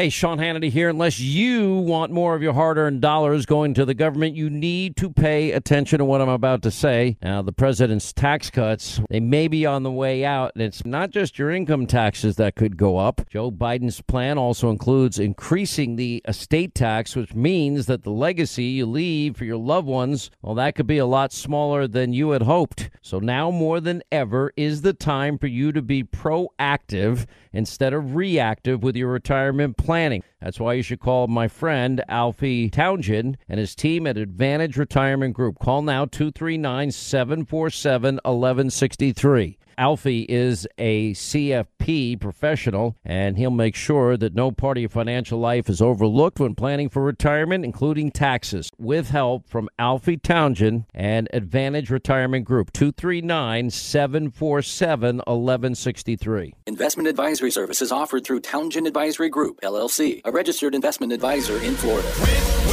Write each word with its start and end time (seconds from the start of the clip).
Hey, 0.00 0.08
Sean 0.08 0.38
Hannity 0.38 0.70
here. 0.70 0.88
Unless 0.88 1.20
you 1.20 1.74
want 1.74 2.10
more 2.10 2.34
of 2.34 2.42
your 2.42 2.54
hard 2.54 2.78
earned 2.78 3.02
dollars 3.02 3.44
going 3.44 3.74
to 3.74 3.84
the 3.84 3.92
government, 3.92 4.34
you 4.34 4.48
need 4.48 4.96
to 4.96 5.10
pay 5.10 5.52
attention 5.52 5.98
to 5.98 6.06
what 6.06 6.22
I'm 6.22 6.28
about 6.30 6.62
to 6.62 6.70
say. 6.70 7.18
Now, 7.22 7.42
the 7.42 7.52
president's 7.52 8.10
tax 8.10 8.48
cuts, 8.48 9.02
they 9.10 9.20
may 9.20 9.46
be 9.46 9.66
on 9.66 9.82
the 9.82 9.90
way 9.90 10.24
out, 10.24 10.52
and 10.54 10.62
it's 10.62 10.86
not 10.86 11.10
just 11.10 11.38
your 11.38 11.50
income 11.50 11.86
taxes 11.86 12.36
that 12.36 12.56
could 12.56 12.78
go 12.78 12.96
up. 12.96 13.28
Joe 13.28 13.50
Biden's 13.50 14.00
plan 14.00 14.38
also 14.38 14.70
includes 14.70 15.18
increasing 15.18 15.96
the 15.96 16.22
estate 16.26 16.74
tax, 16.74 17.14
which 17.14 17.34
means 17.34 17.84
that 17.84 18.02
the 18.02 18.10
legacy 18.10 18.64
you 18.64 18.86
leave 18.86 19.36
for 19.36 19.44
your 19.44 19.58
loved 19.58 19.86
ones, 19.86 20.30
well, 20.40 20.54
that 20.54 20.76
could 20.76 20.86
be 20.86 20.96
a 20.96 21.04
lot 21.04 21.30
smaller 21.30 21.86
than 21.86 22.14
you 22.14 22.30
had 22.30 22.44
hoped. 22.44 22.88
So 23.02 23.18
now 23.18 23.50
more 23.50 23.80
than 23.80 24.02
ever 24.10 24.50
is 24.56 24.80
the 24.80 24.94
time 24.94 25.36
for 25.36 25.46
you 25.46 25.72
to 25.72 25.82
be 25.82 26.04
proactive 26.04 27.26
instead 27.52 27.92
of 27.92 28.14
reactive 28.14 28.82
with 28.82 28.96
your 28.96 29.08
retirement 29.08 29.76
planning. 29.90 30.22
That's 30.40 30.60
why 30.60 30.74
you 30.74 30.84
should 30.84 31.00
call 31.00 31.26
my 31.26 31.48
friend 31.48 32.00
Alfie 32.08 32.70
Townsend 32.70 33.36
and 33.48 33.58
his 33.58 33.74
team 33.74 34.06
at 34.06 34.16
Advantage 34.16 34.76
Retirement 34.76 35.34
Group. 35.34 35.58
Call 35.58 35.82
now 35.82 36.04
239 36.04 36.92
747 36.92 38.14
1163. 38.22 39.58
Alfie 39.80 40.26
is 40.28 40.68
a 40.76 41.12
CFP 41.14 42.20
professional, 42.20 42.96
and 43.02 43.38
he'll 43.38 43.50
make 43.50 43.74
sure 43.74 44.14
that 44.18 44.34
no 44.34 44.52
part 44.52 44.76
of 44.76 44.82
your 44.82 44.90
financial 44.90 45.38
life 45.38 45.70
is 45.70 45.80
overlooked 45.80 46.38
when 46.38 46.54
planning 46.54 46.90
for 46.90 47.02
retirement, 47.02 47.64
including 47.64 48.10
taxes. 48.10 48.70
With 48.76 49.08
help 49.08 49.48
from 49.48 49.70
Alfie 49.78 50.18
Townsend 50.18 50.84
and 50.92 51.28
Advantage 51.32 51.88
Retirement 51.88 52.44
Group, 52.44 52.74
239 52.74 53.70
747 53.70 55.16
1163. 55.16 56.54
Investment 56.66 57.08
advisory 57.08 57.50
services 57.50 57.90
offered 57.90 58.22
through 58.22 58.40
Townsend 58.40 58.86
Advisory 58.86 59.30
Group, 59.30 59.62
LLC, 59.62 60.20
a 60.26 60.30
registered 60.30 60.74
investment 60.74 61.10
advisor 61.10 61.56
in 61.62 61.74
Florida. 61.74 62.69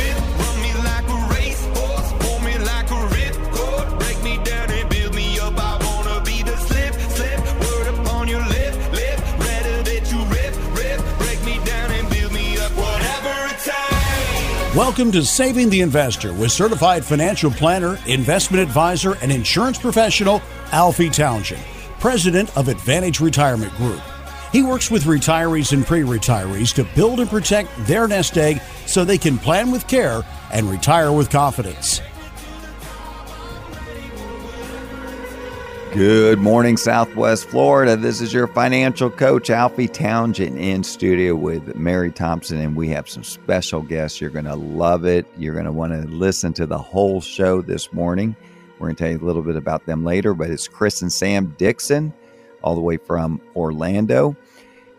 Welcome 14.78 15.12
to 15.14 15.26
Saving 15.26 15.72
the 15.72 15.82
Investor 15.82 16.34
with 16.34 16.52
certified 16.52 17.04
financial 17.04 17.50
planner, 17.50 17.98
investment 18.06 18.62
advisor, 18.62 19.16
and 19.24 19.32
insurance 19.32 19.80
professional 19.80 20.40
Alfie 20.72 21.10
Townsend, 21.10 21.64
president 22.00 22.56
of 22.56 22.68
Advantage 22.68 23.20
Retirement 23.20 23.74
Group. 23.74 24.00
He 24.52 24.62
works 24.62 24.92
with 24.92 25.06
retirees 25.06 25.74
and 25.74 25.84
pre 25.84 26.02
retirees 26.02 26.76
to 26.76 26.84
build 26.96 27.20
and 27.20 27.28
protect 27.28 27.72
their 27.88 28.08
nest 28.08 28.38
egg 28.38 28.62
so 28.86 29.04
they 29.04 29.18
can 29.18 29.40
plan 29.40 29.72
with 29.72 29.88
care 29.88 30.22
and 30.52 30.70
retire 30.70 31.12
with 31.12 31.32
confidence. 31.32 32.00
Good 35.94 36.38
morning, 36.40 36.78
Southwest 36.78 37.46
Florida. 37.48 37.96
This 37.96 38.22
is 38.22 38.32
your 38.32 38.46
financial 38.46 39.10
coach, 39.10 39.50
Alfie 39.50 39.88
Townsend, 39.88 40.60
in 40.60 40.84
studio 40.84 41.34
with 41.34 41.76
Mary 41.76 42.12
Thompson, 42.12 42.60
and 42.60 42.76
we 42.76 42.90
have 42.90 43.10
some 43.10 43.24
special 43.24 43.82
guests. 43.82 44.22
You're 44.22 44.30
going 44.30 44.46
to 44.46 44.56
love 44.56 45.06
it. 45.06 45.26
You're 45.38 45.54
going 45.54 45.66
to 45.66 45.72
want 45.72 45.94
to 45.94 46.08
listen 46.08 46.54
to 46.54 46.68
the 46.68 46.78
whole 46.78 47.22
show 47.22 47.62
this 47.62 47.92
morning. 47.94 48.36
We're 48.78 48.88
going 48.88 48.96
to 48.98 49.04
tell 49.04 49.12
you 49.12 49.18
a 49.18 49.26
little 49.26 49.42
bit 49.42 49.56
about 49.56 49.86
them 49.86 50.04
later, 50.04 50.34
but 50.36 50.52
it's 50.52 50.68
Chris 50.68 51.02
and 51.02 51.12
Sam 51.12 51.56
Dixon, 51.58 52.14
all 52.62 52.76
the 52.76 52.82
way 52.82 52.98
from 52.98 53.42
Orlando. 53.56 54.36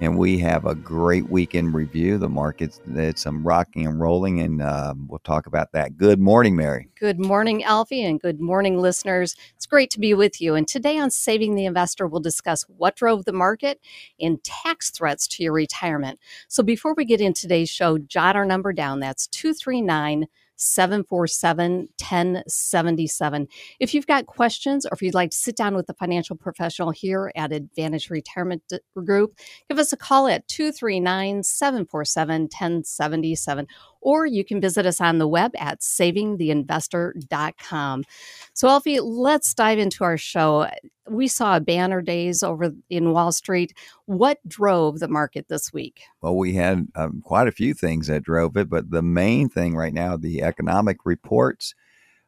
And 0.00 0.16
we 0.16 0.38
have 0.38 0.64
a 0.64 0.76
great 0.76 1.28
weekend 1.28 1.74
review. 1.74 2.18
The 2.18 2.28
market's 2.28 2.80
it's 2.94 3.22
some 3.22 3.44
rocking 3.44 3.84
and 3.84 3.98
rolling, 3.98 4.40
and 4.40 4.62
uh, 4.62 4.94
we'll 5.08 5.18
talk 5.18 5.46
about 5.46 5.72
that. 5.72 5.96
Good 5.96 6.20
morning, 6.20 6.54
Mary. 6.54 6.88
Good 7.00 7.18
morning, 7.18 7.64
Alfie, 7.64 8.04
and 8.04 8.20
good 8.20 8.40
morning, 8.40 8.78
listeners. 8.78 9.34
It's 9.56 9.66
great 9.66 9.90
to 9.90 9.98
be 9.98 10.14
with 10.14 10.40
you. 10.40 10.54
And 10.54 10.68
today 10.68 10.98
on 10.98 11.10
Saving 11.10 11.56
the 11.56 11.64
Investor, 11.64 12.06
we'll 12.06 12.20
discuss 12.20 12.62
what 12.68 12.94
drove 12.94 13.24
the 13.24 13.32
market 13.32 13.80
and 14.20 14.42
tax 14.44 14.90
threats 14.90 15.26
to 15.28 15.42
your 15.42 15.52
retirement. 15.52 16.20
So 16.46 16.62
before 16.62 16.94
we 16.94 17.04
get 17.04 17.20
in 17.20 17.32
today's 17.32 17.68
show, 17.68 17.98
jot 17.98 18.36
our 18.36 18.44
number 18.44 18.72
down. 18.72 19.00
That's 19.00 19.26
239 19.26 20.28
747 20.58 21.88
1077. 21.98 23.48
If 23.80 23.94
you've 23.94 24.06
got 24.06 24.26
questions 24.26 24.84
or 24.84 24.90
if 24.92 25.00
you'd 25.00 25.14
like 25.14 25.30
to 25.30 25.36
sit 25.36 25.56
down 25.56 25.74
with 25.74 25.88
a 25.88 25.94
financial 25.94 26.36
professional 26.36 26.90
here 26.90 27.32
at 27.34 27.52
Advantage 27.52 28.10
Retirement 28.10 28.62
Group, 28.94 29.38
give 29.68 29.78
us 29.78 29.92
a 29.92 29.96
call 29.96 30.28
at 30.28 30.46
239 30.48 31.42
747 31.42 32.42
1077 32.42 33.66
or 34.00 34.26
you 34.26 34.44
can 34.44 34.60
visit 34.60 34.86
us 34.86 35.00
on 35.00 35.18
the 35.18 35.28
web 35.28 35.52
at 35.58 35.80
savingtheinvestor.com. 35.80 38.04
So, 38.52 38.68
Alfie, 38.68 39.00
let's 39.00 39.54
dive 39.54 39.78
into 39.78 40.04
our 40.04 40.16
show. 40.16 40.68
We 41.08 41.28
saw 41.28 41.58
banner 41.58 42.02
days 42.02 42.42
over 42.42 42.72
in 42.90 43.12
Wall 43.12 43.32
Street. 43.32 43.72
What 44.06 44.38
drove 44.46 44.98
the 44.98 45.08
market 45.08 45.48
this 45.48 45.72
week? 45.72 46.02
Well, 46.20 46.36
we 46.36 46.54
had 46.54 46.86
um, 46.94 47.22
quite 47.24 47.48
a 47.48 47.52
few 47.52 47.74
things 47.74 48.08
that 48.08 48.22
drove 48.22 48.56
it, 48.56 48.68
but 48.68 48.90
the 48.90 49.02
main 49.02 49.48
thing 49.48 49.74
right 49.74 49.94
now, 49.94 50.16
the 50.16 50.42
economic 50.42 50.98
reports 51.04 51.74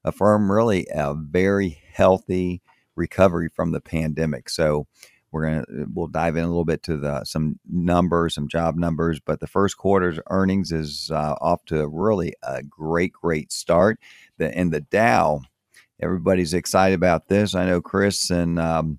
affirm 0.04 0.50
really 0.50 0.86
a 0.94 1.14
very 1.14 1.82
healthy 1.92 2.62
recovery 2.96 3.48
from 3.48 3.72
the 3.72 3.80
pandemic. 3.80 4.48
So, 4.48 4.86
we're 5.32 5.46
gonna 5.46 5.64
we'll 5.92 6.08
dive 6.08 6.36
in 6.36 6.44
a 6.44 6.48
little 6.48 6.64
bit 6.64 6.82
to 6.84 6.96
the 6.96 7.24
some 7.24 7.58
numbers, 7.70 8.34
some 8.34 8.48
job 8.48 8.76
numbers, 8.76 9.20
but 9.20 9.40
the 9.40 9.46
first 9.46 9.76
quarter's 9.76 10.18
earnings 10.28 10.72
is 10.72 11.10
uh, 11.12 11.34
off 11.40 11.64
to 11.66 11.86
really 11.88 12.34
a 12.42 12.62
great, 12.62 13.12
great 13.12 13.52
start. 13.52 14.00
The 14.38 14.56
and 14.56 14.72
the 14.72 14.80
Dow, 14.80 15.42
everybody's 16.00 16.54
excited 16.54 16.94
about 16.94 17.28
this. 17.28 17.54
I 17.54 17.66
know 17.66 17.80
Chris 17.80 18.30
and 18.30 18.58
um, 18.58 18.98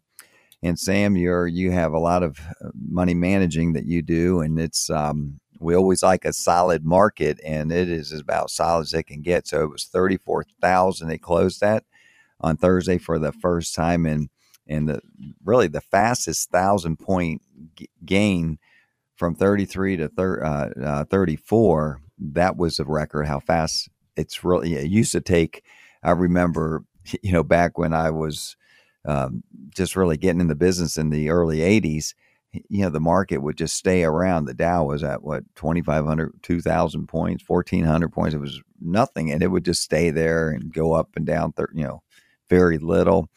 and 0.63 0.79
Sam, 0.79 1.17
you're 1.17 1.47
you 1.47 1.71
have 1.71 1.93
a 1.93 1.99
lot 1.99 2.23
of 2.23 2.39
uh, 2.63 2.69
money 2.89 3.13
managing 3.13 3.73
that 3.73 3.85
you 3.85 4.01
do, 4.01 4.39
and 4.41 4.59
it's 4.59 4.89
um, 4.89 5.39
we 5.59 5.75
always 5.75 6.01
like 6.01 6.23
a 6.23 6.33
solid 6.33 6.85
market, 6.85 7.39
and 7.45 7.71
it 7.71 7.89
is 7.89 8.13
about 8.13 8.51
solid 8.51 8.83
as 8.83 8.93
it 8.93 9.03
can 9.03 9.21
get. 9.21 9.47
So 9.47 9.63
it 9.63 9.69
was 9.69 9.85
thirty 9.85 10.17
four 10.17 10.45
thousand. 10.61 11.09
They 11.09 11.17
closed 11.17 11.59
that 11.61 11.83
on 12.39 12.57
Thursday 12.57 12.97
for 12.97 13.19
the 13.19 13.33
first 13.33 13.75
time 13.75 14.05
in 14.05 14.29
and 14.71 14.89
the 14.89 15.01
really 15.43 15.67
the 15.67 15.81
fastest 15.81 16.49
thousand 16.51 16.97
point 16.97 17.41
g- 17.75 17.89
gain 18.05 18.57
from 19.15 19.35
33 19.35 19.97
to 19.97 20.09
thir- 20.09 20.43
uh, 20.43 20.69
uh, 20.81 21.05
34 21.05 22.01
that 22.19 22.57
was 22.57 22.79
a 22.79 22.85
record 22.85 23.25
how 23.27 23.39
fast 23.39 23.89
it's 24.15 24.43
really 24.43 24.73
it 24.75 24.87
used 24.87 25.11
to 25.11 25.21
take. 25.21 25.63
I 26.03 26.11
remember 26.11 26.83
you 27.21 27.31
know 27.31 27.43
back 27.43 27.77
when 27.77 27.93
i 27.93 28.09
was 28.09 28.55
um, 29.05 29.43
just 29.75 29.95
really 29.95 30.17
getting 30.17 30.41
in 30.41 30.47
the 30.47 30.55
business 30.55 30.97
in 30.97 31.09
the 31.09 31.29
early 31.31 31.59
80s 31.59 32.13
you 32.51 32.81
know 32.81 32.89
the 32.89 32.99
market 32.99 33.37
would 33.37 33.57
just 33.57 33.75
stay 33.75 34.03
around. 34.03 34.45
The 34.45 34.53
dow 34.53 34.85
was 34.85 35.03
at 35.03 35.23
what 35.23 35.43
2500 35.55 36.33
2000 36.43 37.07
points 37.07 37.43
1400 37.47 38.11
points. 38.11 38.35
It 38.35 38.39
was 38.39 38.61
nothing 38.81 39.31
and 39.31 39.41
it 39.41 39.47
would 39.47 39.65
just 39.65 39.81
stay 39.81 40.09
there 40.09 40.49
and 40.49 40.73
go 40.73 40.93
up 40.93 41.09
and 41.15 41.25
down 41.25 41.53
you 41.73 41.83
know 41.83 42.01
very 42.49 42.77
little. 42.77 43.29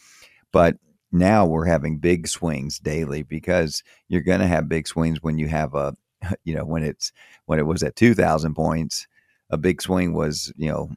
But 0.52 0.76
now 1.14 1.46
we're 1.46 1.64
having 1.64 1.98
big 1.98 2.26
swings 2.28 2.78
daily 2.78 3.22
because 3.22 3.82
you're 4.08 4.20
going 4.20 4.40
to 4.40 4.46
have 4.46 4.68
big 4.68 4.86
swings 4.88 5.22
when 5.22 5.38
you 5.38 5.48
have 5.48 5.74
a 5.74 5.94
you 6.44 6.54
know 6.54 6.64
when 6.64 6.82
it's 6.82 7.12
when 7.46 7.58
it 7.58 7.66
was 7.66 7.82
at 7.82 7.96
2000 7.96 8.54
points 8.54 9.06
a 9.50 9.56
big 9.56 9.80
swing 9.80 10.12
was 10.14 10.52
you 10.56 10.68
know 10.68 10.90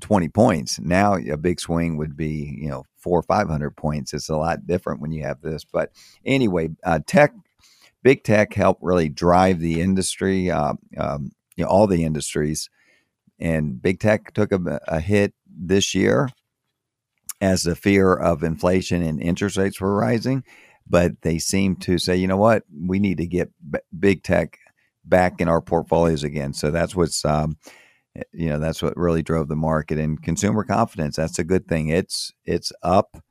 20 0.00 0.28
points. 0.28 0.78
Now 0.80 1.16
a 1.16 1.36
big 1.36 1.60
swing 1.60 1.96
would 1.96 2.16
be 2.16 2.56
you 2.60 2.68
know 2.68 2.84
four 2.96 3.18
or 3.18 3.22
500 3.22 3.76
points. 3.76 4.12
It's 4.12 4.28
a 4.28 4.36
lot 4.36 4.66
different 4.66 5.00
when 5.00 5.12
you 5.12 5.22
have 5.24 5.40
this. 5.40 5.64
But 5.64 5.90
anyway 6.24 6.70
uh, 6.84 7.00
tech 7.06 7.32
big 8.02 8.24
tech 8.24 8.54
helped 8.54 8.82
really 8.82 9.08
drive 9.08 9.60
the 9.60 9.80
industry 9.80 10.50
uh, 10.50 10.74
um, 10.96 11.32
you 11.56 11.64
know 11.64 11.70
all 11.70 11.86
the 11.86 12.04
industries. 12.04 12.70
And 13.40 13.80
big 13.80 14.00
tech 14.00 14.32
took 14.32 14.50
a, 14.52 14.80
a 14.88 15.00
hit 15.00 15.32
this 15.46 15.94
year 15.94 16.28
as 17.40 17.62
the 17.62 17.76
fear 17.76 18.14
of 18.14 18.42
inflation 18.42 19.02
and 19.02 19.20
interest 19.22 19.56
rates 19.56 19.80
were 19.80 19.96
rising. 19.96 20.44
But 20.90 21.20
they 21.22 21.38
seem 21.38 21.76
to 21.76 21.98
say, 21.98 22.16
you 22.16 22.26
know 22.26 22.38
what, 22.38 22.62
we 22.86 22.98
need 22.98 23.18
to 23.18 23.26
get 23.26 23.50
b- 23.70 23.80
big 23.98 24.22
tech 24.22 24.58
back 25.04 25.40
in 25.40 25.48
our 25.48 25.60
portfolios 25.60 26.24
again. 26.24 26.54
So 26.54 26.70
that's 26.70 26.96
what's, 26.96 27.24
um, 27.24 27.58
you 28.32 28.48
know, 28.48 28.58
that's 28.58 28.82
what 28.82 28.96
really 28.96 29.22
drove 29.22 29.48
the 29.48 29.56
market 29.56 29.98
and 29.98 30.22
consumer 30.22 30.64
confidence. 30.64 31.16
That's 31.16 31.38
a 31.38 31.44
good 31.44 31.68
thing. 31.68 31.88
It's 31.88 32.32
it's 32.44 32.72
up, 32.82 33.22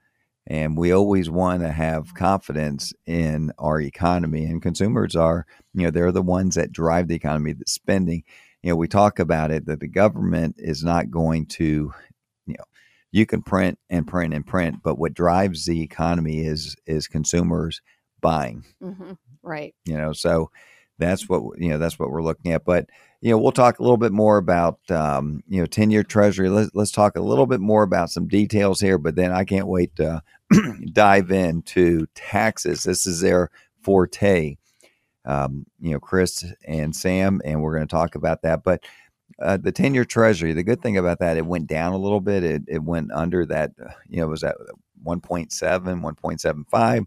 and 0.46 0.78
we 0.78 0.92
always 0.92 1.30
want 1.30 1.62
to 1.62 1.72
have 1.72 2.14
confidence 2.14 2.94
in 3.06 3.52
our 3.58 3.82
economy. 3.82 4.46
And 4.46 4.62
consumers 4.62 5.16
are, 5.16 5.46
you 5.74 5.84
know, 5.84 5.92
they're 5.92 6.12
the 6.12 6.22
ones 6.22 6.56
that 6.56 6.72
drive 6.72 7.08
the 7.08 7.16
economy. 7.16 7.54
The 7.54 7.66
spending, 7.68 8.24
you 8.62 8.70
know, 8.70 8.76
we 8.76 8.88
talk 8.88 9.20
about 9.20 9.52
it 9.52 9.66
that 9.66 9.80
the 9.80 9.88
government 9.88 10.56
is 10.58 10.84
not 10.84 11.12
going 11.12 11.48
to, 11.48 11.92
you 13.18 13.26
can 13.26 13.42
print 13.42 13.80
and 13.90 14.08
print 14.08 14.34
and 14.34 14.46
print, 14.46 14.78
but 14.84 14.98
what 14.98 15.14
drives 15.14 15.66
the 15.66 15.82
economy 15.82 16.46
is 16.46 16.76
is 16.86 17.08
consumers 17.08 17.82
buying. 18.22 18.64
Mm-hmm. 18.82 19.14
Right. 19.44 19.74
You 19.86 19.98
know, 19.98 20.14
so 20.14 20.52
that's 21.00 21.30
what 21.30 21.60
you 21.60 21.70
know 21.70 21.78
that's 21.78 22.00
what 22.00 22.10
we're 22.10 22.24
looking 22.24 22.52
at 22.52 22.66
but 22.66 22.90
you 23.22 23.30
know 23.30 23.38
we'll 23.38 23.52
talk 23.52 23.80
a 23.80 23.84
little 23.84 23.98
bit 23.98 24.12
more 24.12 24.38
about 24.38 24.80
um, 24.90 25.44
you 25.48 25.60
know 25.60 25.66
10 25.66 25.92
year 25.92 26.04
treasury 26.04 26.50
let's, 26.50 26.72
let's 26.74 26.92
talk 26.92 27.16
a 27.16 27.22
little 27.22 27.46
bit 27.46 27.60
more 27.60 27.84
about 27.84 28.10
some 28.10 28.28
details 28.28 28.80
here 28.80 28.98
but 28.98 29.16
then 29.16 29.32
i 29.32 29.44
can't 29.44 29.68
wait 29.68 29.96
to 29.96 30.22
dive 30.92 31.32
into 31.32 32.08
taxes 32.16 32.84
this 32.84 33.06
is 33.06 33.22
their 33.22 33.50
forte 33.82 34.58
um, 35.26 35.66
you 35.80 35.92
know 35.92 36.00
chris 36.00 36.46
and 36.66 36.96
sam 36.96 37.42
and 37.46 37.62
we're 37.62 37.76
going 37.76 37.88
to 37.88 37.92
talk 37.92 38.16
about 38.16 38.42
that 38.42 38.64
but 38.64 38.84
uh, 39.42 39.58
the 39.58 39.72
10 39.72 39.94
year 39.94 40.06
treasury 40.06 40.54
the 40.54 40.64
good 40.64 40.82
thing 40.82 40.98
about 40.98 41.20
that 41.20 41.38
it 41.38 41.46
went 41.46 41.68
down 41.68 41.94
a 41.94 41.98
little 41.98 42.22
bit 42.22 42.44
it, 42.44 42.64
it 42.68 42.84
went 42.84 43.12
under 43.12 43.46
that 43.46 43.72
uh, 43.84 43.92
you 44.08 44.20
know 44.20 44.28
was 44.28 44.44
at 44.44 44.56
1.7 45.06 45.50
1.75 45.52 47.06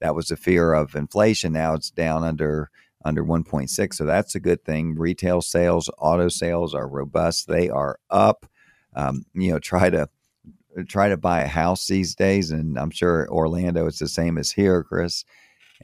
that 0.00 0.14
was 0.14 0.28
the 0.28 0.36
fear 0.36 0.72
of 0.72 0.94
inflation 0.94 1.52
now 1.52 1.74
it's 1.74 1.90
down 1.90 2.24
under 2.24 2.70
under 3.04 3.24
1.6 3.24 3.94
so 3.94 4.04
that's 4.04 4.34
a 4.34 4.40
good 4.40 4.64
thing. 4.64 4.96
Retail 4.96 5.40
sales 5.40 5.88
auto 5.98 6.28
sales 6.28 6.74
are 6.74 6.88
robust 6.88 7.46
they 7.46 7.70
are 7.70 7.98
up. 8.10 8.46
Um, 8.94 9.24
you 9.34 9.52
know 9.52 9.58
try 9.58 9.90
to 9.90 10.08
try 10.88 11.08
to 11.08 11.16
buy 11.16 11.42
a 11.42 11.48
house 11.48 11.86
these 11.86 12.14
days 12.14 12.50
and 12.50 12.78
i'm 12.78 12.90
sure 12.90 13.26
orlando 13.30 13.86
it's 13.86 13.98
the 13.98 14.08
same 14.08 14.36
as 14.36 14.50
here 14.50 14.82
chris 14.82 15.24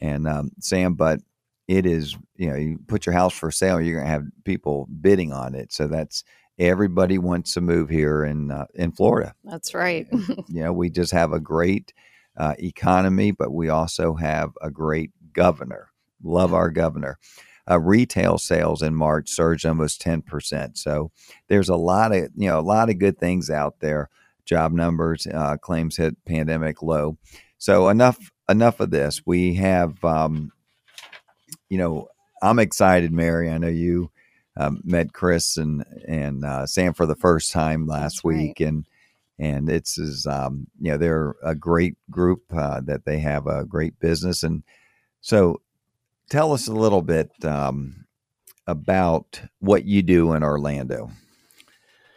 and 0.00 0.28
um, 0.28 0.50
sam 0.60 0.94
but 0.94 1.20
it 1.76 1.86
is 1.86 2.16
you 2.36 2.50
know 2.50 2.56
you 2.56 2.78
put 2.86 3.06
your 3.06 3.14
house 3.14 3.32
for 3.32 3.50
sale 3.50 3.80
you're 3.80 3.96
going 3.96 4.06
to 4.06 4.12
have 4.12 4.26
people 4.44 4.86
bidding 5.00 5.32
on 5.32 5.54
it 5.54 5.72
so 5.72 5.86
that's 5.86 6.22
everybody 6.58 7.16
wants 7.16 7.54
to 7.54 7.60
move 7.60 7.88
here 7.88 8.24
in 8.24 8.50
uh, 8.50 8.66
in 8.74 8.92
florida. 8.92 9.34
That's 9.44 9.74
right. 9.74 10.06
you 10.12 10.62
know 10.62 10.72
we 10.72 10.90
just 10.90 11.12
have 11.12 11.32
a 11.32 11.40
great 11.40 11.94
uh, 12.36 12.54
economy 12.58 13.30
but 13.30 13.52
we 13.52 13.68
also 13.70 14.14
have 14.14 14.50
a 14.60 14.70
great 14.70 15.10
governor. 15.32 15.88
Love 16.22 16.52
our 16.52 16.70
governor. 16.70 17.18
Uh, 17.70 17.78
retail 17.78 18.38
sales 18.38 18.82
in 18.82 18.94
march 18.94 19.30
surged 19.30 19.64
almost 19.64 20.02
10% 20.02 20.76
so 20.76 21.12
there's 21.48 21.68
a 21.68 21.76
lot 21.76 22.12
of 22.12 22.28
you 22.34 22.48
know 22.48 22.58
a 22.58 22.60
lot 22.60 22.90
of 22.90 22.98
good 22.98 23.18
things 23.18 23.48
out 23.48 23.80
there. 23.80 24.10
Job 24.44 24.72
numbers 24.72 25.26
uh, 25.26 25.56
claims 25.56 25.96
hit 25.96 26.16
pandemic 26.26 26.82
low. 26.82 27.16
So 27.58 27.88
enough 27.88 28.18
enough 28.48 28.80
of 28.80 28.90
this. 28.90 29.22
We 29.24 29.54
have 29.54 30.04
um, 30.04 30.52
you 31.72 31.78
know 31.78 32.06
i'm 32.42 32.58
excited 32.58 33.10
mary 33.12 33.50
i 33.50 33.56
know 33.56 33.66
you 33.68 34.10
um, 34.58 34.82
met 34.84 35.14
chris 35.14 35.56
and 35.56 35.84
and 36.06 36.44
uh, 36.44 36.66
sam 36.66 36.92
for 36.92 37.06
the 37.06 37.16
first 37.16 37.50
time 37.50 37.86
last 37.86 38.16
That's 38.16 38.24
right. 38.26 38.36
week 38.36 38.60
and 38.60 38.84
and 39.38 39.70
it's 39.70 39.96
is 39.96 40.26
um, 40.26 40.66
you 40.78 40.90
know 40.90 40.98
they're 40.98 41.34
a 41.42 41.54
great 41.54 41.96
group 42.10 42.42
uh, 42.54 42.82
that 42.82 43.06
they 43.06 43.18
have 43.20 43.46
a 43.46 43.64
great 43.64 43.98
business 43.98 44.42
and 44.42 44.62
so 45.22 45.62
tell 46.28 46.52
us 46.52 46.68
a 46.68 46.74
little 46.74 47.00
bit 47.02 47.30
um, 47.44 48.04
about 48.66 49.40
what 49.60 49.84
you 49.86 50.02
do 50.02 50.34
in 50.34 50.42
orlando 50.42 51.10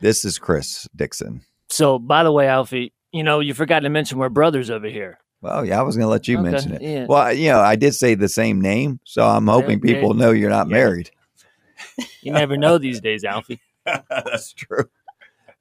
this 0.02 0.26
is 0.26 0.38
chris 0.38 0.88
dixon 0.94 1.42
So, 1.70 1.98
by 1.98 2.24
the 2.24 2.32
way, 2.32 2.48
Alfie, 2.48 2.94
you 3.12 3.24
know, 3.24 3.40
you 3.40 3.54
forgot 3.54 3.80
to 3.80 3.90
mention 3.90 4.18
we're 4.20 4.30
brothers 4.30 4.70
over 4.70 4.88
here. 4.88 5.18
Well 5.46 5.66
yeah 5.66 5.80
i 5.80 5.84
was 5.84 5.96
going 5.96 6.06
to 6.06 6.10
let 6.10 6.28
you 6.28 6.38
Okay, 6.38 6.44
mention 6.52 6.74
it 6.74 6.82
yeah. 6.82 7.06
well 7.08 7.32
you 7.34 7.50
know 7.50 7.60
i 7.62 7.76
did 7.76 7.94
say 7.94 8.16
the 8.16 8.30
same 8.30 8.62
name 8.62 9.00
so 9.06 9.26
i'm 9.28 9.48
hoping 9.48 9.80
Yeah, 9.86 9.96
people 9.96 10.14
know 10.16 10.32
you're 10.32 10.50
not 10.50 10.68
yeah. 10.68 10.74
married 10.78 11.12
You 12.22 12.34
never 12.34 12.58
know 12.58 12.78
these 12.78 13.02
days, 13.02 13.24
Alfie. 13.26 13.62
that's 13.86 14.54
true 14.54 14.90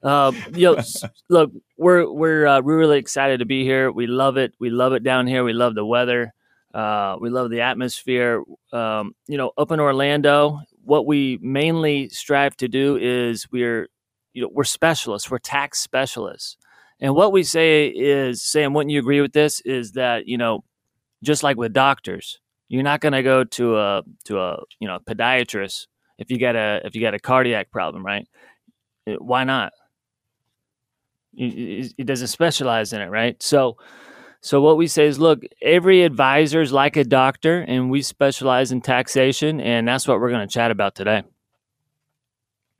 Uh, 0.03 0.33
s- 0.79 1.05
look, 1.31 1.53
we're 1.79 2.11
we're 2.11 2.47
uh, 2.47 2.61
we're 2.63 2.79
really 2.79 2.99
excited 2.99 3.41
to 3.41 3.47
be 3.47 3.65
here. 3.65 3.91
We 3.93 4.07
love 4.07 4.37
it. 4.37 4.55
We 4.61 4.71
love 4.71 4.93
it 4.95 5.03
down 5.03 5.27
here. 5.27 5.45
We 5.45 5.53
love 5.55 5.75
the 5.75 5.85
weather. 5.85 6.35
Uh, 6.75 7.17
we 7.21 7.31
love 7.31 7.51
the 7.51 7.63
atmosphere. 7.63 8.43
Um, 8.73 9.15
you 9.29 9.39
know, 9.39 9.53
up 9.59 9.73
in 9.73 9.81
Orlando, 9.81 10.61
what 10.85 11.07
we 11.07 11.39
mainly 11.43 12.09
strive 12.11 12.57
to 12.59 12.69
do 12.69 12.97
is 13.01 13.51
we're 13.53 13.89
you 14.35 14.43
know 14.43 14.51
we're 14.53 14.65
specialists. 14.65 15.31
We're 15.31 15.39
tax 15.39 15.81
specialists, 15.81 16.57
and 17.05 17.15
what 17.15 17.33
we 17.33 17.43
say 17.43 17.89
is, 17.89 18.43
Sam, 18.43 18.73
wouldn't 18.73 18.91
you 18.91 18.99
agree 18.99 19.21
with 19.21 19.35
this? 19.35 19.61
Is 19.61 19.93
that 19.93 20.27
you 20.27 20.39
know, 20.39 20.65
just 21.23 21.43
like 21.43 21.59
with 21.59 21.75
doctors, 21.75 22.41
you're 22.69 22.83
not 22.83 23.03
going 23.03 23.13
to 23.13 23.23
go 23.23 23.45
to 23.45 23.77
a 23.77 24.03
to 24.25 24.39
a 24.41 24.63
you 24.81 24.89
know 24.89 24.99
podiatrist 25.01 25.87
if 26.17 26.31
you 26.31 26.39
got 26.39 26.57
a 26.57 26.81
if 26.83 26.95
you 26.95 27.03
got 27.03 27.13
a 27.13 27.19
cardiac 27.19 27.71
problem, 27.71 28.07
right? 28.07 28.27
Uh, 29.07 29.17
Why 29.19 29.45
not? 29.45 29.75
It 31.37 32.07
doesn't 32.07 32.29
specialize 32.29 32.95
in 32.95 33.03
it, 33.03 33.11
right? 33.11 33.43
So, 33.43 33.77
so 34.41 34.63
what 34.63 34.79
we 34.79 34.87
say 34.87 35.07
is, 35.07 35.19
look, 35.19 35.43
every 35.61 36.05
advisor 36.05 36.63
is 36.63 36.73
like 36.73 36.97
a 36.97 37.05
doctor, 37.05 37.61
and 37.61 37.91
we 37.91 38.01
specialize 38.01 38.73
in 38.73 38.81
taxation, 38.81 39.61
and 39.61 39.87
that's 39.87 40.09
what 40.09 40.21
we're 40.21 40.31
going 40.31 40.49
to 40.49 40.53
chat 40.53 40.71
about 40.71 40.95
today. 40.95 41.25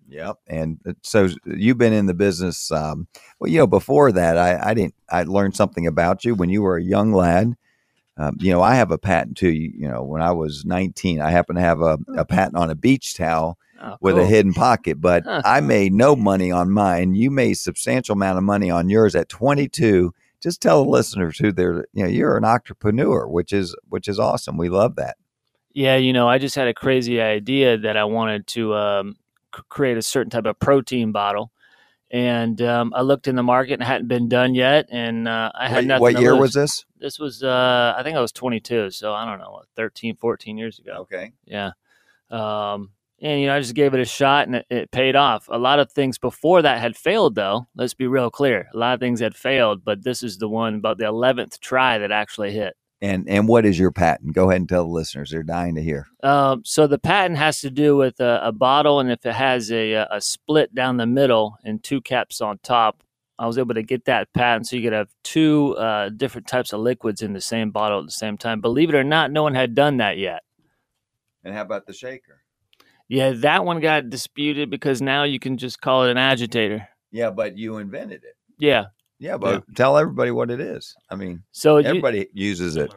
Yep. 0.09 0.37
And 0.47 0.79
uh, 0.87 0.93
so 1.03 1.29
you've 1.47 1.79
been 1.79 1.93
in 1.93 2.07
the 2.07 2.15
business. 2.15 2.71
Um, 2.71 3.09
well, 3.39 3.51
you 3.51 3.59
know, 3.59 3.67
before 3.67 4.13
that, 4.13 4.37
I, 4.37 4.71
I 4.71 4.75
didn't, 4.75 4.95
I 5.11 5.23
learned 5.25 5.57
something 5.57 5.87
about 5.87 6.25
you 6.25 6.35
when 6.35 6.51
you 6.51 6.63
were 6.63 6.77
a 6.77 6.83
young 6.83 7.13
lad. 7.13 7.55
Um, 8.17 8.37
you 8.39 8.53
know, 8.53 8.63
I 8.63 8.77
have 8.77 8.91
a 8.93 8.99
patent 8.99 9.37
too. 9.37 9.51
You, 9.51 9.73
you 9.75 9.89
know, 9.89 10.03
when 10.03 10.23
I 10.23 10.31
was 10.31 10.65
19, 10.65 11.21
I 11.21 11.31
happened 11.31 11.57
to 11.57 11.63
have 11.63 11.81
a, 11.81 11.99
a 12.17 12.25
patent 12.25 12.57
on 12.57 12.71
a 12.71 12.75
beach 12.75 13.15
towel 13.15 13.59
Oh, 13.83 13.97
with 14.01 14.17
a 14.17 14.25
hidden 14.25 14.55
pocket, 14.55 15.01
but 15.01 15.25
Huh. 15.27 15.43
I 15.45 15.61
made 15.61 15.93
no 15.93 16.15
money 16.15 16.51
on 16.51 16.71
mine. 16.71 17.17
You 17.17 17.31
made 17.31 17.55
substantial 17.55 18.13
amount 18.15 18.39
of 18.39 18.45
money 18.45 18.71
on 18.71 18.89
yours 18.89 19.17
at 19.17 19.29
22. 19.29 20.15
Just 20.41 20.63
tell 20.63 20.85
the 20.85 20.91
listeners 20.91 21.39
who 21.39 21.51
they're, 21.51 21.85
you 21.93 22.05
know, 22.05 22.09
you're 22.09 22.37
an 22.37 22.45
entrepreneur, 22.45 23.27
which 23.27 23.53
is, 23.53 23.75
which 23.89 24.07
is 24.07 24.19
awesome. 24.19 24.57
We 24.57 24.69
love 24.69 24.95
that. 24.97 25.17
Yeah, 25.73 25.97
you 25.97 26.13
know, 26.13 26.29
I 26.29 26.39
just 26.39 26.55
had 26.55 26.69
a 26.69 26.73
crazy 26.73 27.21
idea 27.21 27.77
that 27.79 27.97
I 27.97 28.05
wanted 28.05 28.47
to 28.49 28.75
um, 28.75 29.17
create 29.69 29.97
a 29.97 30.03
certain 30.03 30.31
type 30.31 30.47
of 30.47 30.59
protein 30.59 31.13
bottle. 31.13 31.51
And 32.11 32.61
um, 32.63 32.93
I 32.95 33.01
looked 33.03 33.27
in 33.27 33.35
the 33.35 33.43
market 33.43 33.75
and 33.75 33.83
it 33.83 33.87
hadn't 33.87 34.07
been 34.09 34.29
done 34.29 34.55
yet. 34.55 34.87
And 34.91 35.27
uh, 35.27 35.51
I 35.55 35.69
had 35.69 35.77
What, 35.77 35.85
nothing. 35.87 36.01
what 36.03 36.21
year 36.21 36.33
lose. 36.33 36.41
was 36.41 36.53
this? 36.53 36.85
This 36.99 37.19
was, 37.19 37.43
uh, 37.43 37.95
I 37.97 38.03
think 38.05 38.17
I 38.17 38.21
was 38.21 38.31
22. 38.33 38.91
So 38.91 39.13
I 39.13 39.25
don't 39.25 39.39
know, 39.41 39.51
what, 39.51 39.67
13, 39.75 40.17
14 40.17 40.57
years 40.57 40.79
ago. 40.79 40.93
Okay. 41.01 41.33
Yeah. 41.45 41.73
Um, 42.31 42.91
and, 43.21 43.41
you 43.41 43.47
know, 43.47 43.57
I 43.57 43.61
just 43.61 43.75
gave 43.75 43.95
it 43.95 44.01
a 44.01 44.05
shot 44.05 44.47
and 44.47 44.57
it, 44.57 44.67
it 44.71 44.91
paid 44.91 45.17
off. 45.17 45.49
A 45.51 45.59
lot 45.59 45.79
of 45.79 45.91
things 45.91 46.19
before 46.19 46.63
that 46.63 46.81
had 46.81 46.97
failed, 46.97 47.35
though. 47.35 47.67
Let's 47.75 47.95
be 47.95 48.07
real 48.07 48.31
clear. 48.31 48.69
A 48.75 48.77
lot 48.77 48.95
of 48.95 49.01
things 49.01 49.21
had 49.21 49.35
failed, 49.35 49.85
but 49.85 50.05
this 50.05 50.23
is 50.23 50.39
the 50.39 50.49
one 50.49 50.75
about 50.77 50.99
the 50.99 51.05
11th 51.05 51.59
try 51.61 51.99
that 51.99 52.13
actually 52.13 52.53
hit. 52.53 52.77
And, 53.03 53.29
and 53.29 53.49
what 53.49 53.67
is 53.67 53.79
your 53.79 53.91
patent? 53.91 54.35
Go 54.35 54.49
ahead 54.49 54.63
and 54.63 54.69
tell 54.69 54.85
the 54.85 54.91
listeners. 54.91 55.31
They're 55.31 55.43
dying 55.43 55.75
to 55.75 55.83
hear. 55.83 56.07
Um, 56.23 56.63
so 56.65 56.87
the 56.87 56.99
patent 56.99 57.39
has 57.39 57.61
to 57.61 57.71
do 57.71 57.97
with 57.97 58.19
a, 58.21 58.41
a 58.43 58.53
bottle, 58.53 59.01
and 59.01 59.11
if 59.11 59.27
it 59.27 59.35
has 59.35 59.71
a, 59.71 60.07
a 60.11 60.21
split 60.21 60.75
down 60.75 60.97
the 60.97 61.07
middle 61.07 61.59
and 61.65 61.83
two 61.83 62.01
caps 62.01 62.41
on 62.41 62.59
top, 62.63 63.03
I 63.39 63.47
was 63.47 63.59
able 63.59 63.75
to 63.75 63.83
get 63.83 64.05
that 64.05 64.33
patent. 64.33 64.69
So 64.69 64.77
you 64.77 64.83
could 64.83 64.93
have 64.93 65.11
two 65.23 65.77
uh, 65.77 66.09
different 66.11 66.47
types 66.47 66.73
of 66.73 66.81
liquids 66.81 67.21
in 67.21 67.33
the 67.33 67.41
same 67.41 67.71
bottle 67.73 68.01
at 68.01 68.07
the 68.07 68.13
same 68.13 68.39
time. 68.39 68.61
Believe 68.61 68.89
it 68.89 68.95
or 68.95 69.05
not, 69.05 69.33
no 69.33 69.43
one 69.43 69.55
had 69.55 69.75
done 69.75 69.99
that 69.99 70.19
yet. 70.19 70.43
And 71.43 71.53
how 71.53 71.63
about 71.63 71.87
the 71.87 71.93
shaker? 71.93 72.43
Yeah, 73.09 73.33
that 73.33 73.65
one 73.65 73.81
got 73.81 74.09
disputed 74.09 74.71
because 74.71 75.03
now 75.03 75.25
you 75.25 75.39
can 75.39 75.59
just 75.59 75.81
call 75.81 76.05
it 76.05 76.11
an 76.11 76.17
agitator. 76.17 76.89
Yeah, 77.11 77.31
but 77.31 77.59
you 77.59 77.77
invented 77.79 78.25
it. 78.25 78.37
Yeah. 78.59 78.87
Yeah, 79.25 79.39
but 79.39 79.65
tell 79.75 79.97
everybody 79.97 80.31
what 80.33 80.51
it 80.51 80.61
is. 80.61 80.95
I 81.09 81.17
mean, 81.17 81.45
So 81.51 81.79
you, 81.79 81.85
everybody 81.87 82.29
uses 82.35 82.77
it. 82.77 82.93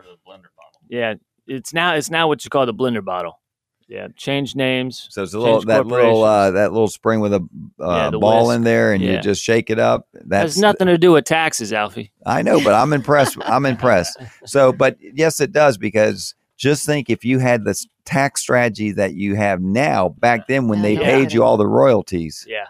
yeah, 0.90 1.14
it's 1.48 1.74
now 1.74 1.94
it's 1.96 2.10
now 2.10 2.28
what 2.28 2.44
you 2.44 2.50
call 2.50 2.66
the 2.66 2.74
blender 2.74 3.02
bottle. 3.02 3.40
Yeah, 3.88 4.10
change 4.18 4.54
names. 4.54 5.08
So 5.10 5.24
it's 5.24 5.34
a 5.34 5.40
little 5.40 5.62
that 5.62 5.88
little 5.88 6.22
uh, 6.24 6.52
that 6.52 6.74
little 6.74 6.90
spring 6.90 7.22
with 7.22 7.34
a 7.34 7.48
uh, 7.80 7.96
Yeah, 7.96 8.10
ball 8.10 8.48
whisk. 8.48 8.58
in 8.58 8.64
there, 8.66 8.92
and 8.92 9.02
you 9.02 9.18
just 9.22 9.42
shake 9.42 9.70
it 9.70 9.80
up. 9.80 10.10
That's 10.14 10.56
has 10.56 10.62
nothing 10.62 10.88
to 10.88 10.98
do 10.98 11.14
with 11.14 11.24
taxes, 11.24 11.72
Alfie. 11.72 12.12
I 12.26 12.42
know, 12.42 12.60
but 12.62 12.74
I'm 12.74 12.92
impressed. 12.92 13.38
I'm 13.46 13.66
impressed. 13.66 14.20
So, 14.44 14.74
but 14.74 14.98
yes, 15.00 15.40
it 15.40 15.54
does 15.54 15.78
because 15.78 16.36
just 16.58 16.86
think 16.86 17.10
if 17.10 17.24
you 17.24 17.40
had 17.40 17.64
this 17.64 17.88
tax 18.04 18.42
strategy 18.42 18.92
that 18.92 19.14
you 19.14 19.36
have 19.36 19.62
now 19.62 20.10
back 20.10 20.50
then 20.50 20.68
when 20.68 20.80
Yeah, 20.80 20.84
they 20.84 20.96
no 20.96 21.04
paid 21.04 21.32
you 21.32 21.46
all 21.46 21.56
the 21.56 21.66
royalties. 21.68 22.46
Yeah, 22.50 22.66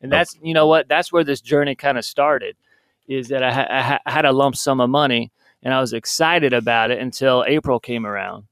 and 0.00 0.10
that's 0.10 0.36
you 0.42 0.54
know 0.54 0.66
what 0.66 0.88
that's 0.88 1.12
where 1.12 1.22
this 1.22 1.40
journey 1.40 1.76
kind 1.76 1.98
of 1.98 2.04
started, 2.04 2.56
is 3.08 3.28
that 3.28 3.42
I, 3.42 3.52
ha- 3.52 3.66
I, 3.70 3.82
ha- 3.82 4.00
I 4.06 4.10
had 4.10 4.24
a 4.24 4.32
lump 4.32 4.56
sum 4.56 4.80
of 4.80 4.90
money 4.90 5.30
and 5.62 5.72
I 5.74 5.80
was 5.80 5.92
excited 5.92 6.52
about 6.52 6.90
it 6.90 6.98
until 7.00 7.44
April 7.46 7.80
came 7.80 8.06
around, 8.06 8.44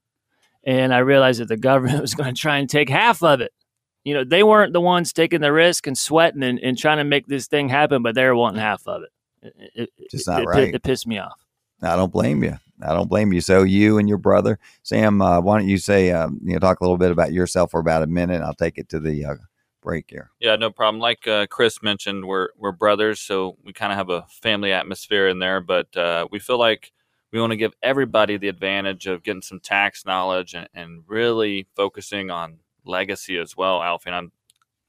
and 0.65 0.93
I 0.93 0.99
realized 0.99 1.41
that 1.41 1.49
the 1.49 1.57
government 1.71 2.01
was 2.01 2.15
going 2.15 2.35
to 2.35 2.41
try 2.41 2.59
and 2.59 2.69
take 2.69 2.89
half 2.89 3.23
of 3.23 3.41
it. 3.41 3.53
You 4.05 4.15
know, 4.15 4.25
they 4.25 4.43
weren't 4.43 4.73
the 4.73 4.81
ones 4.81 5.13
taking 5.13 5.41
the 5.41 5.53
risk 5.53 5.87
and 5.87 5.97
sweating 5.97 6.43
and, 6.43 6.59
and 6.61 6.77
trying 6.77 6.99
to 6.99 7.05
make 7.05 7.27
this 7.27 7.47
thing 7.47 7.69
happen, 7.69 8.03
but 8.03 8.15
they 8.15 8.25
were 8.25 8.35
wanting 8.37 8.61
half 8.61 8.87
of 8.87 9.03
it. 9.03 9.11
It, 9.75 9.91
it- 9.99 10.11
Just 10.11 10.27
not 10.27 10.43
it, 10.43 10.47
right. 10.47 10.75
It, 10.75 10.83
pissed 10.83 11.07
me 11.07 11.19
off. 11.19 11.39
I 11.83 11.97
don't 11.97 12.13
blame 12.13 12.43
you. 12.43 12.57
I 12.83 12.93
don't 12.93 13.09
blame 13.09 13.33
you. 13.33 13.41
So 13.41 13.63
you 13.63 13.99
and 13.99 14.09
your 14.09 14.19
brother, 14.19 14.59
Sam, 14.83 15.23
uh, 15.23 15.41
why 15.41 15.59
don't 15.59 15.69
you 15.69 15.79
say, 15.79 16.11
um, 16.11 16.41
you 16.43 16.53
know, 16.55 16.59
talk 16.59 16.81
a 16.81 16.85
little 16.85 16.99
bit 16.99 17.11
about 17.13 17.33
yourself 17.33 17.71
for 17.71 17.81
about 17.81 18.03
a 18.03 18.07
minute. 18.07 18.43
I'll 18.43 18.55
take 18.55 18.79
it 18.79 18.89
to 18.91 18.99
the 19.01 19.25
uh, 19.25 19.35
break 19.85 20.07
here. 20.09 20.31
Yeah, 20.41 20.57
no 20.57 20.71
problem. 20.71 21.01
Like 21.01 21.29
uh, 21.29 21.47
Chris 21.47 21.83
mentioned, 21.83 22.25
we're 22.25 22.49
we're 22.59 22.73
brothers, 22.73 23.21
so 23.21 23.57
we 23.63 23.73
kind 23.73 23.93
of 23.93 23.99
have 23.99 24.11
a 24.11 24.27
family 24.29 24.73
atmosphere 24.73 25.29
in 25.29 25.39
there. 25.39 25.61
But 25.61 25.97
uh, 25.97 26.27
we 26.33 26.41
feel 26.41 26.59
like 26.59 26.91
we 27.33 27.41
want 27.41 27.53
to 27.53 27.57
give 27.57 27.75
everybody 27.83 28.37
the 28.37 28.49
advantage 28.49 29.07
of 29.07 29.23
getting 29.23 29.43
some 29.43 29.61
tax 29.61 30.05
knowledge 30.05 30.55
and, 30.55 30.69
and 30.75 31.05
really 31.07 31.69
focusing 31.77 32.31
on 32.31 32.59
legacy 32.85 33.39
as 33.39 33.57
well, 33.57 33.83
Alfie. 33.83 34.11
And 34.11 34.17
I'm, 34.17 34.33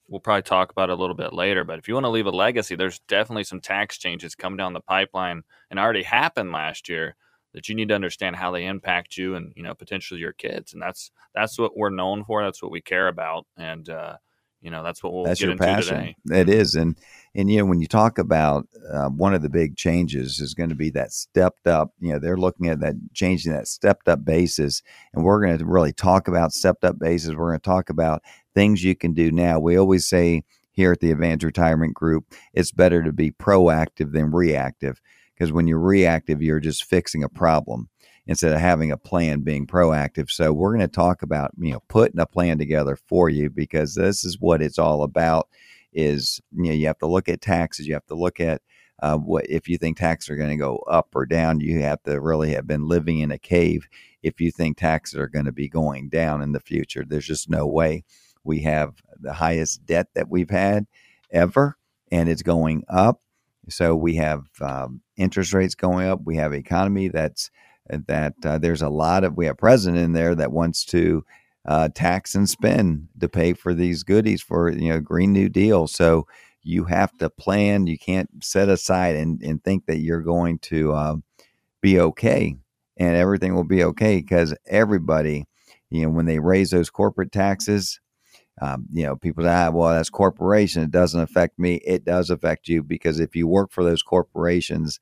we'll 0.08 0.20
probably 0.20 0.44
talk 0.44 0.72
about 0.72 0.90
it 0.90 0.94
a 0.94 0.96
little 0.96 1.16
bit 1.16 1.34
later, 1.34 1.64
but 1.64 1.80
if 1.80 1.88
you 1.88 1.96
want 1.96 2.06
to 2.06 2.10
leave 2.10 2.28
a 2.28 2.32
legacy, 2.32 2.76
there's 2.76 3.00
definitely 3.08 3.46
some 3.46 3.62
tax 3.62 3.98
changes 3.98 4.36
coming 4.36 4.58
down 4.58 4.74
the 4.74 4.80
pipeline 4.80 5.44
and 5.72 5.80
already 5.80 6.04
happened 6.04 6.52
last 6.52 6.88
year 6.88 7.16
that 7.56 7.70
you 7.70 7.74
need 7.74 7.88
to 7.88 7.96
understand 7.96 8.36
how 8.36 8.52
they 8.52 8.66
impact 8.66 9.18
you 9.18 9.36
and 9.36 9.54
you 9.56 9.64
know 9.64 9.74
potentially 9.74 10.20
your 10.20 10.34
kids 10.34 10.74
and 10.74 10.82
that's 10.82 11.10
that's 11.34 11.58
what 11.58 11.76
we're 11.76 11.90
known 11.90 12.22
for 12.26 12.44
that's 12.44 12.62
what 12.62 12.70
we 12.70 12.82
care 12.82 13.08
about 13.08 13.48
and 13.56 13.88
uh, 13.88 14.18
you 14.62 14.72
know 14.72 14.84
that's 14.84 15.04
what 15.04 15.14
we'll 15.14 15.24
That's 15.24 15.40
get 15.40 15.48
your 15.48 15.58
passion. 15.58 16.16
today 16.26 16.40
It 16.40 16.50
is, 16.50 16.76
and 16.76 16.98
and 17.36 17.52
you 17.52 17.60
know 17.60 17.66
when 17.66 17.82
you 17.82 17.88
talk 17.88 18.18
about 18.18 18.68
uh, 18.92 19.10
one 19.10 19.34
of 19.34 19.42
the 19.42 19.50
big 19.50 19.76
changes 19.76 20.40
is 20.40 20.54
going 20.54 20.70
to 20.70 20.76
be 20.76 20.90
that 20.92 21.12
stepped 21.12 21.68
up. 21.68 21.94
You 22.00 22.14
know 22.14 22.20
they're 22.20 22.38
looking 22.38 22.68
at 22.68 22.80
that 22.80 22.96
changing 23.14 23.52
that 23.54 23.68
stepped 23.68 24.08
up 24.08 24.26
basis, 24.26 24.82
and 25.14 25.24
we're 25.24 25.44
going 25.46 25.58
to 25.58 25.66
really 25.66 25.94
talk 25.94 26.28
about 26.28 26.52
stepped 26.52 26.84
up 26.84 27.00
basis. 27.00 27.32
We're 27.36 27.50
going 27.50 27.60
to 27.60 27.64
talk 27.64 27.90
about 27.90 28.22
things 28.54 28.84
you 28.84 28.96
can 28.96 29.14
do 29.14 29.32
now. 29.32 29.60
We 29.60 29.78
always 29.78 30.08
say 30.08 30.44
here 30.72 30.92
at 30.92 31.00
the 31.00 31.12
Advanced 31.12 31.46
Retirement 31.46 31.94
Group, 31.94 32.34
it's 32.54 32.72
better 32.72 33.02
to 33.04 33.14
be 33.14 33.32
proactive 33.32 34.12
than 34.12 34.32
reactive 34.32 35.00
because 35.34 35.52
when 35.52 35.68
you're 35.68 35.80
reactive, 35.80 36.42
you're 36.42 36.60
just 36.60 36.84
fixing 36.84 37.24
a 37.24 37.30
problem 37.30 37.90
instead 38.28 38.54
of 38.54 38.60
having 38.60 38.92
a 38.92 38.98
plan 38.98 39.42
being 39.42 39.68
proactive. 39.68 40.30
So 40.30 40.52
we're 40.52 40.76
going 40.76 40.88
to 40.88 40.88
talk 40.88 41.22
about, 41.22 41.52
you 41.58 41.74
know, 41.74 41.84
putting 41.88 42.20
a 42.20 42.26
plan 42.26 42.58
together 42.58 42.96
for 42.96 43.30
you 43.30 43.50
because 43.50 43.96
this 43.96 44.24
is 44.24 44.40
what 44.40 44.62
it's 44.62 44.80
all 44.80 45.04
about 45.04 45.48
is, 45.94 46.42
you 46.52 46.64
know, 46.64 46.72
you 46.72 46.88
have 46.88 46.98
to 47.00 47.08
look 47.08 47.30
at 47.30 47.42
taxes, 47.42 47.88
you 47.88 47.94
have 47.94 48.06
to 48.08 48.16
look 48.16 48.40
at 48.40 48.62
uh, 49.02 49.18
what 49.18 49.46
if 49.50 49.68
you 49.68 49.78
think 49.78 49.98
taxes 49.98 50.30
are 50.30 50.38
going 50.38 50.50
to 50.50 50.56
go 50.56 50.78
up 50.90 51.10
or 51.14 51.26
down, 51.26 51.60
you 51.60 51.82
have 51.82 52.02
to 52.04 52.20
really 52.20 52.54
have 52.54 52.66
been 52.66 52.88
living 52.88 53.20
in 53.20 53.32
a 53.32 53.38
cave 53.38 53.88
if 54.24 54.40
you 54.40 54.52
think 54.52 54.78
taxes 54.78 55.20
are 55.20 55.28
going 55.28 55.46
to 55.46 55.52
be 55.52 55.68
going 55.68 56.10
down 56.10 56.42
in 56.42 56.54
the 56.54 56.60
future. 56.60 57.04
There's 57.06 57.28
just 57.28 57.50
no 57.50 57.68
way. 57.68 58.04
We 58.44 58.62
have 58.62 58.96
the 59.20 59.34
highest 59.34 59.86
debt 59.86 60.08
that 60.16 60.30
we've 60.30 60.50
had 60.50 60.86
ever, 61.32 61.78
and 62.12 62.30
it's 62.30 62.42
going 62.42 62.84
up. 62.88 63.22
So 63.68 63.96
we 63.96 64.16
have 64.16 64.44
um, 64.62 65.02
interest 65.18 65.54
rates 65.54 65.76
going 65.76 66.08
up. 66.08 66.22
We 66.24 66.38
have 66.38 66.54
economy 66.54 67.10
that's 67.10 67.50
that 67.90 68.34
uh, 68.44 68.58
there's 68.58 68.82
a 68.82 68.90
lot 68.90 69.24
of 69.24 69.38
we 69.38 69.46
have 69.46 69.58
president 69.58 70.04
in 70.04 70.14
there 70.14 70.36
that 70.36 70.52
wants 70.52 70.86
to 70.86 71.24
uh, 71.66 71.90
tax 71.94 72.36
and 72.36 72.50
spend 72.50 73.08
to 73.20 73.28
pay 73.28 73.54
for 73.54 73.74
these 73.74 74.04
goodies 74.04 74.42
for 74.42 74.70
you 74.70 74.90
know 74.90 75.00
Green 75.00 75.34
New 75.34 75.50
Deal. 75.50 75.88
So 75.88 76.28
you 76.64 76.86
have 76.86 77.16
to 77.20 77.30
plan. 77.30 77.88
You 77.88 77.98
can't 77.98 78.44
set 78.44 78.70
aside 78.70 79.16
and, 79.16 79.42
and 79.42 79.64
think 79.64 79.86
that 79.86 80.00
you're 80.00 80.22
going 80.22 80.60
to 80.60 80.94
uh, 80.94 81.16
be 81.82 82.00
okay 82.00 82.56
and 82.98 83.16
everything 83.16 83.54
will 83.54 83.64
be 83.64 83.84
okay 83.84 84.18
because 84.18 84.56
everybody, 84.66 85.46
you 85.90 86.02
know, 86.04 86.10
when 86.10 86.26
they 86.26 86.40
raise 86.40 86.72
those 86.72 86.90
corporate 86.90 87.32
taxes, 87.32 88.00
um, 88.62 88.86
you 88.92 89.04
know, 89.04 89.16
people 89.16 89.44
say, 89.44 89.50
ah, 89.50 89.70
well, 89.70 89.90
that's 89.90 90.10
corporation. 90.10 90.82
It 90.82 90.92
doesn't 90.92 91.20
affect 91.20 91.60
me. 91.60 91.76
It 91.86 92.06
does 92.06 92.30
affect 92.30 92.68
you 92.68 92.82
because 92.82 93.20
if 93.20 93.36
you 93.36 93.48
work 93.48 93.72
for 93.72 93.84
those 93.84 94.02
corporations, 94.02 95.00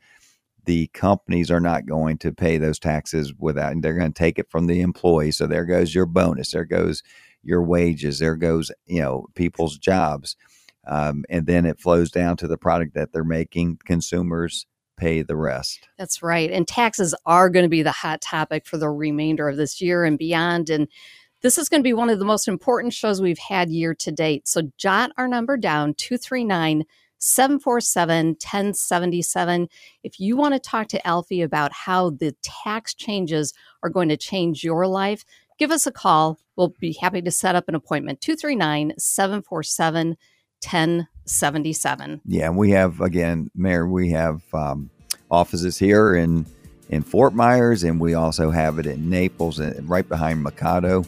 the 0.65 0.87
companies 0.87 1.51
are 1.51 1.59
not 1.59 1.85
going 1.85 2.17
to 2.19 2.31
pay 2.31 2.57
those 2.57 2.79
taxes 2.79 3.33
without, 3.37 3.71
and 3.71 3.83
they're 3.83 3.97
going 3.97 4.13
to 4.13 4.17
take 4.17 4.39
it 4.39 4.49
from 4.49 4.67
the 4.67 4.81
employees. 4.81 5.37
So 5.37 5.47
there 5.47 5.65
goes 5.65 5.93
your 5.93 6.05
bonus. 6.05 6.51
There 6.51 6.65
goes 6.65 7.03
your 7.43 7.61
wages. 7.61 8.19
There 8.19 8.35
goes, 8.35 8.71
you 8.85 9.01
know, 9.01 9.27
people's 9.35 9.77
jobs. 9.77 10.35
Um, 10.87 11.23
and 11.29 11.45
then 11.45 11.65
it 11.65 11.79
flows 11.79 12.11
down 12.11 12.37
to 12.37 12.47
the 12.47 12.57
product 12.57 12.93
that 12.95 13.13
they're 13.13 13.23
making. 13.23 13.79
Consumers 13.85 14.65
pay 14.97 15.21
the 15.21 15.35
rest. 15.35 15.87
That's 15.97 16.21
right. 16.21 16.51
And 16.51 16.67
taxes 16.67 17.15
are 17.25 17.49
going 17.49 17.63
to 17.63 17.69
be 17.69 17.83
the 17.83 17.91
hot 17.91 18.21
topic 18.21 18.65
for 18.65 18.77
the 18.77 18.89
remainder 18.89 19.49
of 19.49 19.57
this 19.57 19.81
year 19.81 20.03
and 20.03 20.17
beyond. 20.17 20.69
And 20.69 20.87
this 21.41 21.57
is 21.57 21.67
going 21.67 21.81
to 21.81 21.87
be 21.87 21.93
one 21.93 22.09
of 22.09 22.19
the 22.19 22.25
most 22.25 22.47
important 22.47 22.93
shows 22.93 23.21
we've 23.21 23.37
had 23.37 23.69
year 23.69 23.93
to 23.95 24.11
date. 24.11 24.47
So 24.47 24.63
jot 24.77 25.11
our 25.17 25.27
number 25.27 25.57
down 25.57 25.93
239 25.95 26.83
747 27.23 28.27
1077. 28.27 29.69
If 30.03 30.19
you 30.19 30.35
want 30.35 30.55
to 30.55 30.59
talk 30.59 30.87
to 30.89 31.07
Alfie 31.07 31.41
about 31.41 31.71
how 31.71 32.09
the 32.09 32.35
tax 32.41 32.93
changes 32.93 33.53
are 33.81 33.89
going 33.89 34.09
to 34.09 34.17
change 34.17 34.63
your 34.63 34.87
life, 34.87 35.23
give 35.57 35.71
us 35.71 35.87
a 35.87 35.91
call. 35.91 36.37
We'll 36.57 36.73
be 36.79 36.93
happy 36.99 37.21
to 37.21 37.31
set 37.31 37.55
up 37.55 37.69
an 37.69 37.75
appointment 37.75 38.19
239 38.19 38.93
747 38.97 40.17
1077. 40.61 42.21
Yeah, 42.25 42.47
and 42.47 42.57
we 42.57 42.71
have 42.71 42.99
again, 42.99 43.49
Mary. 43.55 43.87
We 43.87 44.09
have 44.11 44.41
um, 44.53 44.89
offices 45.31 45.77
here 45.77 46.15
in 46.15 46.45
in 46.89 47.03
Fort 47.03 47.33
Myers, 47.33 47.83
and 47.83 48.01
we 48.01 48.13
also 48.13 48.51
have 48.51 48.79
it 48.79 48.85
in 48.85 49.09
Naples, 49.09 49.59
and 49.59 49.89
right 49.89 50.07
behind 50.07 50.43
Mikado. 50.43 51.05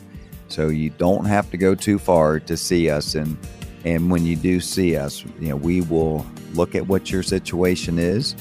So 0.47 0.69
you 0.69 0.91
don't 0.91 1.25
have 1.25 1.51
to 1.51 1.57
go 1.57 1.75
too 1.75 1.99
far 1.99 2.39
to 2.39 2.55
see 2.55 2.89
us. 2.89 3.15
And 3.15 3.37
and 3.85 4.09
when 4.11 4.25
you 4.25 4.35
do 4.35 4.59
see 4.59 4.97
us, 4.97 5.23
you 5.39 5.49
know 5.49 5.55
we 5.55 5.81
will 5.81 6.25
look 6.53 6.75
at 6.75 6.87
what 6.87 7.11
your 7.11 7.23
situation 7.23 7.99
is, 7.99 8.35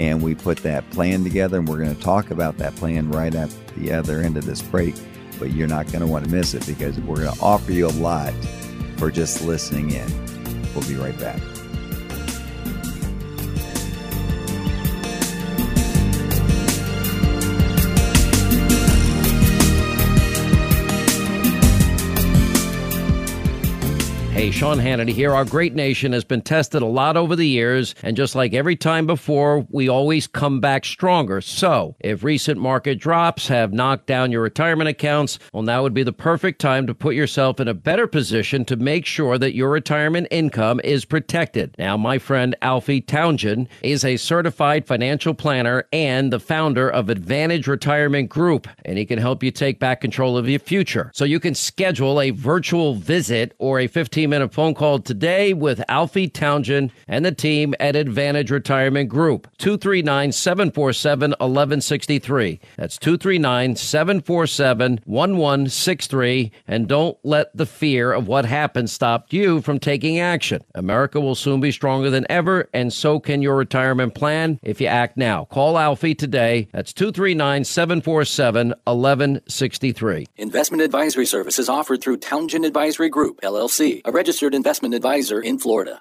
and 0.00 0.22
we 0.22 0.34
put 0.34 0.58
that 0.58 0.88
plan 0.90 1.24
together. 1.24 1.58
And 1.58 1.68
we're 1.68 1.78
going 1.78 1.94
to 1.94 2.02
talk 2.02 2.30
about 2.30 2.56
that 2.58 2.74
plan 2.76 3.10
right 3.10 3.34
at 3.34 3.54
the 3.76 3.92
other 3.92 4.20
end 4.20 4.36
of 4.36 4.46
this 4.46 4.62
break. 4.62 4.94
But 5.38 5.52
you're 5.52 5.68
not 5.68 5.86
going 5.88 6.00
to 6.00 6.06
want 6.06 6.24
to 6.24 6.30
miss 6.30 6.54
it 6.54 6.64
because 6.64 6.98
we're 7.00 7.24
going 7.24 7.34
to 7.34 7.42
offer 7.42 7.72
you 7.72 7.88
a 7.88 7.96
lot 7.98 8.32
for 8.96 9.10
just 9.10 9.42
listening 9.42 9.90
in. 9.90 10.06
We'll 10.74 10.88
be 10.88 10.94
right 10.94 11.18
back. 11.18 11.40
Hey, 24.34 24.50
Sean 24.50 24.78
Hannity 24.78 25.12
here. 25.12 25.32
Our 25.32 25.44
great 25.44 25.76
nation 25.76 26.12
has 26.12 26.24
been 26.24 26.42
tested 26.42 26.82
a 26.82 26.86
lot 26.86 27.16
over 27.16 27.36
the 27.36 27.46
years, 27.46 27.94
and 28.02 28.16
just 28.16 28.34
like 28.34 28.52
every 28.52 28.74
time 28.74 29.06
before, 29.06 29.64
we 29.70 29.88
always 29.88 30.26
come 30.26 30.58
back 30.58 30.84
stronger. 30.84 31.40
So, 31.40 31.94
if 32.00 32.24
recent 32.24 32.60
market 32.60 32.98
drops 32.98 33.46
have 33.46 33.72
knocked 33.72 34.06
down 34.06 34.32
your 34.32 34.42
retirement 34.42 34.88
accounts, 34.88 35.38
well, 35.52 35.62
now 35.62 35.84
would 35.84 35.94
be 35.94 36.02
the 36.02 36.12
perfect 36.12 36.60
time 36.60 36.88
to 36.88 36.94
put 36.96 37.14
yourself 37.14 37.60
in 37.60 37.68
a 37.68 37.74
better 37.74 38.08
position 38.08 38.64
to 38.64 38.74
make 38.74 39.06
sure 39.06 39.38
that 39.38 39.54
your 39.54 39.70
retirement 39.70 40.26
income 40.32 40.80
is 40.82 41.04
protected. 41.04 41.76
Now, 41.78 41.96
my 41.96 42.18
friend 42.18 42.56
Alfie 42.60 43.02
Townsend 43.02 43.68
is 43.82 44.04
a 44.04 44.16
certified 44.16 44.84
financial 44.84 45.34
planner 45.34 45.86
and 45.92 46.32
the 46.32 46.40
founder 46.40 46.90
of 46.90 47.08
Advantage 47.08 47.68
Retirement 47.68 48.30
Group, 48.30 48.66
and 48.84 48.98
he 48.98 49.06
can 49.06 49.20
help 49.20 49.44
you 49.44 49.52
take 49.52 49.78
back 49.78 50.00
control 50.00 50.36
of 50.36 50.48
your 50.48 50.58
future. 50.58 51.12
So, 51.14 51.24
you 51.24 51.38
can 51.38 51.54
schedule 51.54 52.20
a 52.20 52.30
virtual 52.30 52.96
visit 52.96 53.54
or 53.60 53.78
a 53.78 53.86
15 53.86 54.23
minute 54.26 54.52
phone 54.52 54.74
call 54.74 54.98
today 54.98 55.52
with 55.52 55.82
Alfie 55.88 56.28
Townsend 56.28 56.92
and 57.08 57.24
the 57.24 57.32
team 57.32 57.74
at 57.80 57.96
Advantage 57.96 58.50
Retirement 58.50 59.08
Group. 59.08 59.48
239 59.58 60.32
747 60.32 61.30
1163. 61.30 62.60
That's 62.76 62.98
239 62.98 63.76
747 63.76 65.00
1163. 65.04 66.52
And 66.66 66.88
don't 66.88 67.16
let 67.22 67.56
the 67.56 67.66
fear 67.66 68.12
of 68.12 68.28
what 68.28 68.44
happened 68.44 68.90
stop 68.90 69.32
you 69.32 69.60
from 69.60 69.78
taking 69.78 70.18
action. 70.18 70.62
America 70.74 71.20
will 71.20 71.34
soon 71.34 71.60
be 71.60 71.70
stronger 71.70 72.10
than 72.10 72.26
ever, 72.30 72.68
and 72.72 72.92
so 72.92 73.20
can 73.20 73.42
your 73.42 73.56
retirement 73.56 74.14
plan 74.14 74.58
if 74.62 74.80
you 74.80 74.86
act 74.86 75.16
now. 75.16 75.44
Call 75.46 75.78
Alfie 75.78 76.14
today. 76.14 76.68
That's 76.72 76.92
239 76.92 77.64
747 77.64 78.68
1163. 78.84 80.26
Investment 80.36 80.82
advisory 80.82 81.26
services 81.26 81.68
offered 81.68 82.00
through 82.00 82.18
Townsend 82.18 82.64
Advisory 82.64 83.08
Group, 83.08 83.40
LLC, 83.42 84.02
registered 84.14 84.54
investment 84.54 84.94
advisor 84.94 85.40
in 85.40 85.58
Florida. 85.58 86.00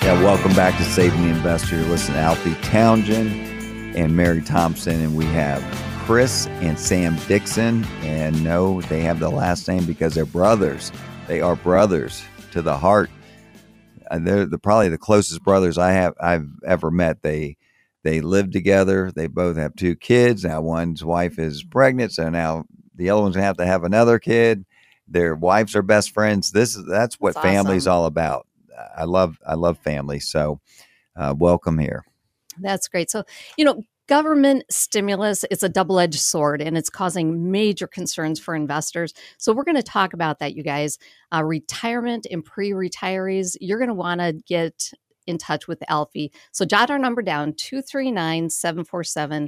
Yeah, 0.00 0.22
welcome 0.22 0.54
back 0.54 0.78
to 0.78 0.84
Saving 0.84 1.22
the 1.22 1.30
Investor. 1.30 1.82
To 1.82 2.12
Alfie 2.12 2.54
Townsend 2.62 3.96
and 3.96 4.16
Mary 4.16 4.40
Thompson, 4.40 5.00
and 5.00 5.16
we 5.16 5.24
have 5.26 5.60
Chris 6.06 6.46
and 6.46 6.78
Sam 6.78 7.16
Dixon. 7.26 7.84
And 8.02 8.44
no, 8.44 8.80
they 8.82 9.00
have 9.00 9.18
the 9.18 9.30
last 9.30 9.66
name 9.66 9.86
because 9.86 10.14
they're 10.14 10.24
brothers. 10.24 10.92
They 11.26 11.40
are 11.40 11.56
brothers 11.56 12.22
to 12.52 12.62
the 12.62 12.76
heart. 12.78 13.10
They're 14.20 14.46
the, 14.46 14.58
probably 14.58 14.88
the 14.88 14.98
closest 14.98 15.42
brothers 15.42 15.78
I 15.78 15.92
have 15.92 16.14
I've 16.20 16.48
ever 16.66 16.90
met. 16.90 17.22
They 17.22 17.56
they 18.04 18.20
live 18.20 18.50
together. 18.50 19.10
They 19.14 19.26
both 19.26 19.56
have 19.56 19.74
two 19.76 19.96
kids. 19.96 20.44
Now 20.44 20.60
one's 20.60 21.04
wife 21.04 21.38
is 21.38 21.62
pregnant, 21.62 22.12
so 22.12 22.28
now 22.28 22.64
the 22.94 23.10
other 23.10 23.22
one's 23.22 23.34
gonna 23.34 23.46
have 23.46 23.56
to 23.58 23.66
have 23.66 23.84
another 23.84 24.18
kid. 24.18 24.64
Their 25.08 25.34
wives 25.34 25.76
are 25.76 25.82
best 25.82 26.12
friends. 26.12 26.52
This 26.52 26.76
is 26.76 26.84
that's 26.86 27.16
what 27.20 27.34
That's 27.34 27.44
family's 27.44 27.86
awesome. 27.86 27.98
all 27.98 28.06
about. 28.06 28.46
I 28.96 29.04
love 29.04 29.38
I 29.46 29.54
love 29.54 29.78
family. 29.78 30.20
So 30.20 30.60
uh, 31.16 31.34
welcome 31.36 31.78
here. 31.78 32.04
That's 32.58 32.88
great. 32.88 33.10
So, 33.10 33.24
you 33.56 33.64
know, 33.64 33.82
government 34.12 34.62
stimulus 34.68 35.42
is 35.50 35.62
a 35.62 35.70
double 35.70 35.98
edged 35.98 36.20
sword 36.20 36.60
and 36.60 36.76
it's 36.76 36.90
causing 36.90 37.50
major 37.50 37.86
concerns 37.86 38.38
for 38.38 38.54
investors. 38.54 39.14
So, 39.38 39.54
we're 39.54 39.64
going 39.64 39.74
to 39.76 39.82
talk 39.82 40.12
about 40.12 40.38
that, 40.40 40.54
you 40.54 40.62
guys. 40.62 40.98
Uh, 41.32 41.42
retirement 41.42 42.26
and 42.30 42.44
pre 42.44 42.72
retirees, 42.72 43.56
you're 43.58 43.78
going 43.78 43.88
to 43.88 43.94
want 43.94 44.20
to 44.20 44.34
get 44.46 44.92
in 45.26 45.38
touch 45.38 45.66
with 45.66 45.82
Alfie. 45.88 46.30
So, 46.50 46.66
jot 46.66 46.90
our 46.90 46.98
number 46.98 47.22
down 47.22 47.54
239 47.54 48.50
747 48.50 49.44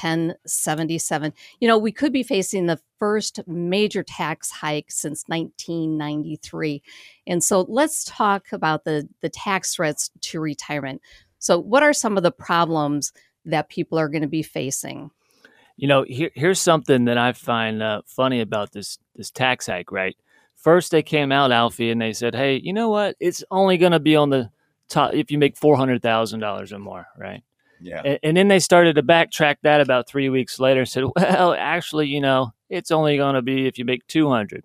1077. 0.00 1.32
You 1.58 1.66
know, 1.66 1.78
we 1.78 1.90
could 1.90 2.12
be 2.12 2.22
facing 2.22 2.66
the 2.66 2.78
first 3.00 3.40
major 3.48 4.04
tax 4.04 4.48
hike 4.48 4.92
since 4.92 5.24
1993. 5.26 6.82
And 7.26 7.42
so 7.42 7.64
let's 7.68 8.04
talk 8.04 8.52
about 8.52 8.84
the, 8.84 9.08
the 9.22 9.28
tax 9.28 9.74
threats 9.74 10.10
to 10.20 10.40
retirement. 10.40 11.00
So, 11.40 11.58
what 11.58 11.82
are 11.82 11.92
some 11.92 12.16
of 12.16 12.22
the 12.22 12.32
problems 12.32 13.12
that 13.46 13.68
people 13.68 13.98
are 13.98 14.08
going 14.08 14.22
to 14.22 14.28
be 14.28 14.42
facing? 14.42 15.10
You 15.76 15.88
know, 15.88 16.04
here, 16.06 16.30
here's 16.34 16.60
something 16.60 17.06
that 17.06 17.18
I 17.18 17.32
find 17.32 17.82
uh, 17.82 18.02
funny 18.06 18.40
about 18.40 18.72
this 18.72 18.98
this 19.16 19.30
tax 19.30 19.66
hike. 19.66 19.90
Right, 19.90 20.16
first 20.56 20.90
they 20.92 21.02
came 21.02 21.32
out, 21.32 21.50
Alfie, 21.52 21.90
and 21.90 22.00
they 22.00 22.12
said, 22.12 22.34
"Hey, 22.34 22.60
you 22.62 22.72
know 22.72 22.88
what? 22.90 23.16
It's 23.20 23.42
only 23.50 23.76
going 23.76 23.92
to 23.92 24.00
be 24.00 24.14
on 24.14 24.30
the 24.30 24.50
top 24.88 25.14
if 25.14 25.30
you 25.32 25.38
make 25.38 25.56
four 25.56 25.76
hundred 25.76 26.00
thousand 26.02 26.40
dollars 26.40 26.72
or 26.72 26.78
more." 26.78 27.06
Right, 27.18 27.42
Yeah. 27.80 28.02
and, 28.04 28.18
and 28.22 28.36
then 28.36 28.46
they 28.48 28.60
started 28.60 28.94
to 28.94 29.02
backtrack 29.02 29.56
that 29.62 29.80
about 29.80 30.06
three 30.06 30.28
weeks 30.28 30.60
later 30.60 30.80
and 30.80 30.88
said, 30.88 31.04
well, 31.16 31.54
actually, 31.58 32.06
you 32.06 32.20
know, 32.20 32.52
it's 32.70 32.92
only 32.92 33.16
going 33.16 33.34
to 33.34 33.42
be 33.42 33.66
if 33.66 33.76
you 33.76 33.84
make 33.84 34.06
200. 34.06 34.64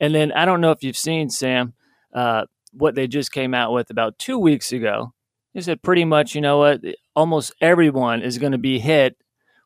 And 0.00 0.14
then 0.14 0.30
I 0.32 0.44
don't 0.44 0.60
know 0.60 0.72
if 0.72 0.82
you've 0.82 0.96
seen, 0.96 1.30
Sam, 1.30 1.72
uh, 2.12 2.44
what 2.72 2.94
they 2.94 3.06
just 3.06 3.32
came 3.32 3.54
out 3.54 3.72
with 3.72 3.88
about 3.90 4.18
two 4.18 4.38
weeks 4.38 4.72
ago. 4.72 5.13
They 5.54 5.60
said 5.60 5.82
pretty 5.82 6.04
much, 6.04 6.34
you 6.34 6.40
know 6.40 6.58
what, 6.58 6.80
almost 7.14 7.54
everyone 7.60 8.22
is 8.22 8.38
going 8.38 8.52
to 8.52 8.58
be 8.58 8.80
hit 8.80 9.16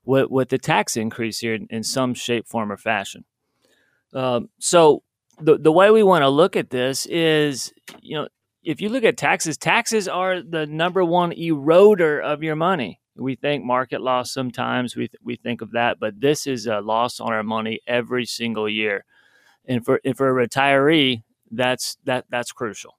with, 0.05 0.31
with 0.31 0.51
the 0.51 0.59
tax 0.59 0.97
increase 0.97 1.39
here 1.39 1.55
in, 1.55 1.67
in 1.71 1.83
some 1.83 2.13
shape, 2.13 2.47
form, 2.47 2.71
or 2.71 2.77
fashion. 2.77 3.25
Um, 4.13 4.51
so 4.59 5.03
the, 5.41 5.57
the 5.57 5.73
way 5.73 5.91
we 5.91 6.03
want 6.03 6.23
to 6.23 6.29
look 6.29 6.57
at 6.57 6.71
this 6.71 7.07
is, 7.07 7.73
you 8.01 8.17
know, 8.17 8.29
if 8.63 8.83
you 8.83 8.91
look 8.91 9.05
at 9.05 9.17
taxes, 9.17 9.57
taxes 9.57 10.09
are 10.09 10.43
the 10.43 10.67
number 10.67 11.03
one 11.03 11.33
eroder 11.33 12.23
of 12.23 12.43
your 12.43 12.57
money. 12.57 13.01
We 13.17 13.35
think 13.35 13.65
market 13.65 14.03
loss 14.03 14.31
sometimes, 14.31 14.95
we, 14.95 15.09
th- 15.09 15.21
we 15.23 15.37
think 15.37 15.63
of 15.63 15.73
that, 15.73 15.99
but 15.99 16.21
this 16.21 16.47
is 16.47 16.67
a 16.67 16.81
loss 16.81 17.19
on 17.19 17.33
our 17.33 17.43
money 17.43 17.81
every 17.87 18.27
single 18.27 18.69
year. 18.69 19.05
And 19.65 19.85
for, 19.85 20.01
and 20.05 20.17
for 20.17 20.29
a 20.29 20.47
retiree, 20.47 21.23
that's, 21.51 21.97
that, 22.05 22.27
that's 22.29 22.53
crucial. 22.53 22.98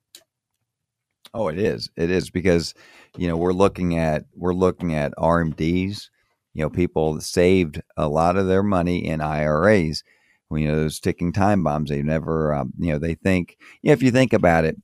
Oh, 1.34 1.48
it 1.48 1.60
is. 1.60 1.90
It 1.96 2.10
is 2.10 2.30
because 2.30 2.74
you 3.18 3.28
know 3.28 3.38
we're 3.38 3.54
looking 3.54 3.98
at 3.98 4.26
we're 4.36 4.54
looking 4.54 4.94
at 4.96 5.14
RMDs. 5.18 6.10
You 6.54 6.64
know, 6.64 6.70
people 6.70 7.22
saved 7.22 7.82
a 7.98 8.08
lot 8.08 8.36
of 8.38 8.48
their 8.48 8.64
money 8.64 9.06
in 9.06 9.22
IRAs. 9.22 10.04
You 10.52 10.68
know, 10.68 10.76
those 10.76 11.00
ticking 11.00 11.32
time 11.32 11.64
bombs. 11.64 11.90
They 11.90 12.02
never. 12.02 12.54
Um, 12.54 12.74
you 12.80 12.92
know, 12.94 13.00
they 13.00 13.14
think. 13.16 13.58
You 13.82 13.90
know, 13.90 13.94
if 13.94 14.02
you 14.04 14.12
think 14.12 14.34
about 14.34 14.66
it, 14.66 14.78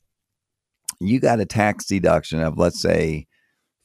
you 1.00 1.20
got 1.20 1.40
a 1.40 1.46
tax 1.46 1.86
deduction 1.86 2.42
of 2.42 2.58
let's 2.58 2.82
say 2.82 3.28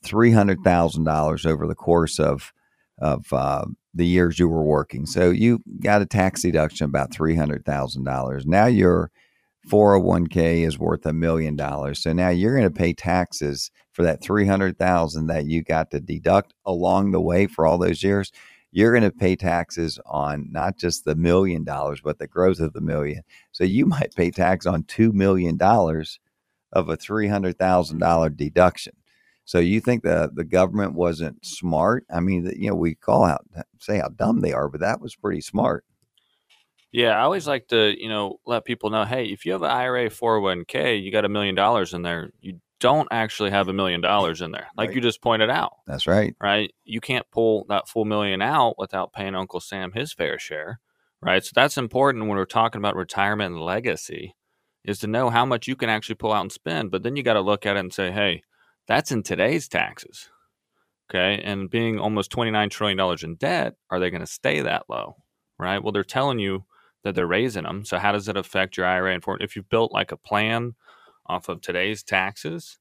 three 0.04 0.32
hundred 0.32 0.60
thousand 0.64 1.04
dollars 1.04 1.46
over 1.46 1.66
the 1.66 1.74
course 1.74 2.20
of 2.20 2.52
of 3.00 3.32
uh, 3.32 3.64
the 3.94 4.06
years 4.06 4.38
you 4.38 4.48
were 4.48 4.64
working. 4.64 5.06
So 5.06 5.30
you 5.30 5.60
got 5.80 6.02
a 6.02 6.06
tax 6.06 6.42
deduction 6.42 6.86
about 6.86 7.12
three 7.12 7.36
hundred 7.36 7.64
thousand 7.64 8.04
dollars. 8.04 8.46
Now 8.46 8.66
you're 8.66 9.10
401k 9.68 10.66
is 10.66 10.78
worth 10.78 11.04
a 11.06 11.12
million 11.12 11.56
dollars. 11.56 12.02
So 12.02 12.12
now 12.12 12.30
you're 12.30 12.56
going 12.56 12.70
to 12.70 12.78
pay 12.78 12.92
taxes 12.92 13.70
for 13.92 14.02
that 14.02 14.22
300,000 14.22 15.26
that 15.26 15.46
you 15.46 15.62
got 15.62 15.90
to 15.90 16.00
deduct 16.00 16.54
along 16.64 17.10
the 17.10 17.20
way 17.20 17.46
for 17.46 17.66
all 17.66 17.78
those 17.78 18.02
years. 18.02 18.32
You're 18.72 18.92
going 18.92 19.10
to 19.10 19.16
pay 19.16 19.36
taxes 19.36 19.98
on 20.06 20.48
not 20.50 20.78
just 20.78 21.04
the 21.04 21.16
million 21.16 21.64
dollars, 21.64 22.00
but 22.02 22.18
the 22.18 22.26
growth 22.26 22.60
of 22.60 22.72
the 22.72 22.80
million. 22.80 23.22
So 23.52 23.64
you 23.64 23.86
might 23.86 24.14
pay 24.14 24.30
tax 24.30 24.66
on 24.66 24.84
$2 24.84 25.12
million 25.12 25.58
of 25.60 26.88
a 26.88 26.96
$300,000 26.96 28.36
deduction. 28.36 28.94
So 29.44 29.58
you 29.58 29.80
think 29.80 30.04
the, 30.04 30.30
the 30.32 30.44
government 30.44 30.94
wasn't 30.94 31.44
smart? 31.44 32.04
I 32.14 32.20
mean, 32.20 32.52
you 32.56 32.70
know, 32.70 32.76
we 32.76 32.94
call 32.94 33.24
out, 33.24 33.44
say 33.80 33.98
how 33.98 34.08
dumb 34.08 34.40
they 34.40 34.52
are, 34.52 34.68
but 34.68 34.80
that 34.80 35.00
was 35.00 35.16
pretty 35.16 35.40
smart. 35.40 35.84
Yeah, 36.92 37.10
I 37.10 37.20
always 37.20 37.46
like 37.46 37.68
to, 37.68 37.94
you 37.96 38.08
know, 38.08 38.38
let 38.46 38.64
people 38.64 38.90
know, 38.90 39.04
hey, 39.04 39.26
if 39.26 39.46
you 39.46 39.52
have 39.52 39.62
an 39.62 39.70
IRA 39.70 40.10
401k, 40.10 41.00
you 41.02 41.12
got 41.12 41.24
a 41.24 41.28
million 41.28 41.54
dollars 41.54 41.94
in 41.94 42.02
there. 42.02 42.30
You 42.40 42.60
don't 42.80 43.08
actually 43.12 43.50
have 43.50 43.68
a 43.68 43.72
million 43.72 44.00
dollars 44.00 44.40
in 44.40 44.50
there, 44.52 44.68
like 44.76 44.88
Right. 44.88 44.96
you 44.96 45.00
just 45.02 45.20
pointed 45.22 45.50
out, 45.50 45.72
That's 45.86 46.06
right. 46.06 46.34
right? 46.40 46.72
You 46.84 47.00
can't 47.00 47.30
pull 47.30 47.66
that 47.68 47.88
full 47.88 48.04
million 48.06 48.42
out 48.42 48.76
without 48.78 49.12
paying 49.12 49.34
Uncle 49.34 49.60
Sam 49.60 49.92
his 49.92 50.12
fair 50.12 50.38
share, 50.38 50.80
right? 51.20 51.44
So 51.44 51.52
that's 51.54 51.76
important 51.76 52.26
when 52.26 52.36
we're 52.38 52.44
talking 52.46 52.78
about 52.80 52.96
retirement 52.96 53.54
and 53.54 53.62
legacy, 53.62 54.34
is 54.82 54.98
to 55.00 55.06
know 55.06 55.28
how 55.30 55.44
much 55.44 55.68
you 55.68 55.76
can 55.76 55.90
actually 55.90 56.14
pull 56.14 56.32
out 56.32 56.40
and 56.40 56.50
spend. 56.50 56.90
But 56.90 57.02
then 57.02 57.14
you 57.16 57.22
got 57.22 57.34
to 57.34 57.42
look 57.42 57.66
at 57.66 57.76
it 57.76 57.80
and 57.80 57.92
say, 57.92 58.10
hey, 58.10 58.42
that's 58.88 59.12
in 59.12 59.22
today's 59.22 59.68
taxes, 59.68 60.30
okay? 61.10 61.40
And 61.44 61.68
being 61.70 61.98
almost 62.00 62.30
twenty 62.30 62.50
nine 62.50 62.70
trillion 62.70 62.96
dollars 62.96 63.22
in 63.22 63.36
debt, 63.36 63.74
are 63.90 64.00
they 64.00 64.10
going 64.10 64.22
to 64.22 64.26
stay 64.26 64.62
that 64.62 64.84
low, 64.88 65.16
right? 65.58 65.82
Well, 65.82 65.92
they're 65.92 66.02
telling 66.02 66.38
you 66.38 66.64
that 67.04 67.14
they're 67.14 67.26
raising 67.26 67.64
them. 67.64 67.84
So 67.84 67.98
how 67.98 68.12
does 68.12 68.28
it 68.28 68.36
affect 68.36 68.76
your 68.76 68.86
IRA? 68.86 69.14
And 69.14 69.24
if 69.40 69.56
you've 69.56 69.68
built 69.68 69.92
like 69.92 70.12
a 70.12 70.16
plan 70.16 70.74
off 71.26 71.48
of 71.48 71.60
today's 71.60 72.02
taxes, 72.02 72.78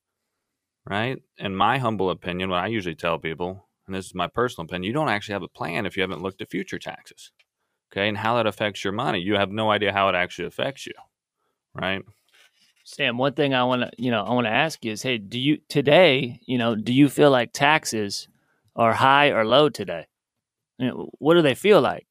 right? 0.89 1.21
In 1.37 1.55
my 1.55 1.77
humble 1.77 2.09
opinion, 2.09 2.49
what 2.49 2.63
I 2.63 2.67
usually 2.67 2.95
tell 2.95 3.19
people, 3.19 3.67
and 3.87 3.95
this 3.95 4.07
is 4.07 4.15
my 4.15 4.27
personal 4.27 4.65
opinion, 4.65 4.83
you 4.83 4.93
don't 4.93 5.09
actually 5.09 5.33
have 5.33 5.43
a 5.43 5.47
plan 5.47 5.85
if 5.85 5.95
you 5.95 6.01
haven't 6.01 6.21
looked 6.21 6.41
at 6.41 6.49
future 6.49 6.79
taxes, 6.79 7.31
okay, 7.91 8.07
and 8.07 8.17
how 8.17 8.35
that 8.35 8.47
affects 8.47 8.83
your 8.83 8.93
money. 8.93 9.19
You 9.19 9.35
have 9.35 9.51
no 9.51 9.71
idea 9.71 9.93
how 9.93 10.09
it 10.09 10.15
actually 10.15 10.47
affects 10.47 10.85
you, 10.85 10.93
right? 11.73 12.01
Sam, 12.83 13.17
one 13.17 13.33
thing 13.33 13.53
I 13.53 13.63
want 13.65 13.83
to, 13.83 13.91
you 13.97 14.09
know, 14.09 14.23
I 14.23 14.33
want 14.33 14.47
to 14.47 14.51
ask 14.51 14.83
you 14.83 14.91
is, 14.91 15.03
hey, 15.03 15.19
do 15.19 15.39
you 15.39 15.59
today, 15.69 16.39
you 16.47 16.57
know, 16.57 16.75
do 16.75 16.91
you 16.91 17.07
feel 17.07 17.29
like 17.29 17.53
taxes 17.53 18.27
are 18.75 18.93
high 18.93 19.29
or 19.29 19.45
low 19.45 19.69
today? 19.69 20.07
You 20.79 20.87
know, 20.87 21.09
what 21.19 21.35
do 21.35 21.43
they 21.43 21.53
feel 21.53 21.81
like? 21.81 22.07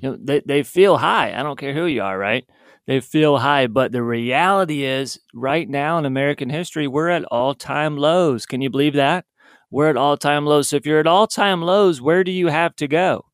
You 0.00 0.10
know, 0.10 0.18
they 0.20 0.40
they 0.44 0.62
feel 0.62 0.98
high. 0.98 1.38
I 1.38 1.42
don't 1.42 1.58
care 1.58 1.74
who 1.74 1.86
you 1.86 2.02
are, 2.02 2.18
right? 2.18 2.44
They 2.86 3.00
feel 3.00 3.38
high, 3.38 3.66
but 3.66 3.92
the 3.92 4.02
reality 4.02 4.84
is, 4.84 5.20
right 5.34 5.68
now 5.68 5.98
in 5.98 6.06
American 6.06 6.50
history, 6.50 6.88
we're 6.88 7.10
at 7.10 7.24
all 7.24 7.54
time 7.54 7.96
lows. 7.96 8.46
Can 8.46 8.62
you 8.62 8.70
believe 8.70 8.94
that? 8.94 9.26
We're 9.70 9.90
at 9.90 9.96
all 9.96 10.16
time 10.16 10.46
lows. 10.46 10.68
So 10.68 10.76
if 10.76 10.86
you're 10.86 10.98
at 10.98 11.06
all 11.06 11.26
time 11.26 11.62
lows, 11.62 12.00
where 12.00 12.24
do 12.24 12.32
you 12.32 12.48
have 12.48 12.74
to 12.76 12.88
go? 12.88 13.26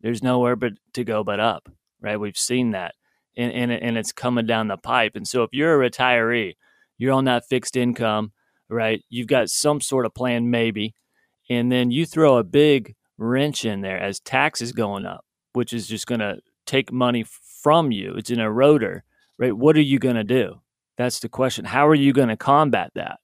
There's 0.00 0.22
nowhere 0.22 0.56
but 0.56 0.74
to 0.94 1.04
go 1.04 1.24
but 1.24 1.40
up, 1.40 1.68
right? 2.00 2.20
We've 2.20 2.36
seen 2.36 2.72
that 2.72 2.94
and, 3.36 3.52
and, 3.52 3.72
and 3.72 3.96
it's 3.96 4.12
coming 4.12 4.46
down 4.46 4.68
the 4.68 4.76
pipe. 4.76 5.12
And 5.14 5.26
so 5.26 5.42
if 5.42 5.50
you're 5.52 5.82
a 5.82 5.90
retiree, 5.90 6.54
you're 6.98 7.12
on 7.12 7.24
that 7.24 7.44
fixed 7.48 7.76
income, 7.76 8.32
right? 8.68 9.02
You've 9.08 9.26
got 9.26 9.48
some 9.48 9.80
sort 9.80 10.06
of 10.06 10.14
plan, 10.14 10.50
maybe, 10.50 10.94
and 11.48 11.70
then 11.70 11.90
you 11.90 12.06
throw 12.06 12.36
a 12.36 12.44
big 12.44 12.94
wrench 13.18 13.64
in 13.64 13.80
there 13.80 13.98
as 13.98 14.20
taxes 14.20 14.72
going 14.72 15.06
up, 15.06 15.24
which 15.52 15.72
is 15.72 15.86
just 15.86 16.06
going 16.06 16.20
to 16.20 16.38
take 16.66 16.92
money 16.92 17.24
from 17.24 17.92
you. 17.92 18.14
It's 18.14 18.30
an 18.30 18.38
eroder, 18.38 19.02
right? 19.38 19.56
What 19.56 19.76
are 19.76 19.82
you 19.82 19.98
going 19.98 20.16
to 20.16 20.24
do? 20.24 20.60
That's 20.96 21.20
the 21.20 21.28
question. 21.28 21.64
How 21.64 21.86
are 21.88 21.94
you 21.94 22.12
going 22.12 22.28
to 22.28 22.36
combat 22.36 22.92
that? 22.94 23.20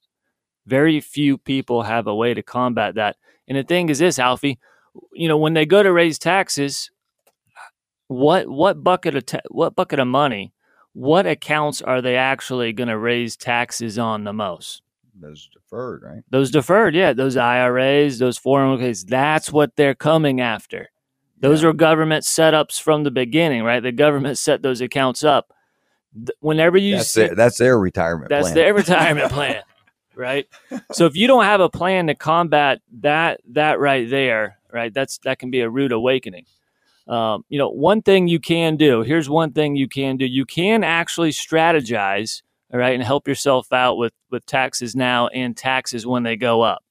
Very 0.66 1.00
few 1.00 1.38
people 1.38 1.82
have 1.82 2.06
a 2.06 2.14
way 2.14 2.34
to 2.34 2.42
combat 2.42 2.94
that. 2.96 3.16
And 3.46 3.56
the 3.56 3.62
thing 3.62 3.88
is 3.88 3.98
this, 3.98 4.18
Alfie, 4.18 4.58
you 5.12 5.28
know, 5.28 5.38
when 5.38 5.54
they 5.54 5.66
go 5.66 5.82
to 5.82 5.92
raise 5.92 6.18
taxes, 6.18 6.90
what 8.08 8.48
what 8.48 8.82
bucket 8.82 9.14
of 9.14 9.26
ta- 9.26 9.40
what 9.48 9.76
bucket 9.76 9.98
of 9.98 10.08
money, 10.08 10.52
what 10.92 11.26
accounts 11.26 11.82
are 11.82 12.02
they 12.02 12.16
actually 12.16 12.72
going 12.72 12.88
to 12.88 12.98
raise 12.98 13.36
taxes 13.36 13.98
on 13.98 14.24
the 14.24 14.32
most? 14.32 14.82
Those 15.20 15.48
deferred, 15.52 16.02
right? 16.02 16.22
Those 16.30 16.50
deferred, 16.50 16.94
yeah, 16.94 17.12
those 17.12 17.36
IRAs, 17.36 18.18
those 18.18 18.38
401ks, 18.38 19.06
that's 19.06 19.52
what 19.52 19.74
they're 19.76 19.94
coming 19.94 20.40
after. 20.40 20.90
Those 21.40 21.62
Yeah. 21.62 21.68
are 21.70 21.72
government 21.72 22.24
setups 22.24 22.80
from 22.80 23.04
the 23.04 23.10
beginning, 23.10 23.62
right? 23.62 23.80
The 23.80 23.92
government 23.92 24.38
set 24.46 24.62
those 24.62 24.80
accounts 24.80 25.22
up. 25.24 25.52
Whenever 26.40 26.78
you 26.78 26.96
That's 26.96 27.10
see, 27.10 27.26
their, 27.26 27.34
that's 27.34 27.58
their 27.58 27.78
retirement 27.78 28.30
that's 28.30 28.44
plan. 28.48 28.54
their 28.54 28.74
retirement 28.82 29.30
plan, 29.30 29.62
right? 30.14 30.46
So 30.92 31.06
if 31.06 31.14
you 31.16 31.26
don't 31.26 31.44
have 31.44 31.60
a 31.60 31.68
plan 31.68 32.06
to 32.06 32.14
combat 32.14 32.80
that, 33.00 33.40
that 33.50 33.78
right 33.78 34.08
there, 34.08 34.58
right, 34.72 34.92
that's 34.92 35.18
that 35.18 35.38
can 35.38 35.50
be 35.50 35.60
a 35.60 35.68
rude 35.70 35.92
awakening. 35.92 36.46
Um, 37.06 37.44
you 37.48 37.58
know, 37.58 37.68
one 37.70 38.02
thing 38.02 38.26
you 38.28 38.38
can 38.40 38.76
do. 38.76 39.02
Here's 39.02 39.30
one 39.30 39.52
thing 39.52 39.76
you 39.76 39.88
can 39.88 40.16
do. 40.16 40.26
You 40.26 40.44
can 40.44 40.82
actually 40.84 41.30
strategize, 41.30 42.42
all 42.72 42.78
right, 42.80 42.94
and 42.94 43.02
help 43.02 43.28
yourself 43.28 43.72
out 43.72 43.96
with 43.96 44.12
with 44.30 44.44
taxes 44.46 44.96
now 44.96 45.28
and 45.28 45.56
taxes 45.56 46.06
when 46.06 46.22
they 46.22 46.36
go 46.36 46.62
up, 46.62 46.82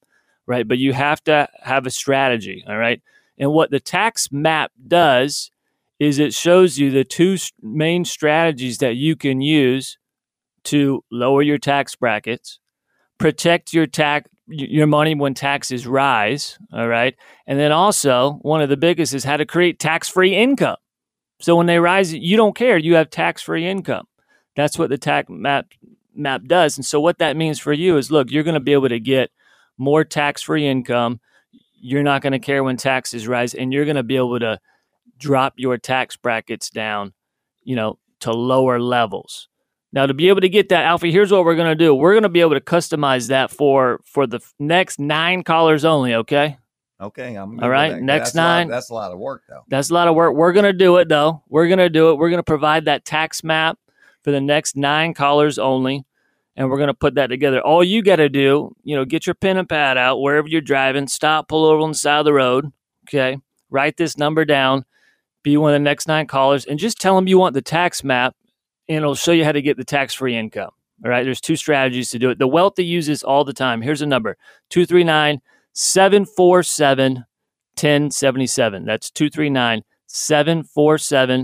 right? 0.46 0.66
But 0.66 0.78
you 0.78 0.92
have 0.92 1.22
to 1.24 1.48
have 1.62 1.86
a 1.86 1.90
strategy, 1.90 2.64
all 2.66 2.76
right. 2.78 3.02
And 3.38 3.52
what 3.52 3.70
the 3.70 3.80
tax 3.80 4.30
map 4.32 4.72
does 4.86 5.50
is 5.98 6.18
it 6.18 6.34
shows 6.34 6.78
you 6.78 6.90
the 6.90 7.04
two 7.04 7.36
main 7.62 8.04
strategies 8.04 8.78
that 8.78 8.96
you 8.96 9.16
can 9.16 9.40
use 9.40 9.98
to 10.64 11.04
lower 11.10 11.42
your 11.42 11.58
tax 11.58 11.94
brackets, 11.96 12.58
protect 13.18 13.72
your 13.72 13.86
tax 13.86 14.28
your 14.50 14.86
money 14.86 15.14
when 15.14 15.34
taxes 15.34 15.86
rise. 15.86 16.58
All 16.72 16.88
right. 16.88 17.14
And 17.46 17.58
then 17.58 17.72
also, 17.72 18.38
one 18.42 18.62
of 18.62 18.68
the 18.68 18.76
biggest 18.76 19.14
is 19.14 19.24
how 19.24 19.36
to 19.36 19.44
create 19.44 19.78
tax 19.78 20.08
free 20.08 20.34
income. 20.34 20.76
So 21.40 21.54
when 21.54 21.66
they 21.66 21.78
rise, 21.78 22.14
you 22.14 22.36
don't 22.36 22.56
care. 22.56 22.78
You 22.78 22.94
have 22.94 23.10
tax 23.10 23.42
free 23.42 23.66
income. 23.66 24.06
That's 24.56 24.78
what 24.78 24.90
the 24.90 24.98
tax 24.98 25.28
map 25.30 25.66
map 26.14 26.42
does. 26.46 26.76
And 26.76 26.84
so 26.84 26.98
what 26.98 27.18
that 27.18 27.36
means 27.36 27.60
for 27.60 27.72
you 27.72 27.96
is 27.96 28.10
look, 28.10 28.30
you're 28.30 28.42
going 28.42 28.54
to 28.54 28.60
be 28.60 28.72
able 28.72 28.88
to 28.88 28.98
get 28.98 29.30
more 29.76 30.04
tax 30.04 30.42
free 30.42 30.66
income. 30.66 31.20
You're 31.80 32.02
not 32.02 32.22
going 32.22 32.32
to 32.32 32.38
care 32.38 32.62
when 32.64 32.76
taxes 32.76 33.26
rise, 33.28 33.54
and 33.54 33.72
you're 33.72 33.84
going 33.84 33.96
to 33.96 34.02
be 34.02 34.16
able 34.16 34.38
to 34.40 34.58
drop 35.18 35.54
your 35.56 35.78
tax 35.78 36.16
brackets 36.16 36.70
down, 36.70 37.12
you 37.64 37.76
know, 37.76 37.98
to 38.20 38.32
lower 38.32 38.80
levels. 38.80 39.48
Now, 39.92 40.04
to 40.06 40.12
be 40.14 40.28
able 40.28 40.42
to 40.42 40.48
get 40.48 40.68
that, 40.68 40.84
Alfie, 40.84 41.12
here's 41.12 41.32
what 41.32 41.44
we're 41.44 41.54
going 41.56 41.70
to 41.70 41.74
do. 41.84 41.94
We're 41.94 42.12
going 42.12 42.24
to 42.24 42.28
be 42.28 42.40
able 42.42 42.54
to 42.54 42.60
customize 42.60 43.28
that 43.28 43.50
for 43.50 44.00
for 44.04 44.26
the 44.26 44.40
next 44.58 44.98
nine 45.00 45.42
callers 45.42 45.84
only. 45.84 46.14
Okay, 46.14 46.58
Okay, 47.00 47.34
I'm 47.36 47.60
All 47.60 47.70
right, 47.70 47.92
that. 47.92 48.02
next 48.02 48.32
That's 48.32 48.34
a 48.34 48.38
lot- 48.38 48.44
nine. 48.58 48.68
that's 48.68 48.90
a 48.90 48.94
lot 48.94 49.12
of 49.12 49.18
work, 49.18 49.44
though. 49.48 49.62
that's 49.68 49.88
a 49.90 49.94
lot 49.94 50.08
of 50.08 50.14
work. 50.16 50.34
We're 50.34 50.52
going 50.52 50.64
to 50.66 50.72
do 50.72 50.96
it 50.96 51.08
though. 51.08 51.42
We're 51.48 51.68
going 51.68 51.78
to 51.78 51.88
do 51.88 52.10
it. 52.10 52.16
We're 52.18 52.28
going 52.28 52.40
to 52.40 52.42
provide 52.42 52.84
that 52.86 53.04
tax 53.04 53.42
map 53.44 53.78
for 54.24 54.30
the 54.32 54.40
next 54.40 54.76
nine 54.76 55.14
callers 55.14 55.58
only, 55.58 56.04
and 56.58 56.68
we're 56.68 56.76
going 56.76 56.88
to 56.88 56.94
put 56.94 57.14
that 57.14 57.28
together. 57.28 57.60
All 57.60 57.84
you 57.84 58.02
got 58.02 58.16
to 58.16 58.28
do, 58.28 58.74
you 58.82 58.96
know, 58.96 59.04
get 59.04 59.26
your 59.26 59.34
pen 59.34 59.58
and 59.58 59.68
pad 59.68 59.96
out 59.96 60.20
wherever 60.20 60.48
you're 60.48 60.60
driving. 60.60 61.06
Stop, 61.06 61.46
pull 61.46 61.64
over 61.64 61.80
on 61.80 61.92
the 61.92 61.94
side 61.94 62.18
of 62.18 62.24
the 62.24 62.32
road. 62.32 62.72
Okay, 63.08 63.38
write 63.70 63.96
this 63.96 64.18
number 64.18 64.44
down. 64.44 64.84
Be 65.44 65.56
one 65.56 65.72
of 65.72 65.76
the 65.76 65.84
next 65.84 66.08
nine 66.08 66.26
callers, 66.26 66.64
and 66.64 66.76
just 66.76 67.00
tell 67.00 67.14
them 67.14 67.28
you 67.28 67.38
want 67.38 67.54
the 67.54 67.62
tax 67.62 68.02
map, 68.02 68.34
and 68.88 68.98
it'll 68.98 69.14
show 69.14 69.30
you 69.30 69.44
how 69.44 69.52
to 69.52 69.62
get 69.62 69.76
the 69.76 69.84
tax 69.84 70.12
free 70.14 70.36
income. 70.36 70.70
All 71.04 71.10
right, 71.10 71.22
there's 71.22 71.40
two 71.40 71.54
strategies 71.54 72.10
to 72.10 72.18
do 72.18 72.28
it. 72.30 72.40
The 72.40 72.48
Wealthy 72.48 72.84
uses 72.84 73.22
all 73.22 73.44
the 73.44 73.52
time. 73.52 73.80
Here's 73.80 74.02
a 74.02 74.06
number 74.06 74.36
239 74.70 75.40
747 75.74 77.14
1077. 77.76 78.84
That's 78.84 79.12
239 79.12 79.84
747 80.08 81.40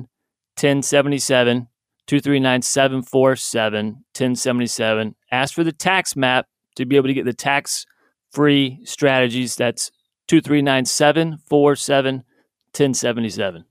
1077. 0.56 1.68
239 2.06 2.62
747 2.62 3.86
1077. 3.86 5.14
Ask 5.30 5.54
for 5.54 5.64
the 5.64 5.72
tax 5.72 6.16
map 6.16 6.46
to 6.76 6.84
be 6.84 6.96
able 6.96 7.08
to 7.08 7.14
get 7.14 7.24
the 7.24 7.32
tax 7.32 7.86
free 8.32 8.80
strategies. 8.84 9.56
That's 9.56 9.90
239 10.28 10.84
747 10.84 12.14
1077. 12.16 13.64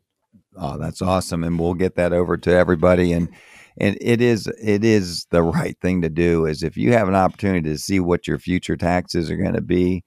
Oh, 0.56 0.78
that's 0.78 1.02
awesome, 1.02 1.43
and 1.43 1.60
we'll 1.60 1.74
get 1.74 1.96
that 1.96 2.13
over 2.13 2.38
to 2.38 2.52
everybody. 2.52 3.12
And 3.12 3.30
and 3.78 3.98
it 4.00 4.22
is 4.22 4.48
it 4.62 4.84
is 4.84 5.26
the 5.32 5.41
right 5.41 5.76
thing 5.82 6.02
to 6.02 6.10
do. 6.10 6.46
Is 6.46 6.63
if 6.63 6.78
you 6.78 6.93
have 6.93 7.08
an 7.08 7.15
opportunity 7.15 7.69
to 7.69 7.78
see 7.78 8.00
what 8.00 8.28
your 8.28 8.38
future 8.38 8.78
taxes 8.78 9.32
are 9.32 9.38
going 9.38 9.56
to 9.56 9.62
be, 9.62 10.04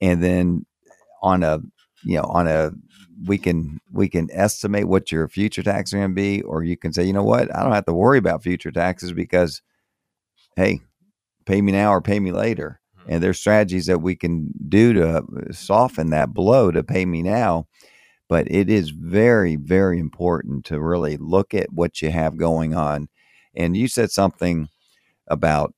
and 0.00 0.22
then 0.22 0.66
on 1.22 1.42
a 1.42 1.60
you 2.04 2.16
know 2.16 2.24
on 2.24 2.46
a 2.46 2.72
we 3.26 3.38
can 3.38 3.80
we 3.92 4.08
can 4.08 4.28
estimate 4.32 4.88
what 4.88 5.12
your 5.12 5.28
future 5.28 5.62
taxes 5.62 5.94
are 5.94 5.98
going 5.98 6.10
to 6.10 6.14
be, 6.14 6.42
or 6.42 6.62
you 6.62 6.76
can 6.76 6.92
say, 6.92 7.04
you 7.04 7.12
know 7.12 7.24
what, 7.24 7.54
I 7.54 7.62
don't 7.62 7.72
have 7.72 7.86
to 7.86 7.92
worry 7.92 8.18
about 8.18 8.42
future 8.42 8.70
taxes 8.70 9.12
because, 9.12 9.62
hey, 10.56 10.80
pay 11.46 11.60
me 11.62 11.72
now 11.72 11.92
or 11.92 12.00
pay 12.00 12.20
me 12.20 12.32
later. 12.32 12.80
And 13.06 13.22
there's 13.22 13.40
strategies 13.40 13.86
that 13.86 14.02
we 14.02 14.14
can 14.14 14.52
do 14.68 14.92
to 14.92 15.24
soften 15.52 16.10
that 16.10 16.32
blow 16.34 16.70
to 16.70 16.82
pay 16.84 17.04
me 17.06 17.22
now 17.22 17.66
but 18.30 18.46
it 18.48 18.70
is 18.70 18.90
very 18.90 19.56
very 19.56 19.98
important 19.98 20.64
to 20.64 20.80
really 20.80 21.16
look 21.18 21.52
at 21.52 21.72
what 21.72 22.00
you 22.00 22.10
have 22.12 22.36
going 22.36 22.74
on. 22.74 23.08
And 23.54 23.76
you 23.76 23.88
said 23.88 24.12
something 24.12 24.68
about 25.26 25.74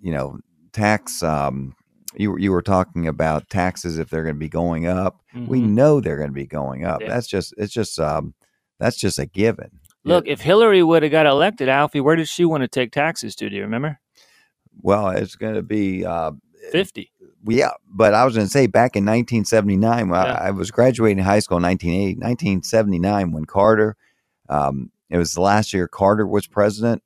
you 0.00 0.12
know 0.12 0.38
tax 0.72 1.22
um 1.22 1.74
you, 2.18 2.32
were- 2.32 2.38
you 2.38 2.52
were 2.52 2.62
talking 2.62 3.06
about 3.06 3.48
taxes 3.48 3.98
if 3.98 4.10
they're 4.10 4.22
going 4.24 4.34
to 4.34 4.38
be 4.38 4.48
going 4.48 4.86
up 4.86 5.20
we 5.46 5.60
Mhm. 5.60 5.68
know 5.70 6.00
they're 6.00 6.16
going 6.16 6.28
to 6.30 6.34
be 6.34 6.46
going 6.46 6.84
up 6.84 7.00
Yeah. 7.00 7.08
that's 7.08 7.26
just 7.26 7.54
it's 7.56 7.72
just 7.72 7.98
um 7.98 8.34
that's 8.78 8.96
just 8.96 9.18
a 9.18 9.26
given 9.26 9.70
Look, 10.04 10.26
if 10.26 10.40
Hillary 10.40 10.82
would 10.82 11.02
have 11.02 11.12
got 11.12 11.26
elected, 11.26 11.68
Alfie, 11.68 12.00
where 12.00 12.16
did 12.16 12.28
she 12.28 12.46
want 12.46 12.62
to 12.62 12.68
take 12.68 12.92
taxes 12.92 13.34
to? 13.36 13.50
Do 13.50 13.56
you 13.56 13.62
remember? 13.62 13.98
well 14.80 15.08
it's 15.10 15.34
going 15.36 15.54
to 15.54 15.62
be 15.62 16.04
uh 16.06 16.30
50. 16.72 17.10
yeah 17.48 17.70
but 17.88 18.14
i 18.14 18.24
was 18.24 18.34
going 18.34 18.46
to 18.46 18.50
say 18.50 18.66
back 18.66 18.94
in 18.96 19.04
1979 19.04 20.08
when 20.08 20.20
Yeah. 20.24 20.32
I, 20.34 20.48
I 20.48 20.50
was 20.50 20.70
graduating 20.70 21.22
high 21.24 21.38
school 21.40 21.56
in 21.56 21.62
1980 21.64 22.14
1979 22.20 23.32
when 23.32 23.44
carter 23.44 23.96
um, 24.48 24.90
it 25.10 25.18
was 25.18 25.32
the 25.32 25.40
last 25.40 25.72
year 25.72 25.88
carter 25.88 26.26
was 26.26 26.46
president 26.46 27.02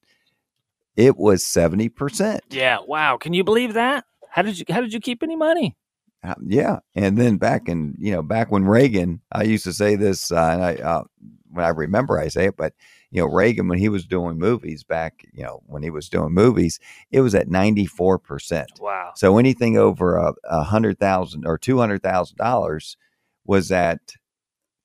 it 0.97 1.17
was 1.17 1.45
70% 1.45 2.41
Yeah. 2.51 2.79
Wow. 2.87 3.17
Can 3.17 3.33
you 3.33 3.43
believe 3.45 3.73
that? 3.75 4.05
How 4.33 4.43
did 4.43 4.59
you 4.59 4.65
how 4.69 4.81
did 4.81 4.93
you 4.93 5.01
keep 5.01 5.23
any 5.23 5.37
money? 5.37 5.77
Uh, 6.25 6.35
yeah 6.47 6.79
and 6.95 7.19
then 7.19 7.37
back 7.37 7.69
in 7.69 7.97
you 7.99 8.13
know 8.13 8.23
back 8.23 8.49
when 8.53 8.65
reagan 8.65 9.21
i 9.33 9.43
used 9.43 9.65
to 9.65 9.73
say 9.73 9.97
this 9.97 10.31
uh, 10.31 10.51
and 10.53 10.63
i 10.63 10.75
uh, 10.77 11.03
when 11.51 11.65
i 11.65 11.69
remember 11.69 12.17
i 12.17 12.29
say 12.29 12.45
it 12.47 12.57
but 12.57 12.73
you 13.11 13.21
know 13.21 13.27
reagan 13.27 13.67
when 13.67 13.77
he 13.81 13.89
was 13.89 14.07
doing 14.07 14.39
movies 14.39 14.85
back 14.85 15.25
you 15.33 15.43
know 15.43 15.61
when 15.67 15.83
he 15.83 15.91
was 15.91 16.09
doing 16.09 16.33
movies 16.33 16.79
it 17.11 17.23
was 17.23 17.35
at 17.35 17.49
94% 17.49 18.67
Wow. 18.81 19.11
So 19.17 19.37
anything 19.39 19.77
over 19.77 20.17
a, 20.17 20.33
a 20.45 20.63
hundred 20.63 21.01
thousand 21.01 21.45
or 21.45 21.59
two 21.59 21.79
hundred 21.79 22.05
thousand 22.05 22.37
dollars 22.37 22.97
was 23.45 23.73
at 23.73 23.99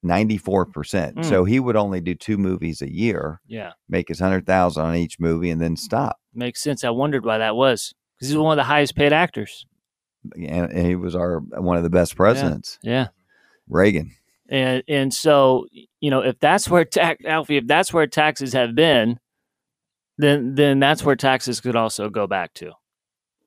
ninety 0.04 0.38
four 0.38 0.66
percent. 0.66 1.18
Mm. 1.18 1.26
So 1.26 1.44
he 1.44 1.60
would 1.60 1.76
only 1.76 2.02
do 2.02 2.16
two 2.16 2.38
movies 2.38 2.82
a 2.82 2.92
year, 2.92 3.42
Yeah. 3.48 3.74
make 3.90 4.08
his 4.08 4.20
hundred 4.20 4.46
thousand 4.46 4.86
on 4.86 4.96
each 4.96 5.20
movie, 5.20 5.50
and 5.50 5.62
then 5.62 5.76
stop. 5.76 6.18
Makes 6.34 6.62
sense. 6.64 6.84
I 6.84 6.90
wondered 6.90 7.26
why 7.26 7.38
that 7.38 7.56
was. 7.56 7.94
Because 8.18 8.30
he's 8.30 8.38
one 8.38 8.58
of 8.58 8.64
the 8.64 8.68
highest 8.68 8.96
paid 8.96 9.14
actors. 9.14 9.66
And, 10.36 10.72
and 10.72 10.86
he 10.88 10.96
was 10.96 11.16
our 11.16 11.40
one 11.40 11.78
of 11.78 11.84
the 11.84 11.90
best 11.90 12.16
presidents, 12.16 12.80
Yeah. 12.82 13.08
Reagan. 13.70 14.12
And 14.50 14.84
and 14.88 15.14
so, 15.14 15.68
you 16.00 16.10
know, 16.10 16.22
if 16.22 16.40
that's 16.40 16.70
where 16.70 16.86
tax 16.86 17.24
Alfie, 17.26 17.58
if 17.58 17.68
that's 17.68 17.94
where 17.94 18.08
taxes 18.08 18.54
have 18.54 18.76
been, 18.76 19.20
then 20.18 20.56
then 20.56 20.80
that's 20.80 21.04
where 21.04 21.16
taxes 21.16 21.60
could 21.60 21.76
also 21.76 22.10
go 22.10 22.28
back 22.28 22.54
to. 22.56 22.72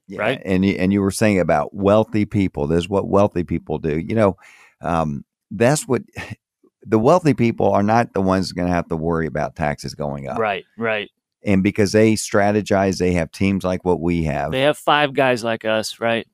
Yeah, 0.07 0.21
Right. 0.21 0.43
And 0.45 0.65
you, 0.65 0.73
and 0.73 0.93
you 0.93 1.01
were 1.01 1.11
saying 1.11 1.41
about 1.41 1.75
wealthy 1.75 2.25
people. 2.25 2.67
This 2.67 2.81
is 2.81 2.89
what 2.89 3.09
wealthy 3.09 3.45
people 3.45 3.79
do. 3.79 3.99
You 3.99 4.15
know, 4.15 4.37
um, 4.83 5.25
that's 5.51 5.87
what 5.87 6.03
the 6.83 6.99
wealthy 6.99 7.35
people 7.35 7.73
are 7.73 7.83
not 7.83 8.13
the 8.13 8.23
ones 8.23 8.53
going 8.53 8.69
to 8.69 8.75
have 8.75 8.89
to 8.89 8.97
worry 8.97 9.27
about 9.27 9.57
taxes 9.57 9.95
going 9.95 10.29
up. 10.29 10.39
Right, 10.39 10.65
right. 10.77 11.11
And 11.45 11.63
because 11.63 11.93
they 11.93 12.15
strategize, 12.15 12.99
they 12.99 13.13
have 13.13 13.33
teams 13.33 13.65
like 13.65 13.85
what 13.85 14.01
we 14.01 14.25
have. 14.25 14.53
They 14.53 14.63
have 14.63 14.79
five 14.79 15.15
guys 15.15 15.43
like 15.43 15.65
us, 15.65 15.99
right? 15.99 16.27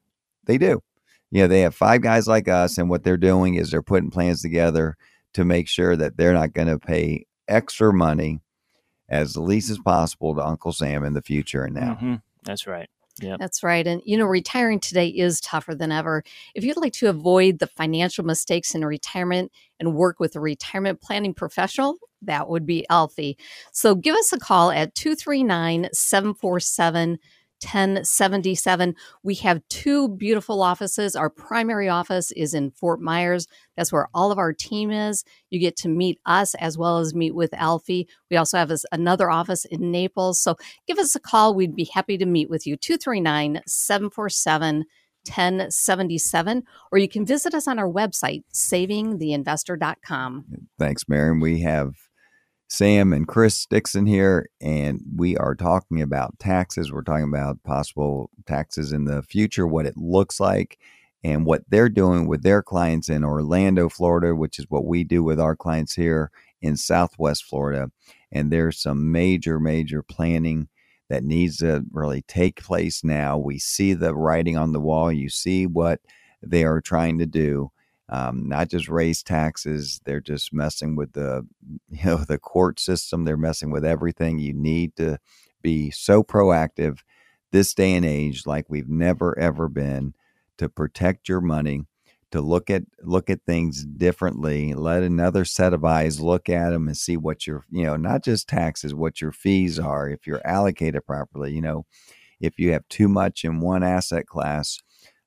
They 0.47 0.59
do. 0.59 0.83
Yeah, 1.31 1.47
they 1.47 1.61
have 1.61 1.75
five 1.75 2.03
guys 2.03 2.27
like 2.27 2.49
us, 2.49 2.79
and 2.79 2.88
what 2.88 3.05
they're 3.05 3.16
doing 3.16 3.55
is 3.55 3.71
they're 3.71 3.83
putting 3.83 4.11
plans 4.11 4.42
together 4.42 4.97
to 5.35 5.45
make 5.45 5.69
sure 5.69 5.97
that 5.97 6.16
they're 6.16 6.33
not 6.33 6.55
going 6.55 6.69
to 6.69 6.79
pay 6.79 7.27
extra 7.49 7.92
money 7.92 8.40
as 9.09 9.37
least 9.37 9.71
as 9.71 9.79
possible 9.79 10.35
to 10.35 10.45
Uncle 10.45 10.73
Sam 10.73 11.05
in 11.05 11.14
the 11.14 11.23
future 11.23 11.64
and 11.64 11.75
now. 11.75 11.99
Mhm. 12.01 12.23
That's 12.45 12.66
right. 12.66 12.88
Yeah. 13.21 13.37
That's 13.38 13.62
right. 13.62 13.87
And, 13.87 14.03
you 14.05 14.16
know, 14.16 14.27
retiring 14.27 14.79
today 14.79 15.09
is 15.09 15.40
tougher 15.40 15.75
than 15.75 15.90
ever. 15.90 16.23
If 16.55 16.64
you'd 16.64 16.77
like 16.77 16.92
to 16.95 17.09
avoid 17.09 17.59
the 17.61 17.66
financial 17.66 18.25
mistakes 18.25 18.75
in 18.75 18.85
retirement 18.85 19.53
and 19.80 19.94
work 19.94 20.20
with 20.20 20.36
a 20.36 20.40
retirement 20.40 21.00
planning 21.00 21.34
professional, 21.34 21.96
that 22.22 22.48
would 22.48 22.66
be 22.66 22.86
Alfie. 22.90 23.36
So 23.72 23.94
give 23.94 24.14
us 24.14 24.32
a 24.32 24.38
call 24.38 24.70
at 24.70 24.94
239 24.94 25.88
747 25.92 27.18
1077. 27.62 28.94
We 29.22 29.34
have 29.36 29.66
two 29.68 30.08
beautiful 30.08 30.62
offices. 30.62 31.16
Our 31.16 31.30
primary 31.30 31.88
office 31.88 32.30
is 32.32 32.52
in 32.54 32.70
Fort 32.70 33.00
Myers. 33.00 33.46
That's 33.76 33.92
where 33.92 34.08
all 34.12 34.30
of 34.30 34.38
our 34.38 34.52
team 34.52 34.90
is. 34.90 35.24
You 35.50 35.58
get 35.58 35.76
to 35.78 35.88
meet 35.88 36.20
us 36.26 36.54
as 36.56 36.76
well 36.76 36.98
as 36.98 37.14
meet 37.14 37.34
with 37.34 37.54
Alfie. 37.54 38.08
We 38.30 38.36
also 38.36 38.58
have 38.58 38.70
another 38.92 39.30
office 39.30 39.64
in 39.64 39.90
Naples. 39.90 40.40
So 40.40 40.56
give 40.86 40.98
us 40.98 41.14
a 41.14 41.20
call. 41.20 41.54
We'd 41.54 41.74
be 41.74 41.88
happy 41.92 42.18
to 42.18 42.26
meet 42.26 42.50
with 42.50 42.66
you. 42.66 42.76
239 42.76 43.62
747 43.66 44.84
1077. 45.28 46.62
Or 46.92 46.98
you 46.98 47.08
can 47.08 47.26
visit 47.26 47.54
us 47.54 47.66
on 47.68 47.78
our 47.78 47.90
website, 47.90 48.44
savingtheinvestor.com. 48.52 50.44
Thanks, 50.78 51.08
Marion. 51.08 51.40
We 51.40 51.60
have 51.60 51.94
Sam 52.68 53.12
and 53.12 53.28
Chris 53.28 53.64
Dixon 53.66 54.06
here, 54.06 54.48
and 54.60 55.00
we 55.14 55.36
are 55.36 55.54
talking 55.54 56.02
about 56.02 56.38
taxes. 56.38 56.90
We're 56.90 57.02
talking 57.02 57.28
about 57.28 57.62
possible 57.62 58.30
taxes 58.44 58.92
in 58.92 59.04
the 59.04 59.22
future, 59.22 59.66
what 59.66 59.86
it 59.86 59.96
looks 59.96 60.40
like, 60.40 60.78
and 61.22 61.46
what 61.46 61.62
they're 61.68 61.88
doing 61.88 62.26
with 62.26 62.42
their 62.42 62.62
clients 62.62 63.08
in 63.08 63.24
Orlando, 63.24 63.88
Florida, 63.88 64.34
which 64.34 64.58
is 64.58 64.66
what 64.68 64.84
we 64.84 65.04
do 65.04 65.22
with 65.22 65.38
our 65.38 65.54
clients 65.54 65.94
here 65.94 66.30
in 66.60 66.76
Southwest 66.76 67.44
Florida. 67.44 67.90
And 68.32 68.50
there's 68.50 68.80
some 68.80 69.12
major, 69.12 69.60
major 69.60 70.02
planning 70.02 70.68
that 71.09 71.25
needs 71.25 71.59
to 71.59 71.85
really 71.92 72.23
take 72.23 72.62
place 72.62 73.05
now. 73.05 73.38
We 73.38 73.59
see 73.59 73.95
the 73.95 74.14
writing 74.14 74.57
on 74.57 74.73
the 74.73 74.81
wall, 74.81 75.12
you 75.12 75.29
see 75.29 75.66
what 75.66 76.01
they 76.42 76.64
are 76.64 76.81
trying 76.81 77.19
to 77.19 77.27
do 77.27 77.71
um, 78.09 78.49
not 78.49 78.69
just 78.69 78.88
raise 78.88 79.23
taxes 79.23 80.01
they're 80.05 80.21
just 80.21 80.53
messing 80.53 80.97
with 80.97 81.12
the 81.12 81.47
you 81.90 82.05
know 82.05 82.16
the 82.16 82.38
court 82.38 82.79
system 82.79 83.25
they're 83.25 83.37
messing 83.37 83.71
with 83.71 83.85
everything 83.85 84.38
you 84.38 84.53
need 84.53 84.95
to 84.97 85.19
be 85.62 85.90
so 85.90 86.23
proactive 86.23 87.01
this 87.53 87.75
day 87.75 87.95
and 87.95 88.05
age 88.05 88.47
like 88.47 88.66
we've 88.69 88.88
never 88.88 89.37
ever 89.38 89.69
been 89.69 90.14
to 90.59 90.69
protect 90.69 91.29
your 91.29 91.40
money 91.40 91.83
to 92.32 92.40
look 92.40 92.70
at 92.70 92.82
look 93.02 93.30
at 93.30 93.40
things 93.46 93.84
differently 93.84 94.74
let 94.74 95.02
another 95.02 95.44
set 95.44 95.72
of 95.72 95.84
eyes 95.84 96.20
look 96.20 96.48
at 96.48 96.70
them 96.70 96.88
and 96.88 96.96
see 96.96 97.16
what 97.16 97.46
your 97.46 97.64
you 97.70 97.84
know 97.84 97.96
not 97.96 98.24
just 98.24 98.48
taxes 98.48 98.94
what 98.94 99.20
your 99.20 99.32
fees 99.32 99.78
are 99.78 100.08
if 100.08 100.26
you're 100.26 100.46
allocated 100.46 101.04
properly 101.06 101.52
you 101.52 101.60
know 101.60 101.84
if 102.40 102.58
you 102.58 102.72
have 102.72 102.86
too 102.88 103.08
much 103.08 103.44
in 103.44 103.60
one 103.60 103.82
asset 103.82 104.26
class 104.26 104.78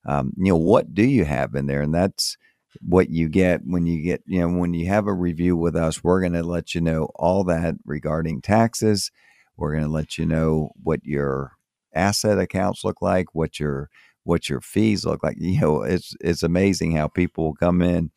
um, 0.05 0.33
you 0.37 0.51
know 0.51 0.57
what 0.57 0.93
do 0.93 1.03
you 1.03 1.25
have 1.25 1.55
in 1.55 1.67
there? 1.67 1.81
And 1.81 1.93
that's 1.93 2.37
what 2.81 3.09
you 3.09 3.27
get 3.27 3.61
when 3.65 3.85
you 3.87 4.01
get 4.01 4.21
you 4.25 4.39
know 4.39 4.49
when 4.59 4.73
you 4.73 4.87
have 4.87 5.07
a 5.07 5.13
review 5.13 5.57
with 5.57 5.75
us 5.75 6.03
we're 6.03 6.21
going 6.21 6.33
to 6.33 6.43
let 6.43 6.75
you 6.75 6.81
know 6.81 7.09
all 7.15 7.43
that 7.45 7.75
regarding 7.85 8.41
taxes. 8.41 9.11
We're 9.57 9.71
going 9.73 9.83
to 9.83 9.89
let 9.89 10.17
you 10.17 10.25
know 10.25 10.71
what 10.81 11.03
your 11.03 11.53
asset 11.93 12.37
accounts 12.37 12.83
look 12.83 13.01
like 13.01 13.33
what 13.33 13.59
your 13.59 13.89
what 14.23 14.49
your 14.49 14.61
fees 14.61 15.05
look 15.05 15.23
like 15.23 15.35
you 15.39 15.59
know 15.59 15.81
it's 15.83 16.15
it's 16.21 16.43
amazing 16.43 16.95
how 16.95 17.07
people 17.07 17.53
come 17.55 17.81
in 17.81 18.11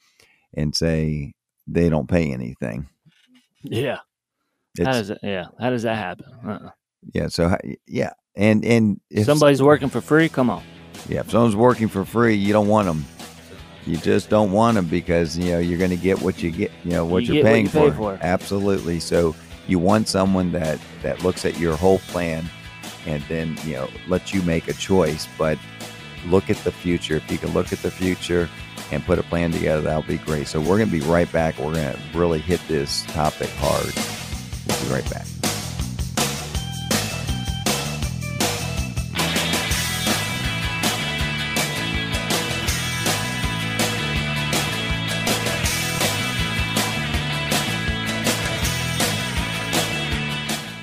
and 0.55 0.75
say 0.75 1.33
they 1.67 1.89
don't 1.89 2.09
pay 2.09 2.33
anything 2.33 2.89
Yeah. 3.63 3.99
it's, 4.79 4.87
how 4.87 4.93
does 4.93 5.09
that? 5.09 5.19
Yeah. 5.23 5.47
How 5.61 5.71
does 5.71 5.83
that 5.85 5.97
happen? 5.97 6.27
Uh-uh. 6.47 6.71
yeah 7.15 7.29
so 7.29 7.57
yeah 7.87 8.13
and 8.37 8.65
and 8.65 9.01
if 9.11 9.27
Somebody's 9.27 9.63
working 9.63 9.89
for 9.91 10.01
free. 10.01 10.29
Come 10.31 10.49
on. 10.49 10.63
Yeah, 11.07 11.21
if 11.21 11.31
someone's 11.31 11.55
working 11.57 11.89
for 11.89 12.03
free, 12.05 12.35
you 12.35 12.53
don't 12.55 12.67
want 12.69 12.87
them. 12.87 13.05
You 13.87 13.99
just 13.99 14.31
don't 14.31 14.53
want 14.53 14.77
them 14.77 14.87
because 14.87 15.37
you 15.37 15.51
know 15.53 15.59
you're 15.59 15.79
going 15.79 15.91
to 15.91 15.97
get 15.99 16.23
what 16.23 16.43
you 16.43 16.51
get. 16.51 16.71
You 16.83 16.93
know 16.93 17.05
what 17.05 17.25
You 17.25 17.33
are 17.33 17.35
get 17.35 17.45
what 17.45 17.51
paying 17.51 17.65
you 17.67 17.71
for. 17.71 17.93
for. 17.93 18.19
Absolutely. 18.23 19.01
So 19.01 19.35
you 19.67 19.79
want 19.79 20.09
someone 20.09 20.51
that 20.53 20.79
that 21.03 21.23
looks 21.23 21.45
at 21.45 21.59
your 21.59 21.77
whole 21.77 21.99
plan 21.99 22.47
and 23.07 23.23
then 23.25 23.55
you 23.65 23.75
know 23.75 23.89
lets 24.09 24.33
you 24.33 24.41
make 24.43 24.69
a 24.69 24.73
choice. 24.73 25.29
But 25.37 25.59
look 26.27 26.51
at 26.51 26.57
the 26.59 26.73
future. 26.73 27.17
If 27.17 27.31
you 27.31 27.39
can 27.39 27.53
look 27.53 27.73
at 27.73 27.79
the 27.81 27.91
future 27.91 28.49
and 28.91 29.05
put 29.05 29.19
a 29.19 29.23
plan 29.23 29.53
together, 29.53 29.83
that'll 29.83 30.03
be 30.03 30.19
great. 30.19 30.47
So 30.47 30.61
we're 30.61 30.79
going 30.79 30.91
to 30.91 31.01
be 31.01 31.01
right 31.01 31.31
back. 31.33 31.59
We're 31.59 31.75
going 31.75 31.95
to 31.95 32.19
really 32.19 32.41
hit 32.41 32.61
this 32.69 33.05
topic 33.07 33.51
hard. 33.59 33.93
We'll 34.67 34.89
be 34.89 34.95
right 34.95 35.11
back. 35.11 35.32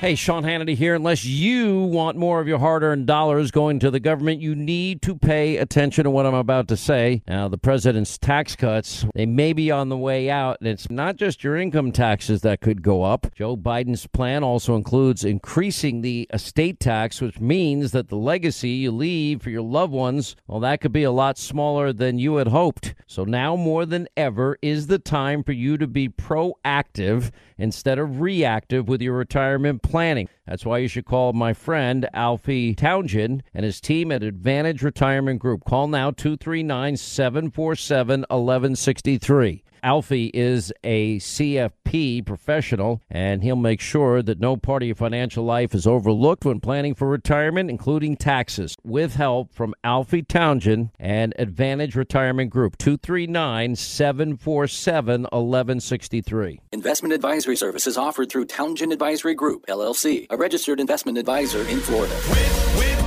Hey, 0.00 0.14
Sean 0.14 0.44
Hannity 0.44 0.76
here. 0.76 0.94
Unless 0.94 1.26
you 1.26 1.78
want 1.78 2.16
more 2.16 2.40
of 2.40 2.48
your 2.48 2.58
hard 2.58 2.82
earned 2.82 3.06
dollars 3.06 3.50
going 3.50 3.80
to 3.80 3.90
the 3.90 4.00
government, 4.00 4.40
you 4.40 4.54
need 4.54 5.02
to 5.02 5.14
pay 5.14 5.58
attention 5.58 6.04
to 6.04 6.10
what 6.10 6.24
I'm 6.24 6.32
about 6.32 6.68
to 6.68 6.76
say. 6.78 7.22
Now, 7.28 7.48
the 7.48 7.58
president's 7.58 8.16
tax 8.16 8.56
cuts, 8.56 9.04
they 9.14 9.26
may 9.26 9.52
be 9.52 9.70
on 9.70 9.90
the 9.90 9.98
way 9.98 10.30
out, 10.30 10.56
and 10.58 10.70
it's 10.70 10.88
not 10.88 11.16
just 11.16 11.44
your 11.44 11.54
income 11.54 11.92
taxes 11.92 12.40
that 12.40 12.62
could 12.62 12.80
go 12.80 13.02
up. 13.02 13.26
Joe 13.34 13.58
Biden's 13.58 14.06
plan 14.06 14.42
also 14.42 14.74
includes 14.74 15.22
increasing 15.22 16.00
the 16.00 16.26
estate 16.32 16.80
tax, 16.80 17.20
which 17.20 17.38
means 17.38 17.92
that 17.92 18.08
the 18.08 18.16
legacy 18.16 18.70
you 18.70 18.92
leave 18.92 19.42
for 19.42 19.50
your 19.50 19.60
loved 19.60 19.92
ones, 19.92 20.34
well, 20.46 20.60
that 20.60 20.80
could 20.80 20.92
be 20.92 21.02
a 21.02 21.12
lot 21.12 21.36
smaller 21.36 21.92
than 21.92 22.18
you 22.18 22.36
had 22.36 22.48
hoped. 22.48 22.94
So 23.06 23.24
now 23.24 23.54
more 23.54 23.84
than 23.84 24.08
ever 24.16 24.56
is 24.62 24.86
the 24.86 24.98
time 24.98 25.44
for 25.44 25.52
you 25.52 25.76
to 25.76 25.86
be 25.86 26.08
proactive 26.08 27.32
instead 27.58 27.98
of 27.98 28.22
reactive 28.22 28.88
with 28.88 29.02
your 29.02 29.14
retirement 29.14 29.82
planning. 29.90 30.28
That's 30.46 30.64
why 30.64 30.78
you 30.78 30.88
should 30.88 31.04
call 31.04 31.32
my 31.32 31.52
friend 31.52 32.08
Alfie 32.14 32.74
Townsend 32.74 33.42
and 33.52 33.64
his 33.64 33.80
team 33.80 34.12
at 34.12 34.22
Advantage 34.22 34.82
Retirement 34.82 35.40
Group. 35.40 35.64
Call 35.64 35.88
now 35.88 36.10
239 36.10 36.96
747 36.96 38.20
1163. 38.20 39.64
Alfie 39.82 40.30
is 40.34 40.72
a 40.84 41.18
CFP 41.18 42.24
professional, 42.26 43.00
and 43.10 43.42
he'll 43.42 43.56
make 43.56 43.80
sure 43.80 44.22
that 44.22 44.40
no 44.40 44.56
part 44.56 44.82
of 44.82 44.86
your 44.86 44.96
financial 44.96 45.44
life 45.44 45.74
is 45.74 45.86
overlooked 45.86 46.44
when 46.44 46.60
planning 46.60 46.94
for 46.94 47.08
retirement, 47.08 47.70
including 47.70 48.16
taxes, 48.16 48.76
with 48.84 49.14
help 49.14 49.52
from 49.52 49.74
Alfie 49.84 50.22
Townsend 50.22 50.90
and 50.98 51.34
Advantage 51.38 51.96
Retirement 51.96 52.50
Group. 52.50 52.76
239 52.78 53.76
747 53.76 55.22
1163. 55.22 56.60
Investment 56.72 57.12
advisory 57.12 57.56
services 57.56 57.96
offered 57.96 58.30
through 58.30 58.46
Townsend 58.46 58.92
Advisory 58.92 59.34
Group, 59.34 59.66
LLC, 59.66 60.26
a 60.30 60.36
registered 60.36 60.80
investment 60.80 61.18
advisor 61.18 61.66
in 61.68 61.80
Florida. 61.80 62.14
Whip, 62.14 62.78
whip, 62.78 62.99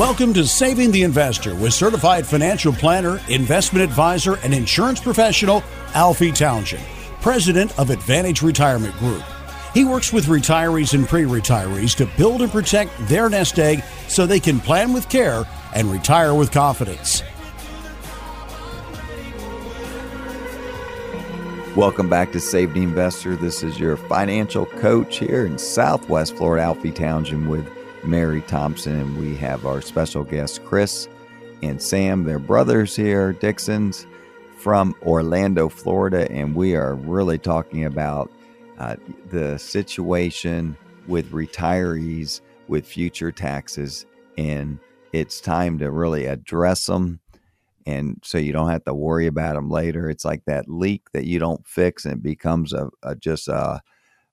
Welcome 0.00 0.32
to 0.32 0.46
Saving 0.46 0.92
the 0.92 1.02
Investor 1.02 1.54
with 1.54 1.74
certified 1.74 2.26
financial 2.26 2.72
planner, 2.72 3.20
investment 3.28 3.84
advisor, 3.84 4.36
and 4.36 4.54
insurance 4.54 4.98
professional 4.98 5.62
Alfie 5.92 6.32
Townsend, 6.32 6.82
president 7.20 7.78
of 7.78 7.90
Advantage 7.90 8.40
Retirement 8.40 8.96
Group. 8.96 9.22
He 9.74 9.84
works 9.84 10.10
with 10.10 10.24
retirees 10.24 10.94
and 10.94 11.06
pre 11.06 11.24
retirees 11.24 11.94
to 11.96 12.06
build 12.16 12.40
and 12.40 12.50
protect 12.50 12.92
their 13.08 13.28
nest 13.28 13.58
egg 13.58 13.84
so 14.08 14.24
they 14.24 14.40
can 14.40 14.58
plan 14.58 14.94
with 14.94 15.06
care 15.10 15.44
and 15.74 15.92
retire 15.92 16.34
with 16.34 16.50
confidence. 16.50 17.22
Welcome 21.76 22.08
back 22.08 22.32
to 22.32 22.40
Save 22.40 22.72
the 22.72 22.82
Investor. 22.82 23.36
This 23.36 23.62
is 23.62 23.78
your 23.78 23.98
financial 23.98 24.64
coach 24.64 25.18
here 25.18 25.44
in 25.44 25.58
Southwest 25.58 26.38
Florida, 26.38 26.64
Alfie 26.64 26.90
Townsend 26.90 27.50
with 27.50 27.68
Mary 28.04 28.42
Thompson, 28.42 28.96
and 28.96 29.18
we 29.18 29.36
have 29.36 29.66
our 29.66 29.80
special 29.80 30.24
guests, 30.24 30.58
Chris 30.58 31.08
and 31.62 31.80
Sam. 31.80 32.24
They're 32.24 32.38
brothers 32.38 32.96
here, 32.96 33.32
Dixons 33.32 34.06
from 34.56 34.94
Orlando, 35.02 35.68
Florida, 35.68 36.30
and 36.30 36.54
we 36.54 36.76
are 36.76 36.94
really 36.94 37.38
talking 37.38 37.84
about 37.84 38.30
uh, 38.78 38.96
the 39.30 39.58
situation 39.58 40.76
with 41.06 41.30
retirees 41.30 42.40
with 42.68 42.86
future 42.86 43.32
taxes, 43.32 44.06
and 44.38 44.78
it's 45.12 45.40
time 45.40 45.78
to 45.78 45.90
really 45.90 46.26
address 46.26 46.86
them 46.86 47.20
and 47.86 48.18
so 48.22 48.38
you 48.38 48.52
don't 48.52 48.70
have 48.70 48.84
to 48.84 48.94
worry 48.94 49.26
about 49.26 49.54
them 49.54 49.70
later. 49.70 50.08
It's 50.10 50.24
like 50.24 50.44
that 50.44 50.68
leak 50.68 51.10
that 51.12 51.24
you 51.24 51.38
don't 51.38 51.66
fix, 51.66 52.04
and 52.04 52.14
it 52.14 52.22
becomes 52.22 52.72
a, 52.72 52.90
a 53.02 53.14
just 53.16 53.48
a 53.48 53.80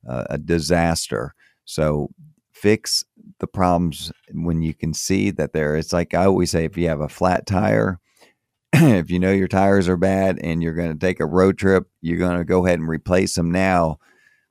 a 0.05 0.37
disaster. 0.37 1.33
So 1.65 2.11
fix 2.53 3.03
the 3.39 3.47
problems 3.47 4.11
when 4.31 4.61
you 4.61 4.73
can 4.73 4.93
see 4.93 5.31
that 5.31 5.53
there. 5.53 5.75
It's 5.75 5.93
like 5.93 6.13
I 6.13 6.25
always 6.25 6.51
say, 6.51 6.65
if 6.65 6.77
you 6.77 6.87
have 6.87 7.01
a 7.01 7.09
flat 7.09 7.45
tire, 7.45 7.99
if 8.73 9.09
you 9.09 9.19
know 9.19 9.31
your 9.31 9.47
tires 9.47 9.87
are 9.87 9.97
bad 9.97 10.39
and 10.41 10.61
you're 10.61 10.73
going 10.73 10.91
to 10.91 10.99
take 10.99 11.19
a 11.19 11.25
road 11.25 11.57
trip, 11.57 11.87
you're 12.01 12.19
going 12.19 12.37
to 12.37 12.45
go 12.45 12.65
ahead 12.65 12.79
and 12.79 12.89
replace 12.89 13.35
them 13.35 13.51
now 13.51 13.97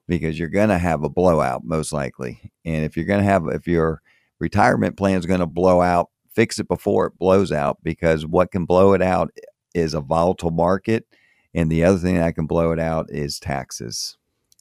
because 0.08 0.38
you're 0.38 0.48
going 0.48 0.68
to 0.68 0.78
have 0.78 1.02
a 1.02 1.08
blowout 1.08 1.62
most 1.64 1.92
likely. 1.92 2.52
And 2.64 2.84
if 2.84 2.96
you're 2.96 3.06
going 3.06 3.20
to 3.20 3.26
have, 3.26 3.46
if 3.48 3.66
your 3.66 4.02
retirement 4.38 4.96
plan 4.96 5.18
is 5.18 5.26
going 5.26 5.40
to 5.40 5.46
blow 5.46 5.82
out, 5.82 6.10
fix 6.34 6.58
it 6.58 6.68
before 6.68 7.06
it 7.06 7.18
blows 7.18 7.50
out 7.52 7.78
because 7.82 8.26
what 8.26 8.52
can 8.52 8.64
blow 8.64 8.92
it 8.92 9.02
out 9.02 9.30
is 9.74 9.94
a 9.94 10.00
volatile 10.00 10.50
market. 10.50 11.06
And 11.54 11.70
the 11.70 11.84
other 11.84 11.98
thing 11.98 12.16
that 12.16 12.34
can 12.34 12.46
blow 12.46 12.72
it 12.72 12.78
out 12.78 13.10
is 13.10 13.38
taxes. 13.38 14.16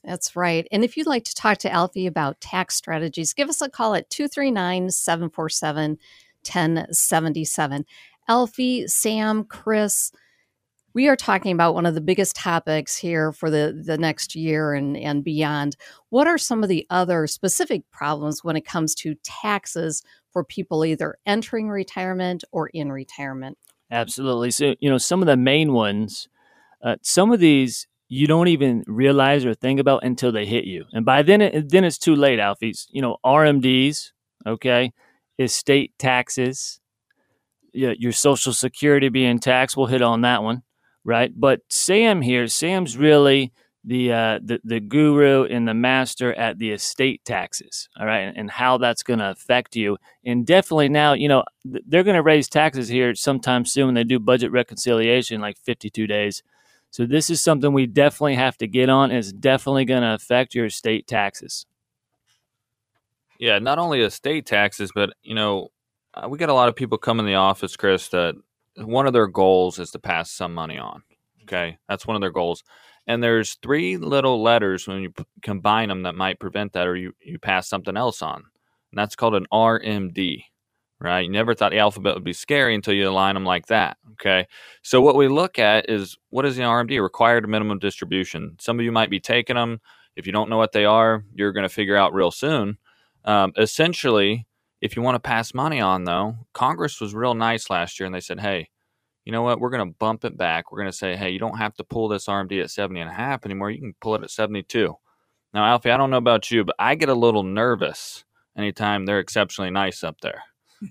That's 0.06 0.36
right. 0.36 0.68
And 0.70 0.84
if 0.84 0.96
you'd 0.96 1.08
like 1.08 1.24
to 1.24 1.34
talk 1.34 1.58
to 1.58 1.72
Alfie 1.72 2.06
about 2.06 2.40
tax 2.40 2.76
strategies, 2.76 3.34
give 3.34 3.48
us 3.48 3.60
a 3.60 3.68
call 3.68 3.96
at 3.96 4.08
239 4.08 4.90
747 4.90 5.98
1077. 6.44 7.84
Alfie, 8.28 8.86
Sam, 8.86 9.42
Chris, 9.44 10.12
we 10.94 11.08
are 11.08 11.16
talking 11.16 11.50
about 11.50 11.74
one 11.74 11.86
of 11.86 11.94
the 11.94 12.00
biggest 12.00 12.36
topics 12.36 12.96
here 12.96 13.32
for 13.32 13.50
the, 13.50 13.82
the 13.84 13.98
next 13.98 14.36
year 14.36 14.74
and, 14.74 14.96
and 14.96 15.24
beyond. 15.24 15.76
What 16.10 16.28
are 16.28 16.38
some 16.38 16.62
of 16.62 16.68
the 16.68 16.86
other 16.88 17.26
specific 17.26 17.82
problems 17.90 18.44
when 18.44 18.56
it 18.56 18.64
comes 18.64 18.94
to 18.96 19.16
taxes 19.24 20.04
for 20.30 20.44
people 20.44 20.84
either 20.84 21.18
entering 21.26 21.68
retirement 21.68 22.44
or 22.52 22.68
in 22.68 22.92
retirement? 22.92 23.58
Absolutely. 23.90 24.52
So, 24.52 24.76
you 24.78 24.88
know, 24.88 24.98
some 24.98 25.20
of 25.20 25.26
the 25.26 25.36
main 25.36 25.72
ones, 25.72 26.28
uh, 26.82 26.96
some 27.02 27.32
of 27.32 27.40
these 27.40 27.88
you 28.08 28.26
don't 28.26 28.48
even 28.48 28.84
realize 28.86 29.44
or 29.44 29.54
think 29.54 29.80
about 29.80 30.04
until 30.04 30.32
they 30.32 30.46
hit 30.46 30.64
you. 30.64 30.84
And 30.92 31.04
by 31.04 31.22
then, 31.22 31.40
it, 31.40 31.70
then 31.70 31.84
it's 31.84 31.98
too 31.98 32.14
late, 32.14 32.38
Alfies. 32.38 32.86
You 32.90 33.02
know, 33.02 33.16
RMDs, 33.24 34.12
okay, 34.46 34.92
estate 35.38 35.92
taxes, 35.98 36.80
yeah, 37.72 37.92
your 37.98 38.12
social 38.12 38.52
security 38.52 39.08
being 39.08 39.38
taxed. 39.38 39.76
We'll 39.76 39.86
hit 39.86 40.02
on 40.02 40.22
that 40.22 40.42
one, 40.42 40.62
right? 41.04 41.32
But 41.34 41.60
Sam 41.68 42.22
here, 42.22 42.46
Sam's 42.46 42.96
really 42.96 43.52
the 43.84 44.12
uh, 44.12 44.40
the 44.42 44.60
the 44.64 44.80
guru 44.80 45.44
and 45.44 45.66
the 45.68 45.74
master 45.74 46.32
at 46.34 46.58
the 46.58 46.72
estate 46.72 47.24
taxes. 47.24 47.88
All 47.98 48.06
right, 48.06 48.20
and, 48.20 48.36
and 48.36 48.50
how 48.50 48.78
that's 48.78 49.02
going 49.02 49.20
to 49.20 49.30
affect 49.30 49.76
you. 49.76 49.98
And 50.24 50.46
definitely 50.46 50.88
now, 50.88 51.12
you 51.12 51.28
know, 51.28 51.44
th- 51.70 51.84
they're 51.86 52.02
going 52.02 52.16
to 52.16 52.22
raise 52.22 52.48
taxes 52.48 52.88
here 52.88 53.14
sometime 53.14 53.64
soon 53.64 53.86
when 53.86 53.94
they 53.94 54.04
do 54.04 54.18
budget 54.18 54.50
reconciliation, 54.52 55.40
like 55.40 55.58
52 55.58 56.06
days. 56.06 56.42
So 56.90 57.04
this 57.06 57.30
is 57.30 57.42
something 57.42 57.72
we 57.72 57.86
definitely 57.86 58.36
have 58.36 58.56
to 58.58 58.66
get 58.66 58.88
on. 58.88 59.10
It's 59.10 59.32
definitely 59.32 59.84
going 59.84 60.02
to 60.02 60.14
affect 60.14 60.54
your 60.54 60.66
estate 60.66 61.06
taxes. 61.06 61.66
Yeah, 63.38 63.58
not 63.58 63.78
only 63.78 64.00
estate 64.00 64.46
taxes, 64.46 64.90
but 64.94 65.12
you 65.22 65.34
know, 65.34 65.68
uh, 66.14 66.28
we 66.28 66.38
got 66.38 66.48
a 66.48 66.54
lot 66.54 66.68
of 66.68 66.76
people 66.76 66.96
come 66.96 67.20
in 67.20 67.26
the 67.26 67.34
office, 67.34 67.76
Chris, 67.76 68.08
that 68.08 68.34
one 68.76 69.06
of 69.06 69.12
their 69.12 69.26
goals 69.26 69.78
is 69.78 69.90
to 69.90 69.98
pass 69.98 70.30
some 70.30 70.54
money 70.54 70.78
on. 70.78 71.02
Okay, 71.42 71.78
that's 71.88 72.06
one 72.06 72.16
of 72.16 72.20
their 72.20 72.30
goals. 72.30 72.64
And 73.06 73.22
there's 73.22 73.54
three 73.62 73.98
little 73.98 74.42
letters 74.42 74.88
when 74.88 75.02
you 75.02 75.10
p- 75.10 75.24
combine 75.42 75.88
them 75.88 76.02
that 76.02 76.16
might 76.16 76.40
prevent 76.40 76.72
that, 76.72 76.88
or 76.88 76.96
you 76.96 77.12
you 77.20 77.38
pass 77.38 77.68
something 77.68 77.96
else 77.96 78.22
on, 78.22 78.36
and 78.36 78.98
that's 78.98 79.14
called 79.14 79.34
an 79.34 79.46
RMD. 79.52 80.42
Right? 80.98 81.20
You 81.20 81.30
never 81.30 81.54
thought 81.54 81.72
the 81.72 81.78
alphabet 81.78 82.14
would 82.14 82.24
be 82.24 82.32
scary 82.32 82.74
until 82.74 82.94
you 82.94 83.08
align 83.08 83.34
them 83.34 83.44
like 83.44 83.66
that. 83.66 83.98
Okay. 84.12 84.46
So 84.82 85.02
what 85.02 85.16
we 85.16 85.28
look 85.28 85.58
at 85.58 85.90
is 85.90 86.16
what 86.30 86.46
is 86.46 86.56
the 86.56 86.62
RMD? 86.62 87.02
Required 87.02 87.46
minimum 87.48 87.78
distribution. 87.78 88.56
Some 88.58 88.78
of 88.78 88.84
you 88.84 88.92
might 88.92 89.10
be 89.10 89.20
taking 89.20 89.56
them. 89.56 89.80
If 90.16 90.26
you 90.26 90.32
don't 90.32 90.48
know 90.48 90.56
what 90.56 90.72
they 90.72 90.86
are, 90.86 91.22
you're 91.34 91.52
going 91.52 91.68
to 91.68 91.74
figure 91.74 91.96
out 91.96 92.14
real 92.14 92.30
soon. 92.30 92.78
Um, 93.26 93.52
essentially, 93.58 94.46
if 94.80 94.96
you 94.96 95.02
want 95.02 95.16
to 95.16 95.20
pass 95.20 95.52
money 95.52 95.80
on, 95.80 96.04
though, 96.04 96.36
Congress 96.54 97.00
was 97.00 97.14
real 97.14 97.34
nice 97.34 97.68
last 97.68 98.00
year 98.00 98.06
and 98.06 98.14
they 98.14 98.20
said, 98.20 98.40
hey, 98.40 98.70
you 99.26 99.32
know 99.32 99.42
what? 99.42 99.60
We're 99.60 99.70
going 99.70 99.86
to 99.86 99.96
bump 99.98 100.24
it 100.24 100.38
back. 100.38 100.70
We're 100.70 100.78
going 100.78 100.90
to 100.90 100.96
say, 100.96 101.16
hey, 101.16 101.30
you 101.30 101.38
don't 101.38 101.58
have 101.58 101.74
to 101.74 101.84
pull 101.84 102.08
this 102.08 102.26
RMD 102.26 102.62
at 102.62 102.70
70 102.70 103.00
and 103.00 103.10
a 103.10 103.12
half 103.12 103.44
anymore. 103.44 103.70
You 103.70 103.80
can 103.80 103.94
pull 104.00 104.14
it 104.14 104.22
at 104.22 104.30
72. 104.30 104.94
Now, 105.52 105.64
Alfie, 105.64 105.90
I 105.90 105.96
don't 105.96 106.10
know 106.10 106.16
about 106.16 106.50
you, 106.50 106.64
but 106.64 106.76
I 106.78 106.94
get 106.94 107.08
a 107.08 107.14
little 107.14 107.42
nervous 107.42 108.24
anytime 108.56 109.04
they're 109.04 109.18
exceptionally 109.18 109.70
nice 109.70 110.04
up 110.04 110.20
there. 110.20 110.42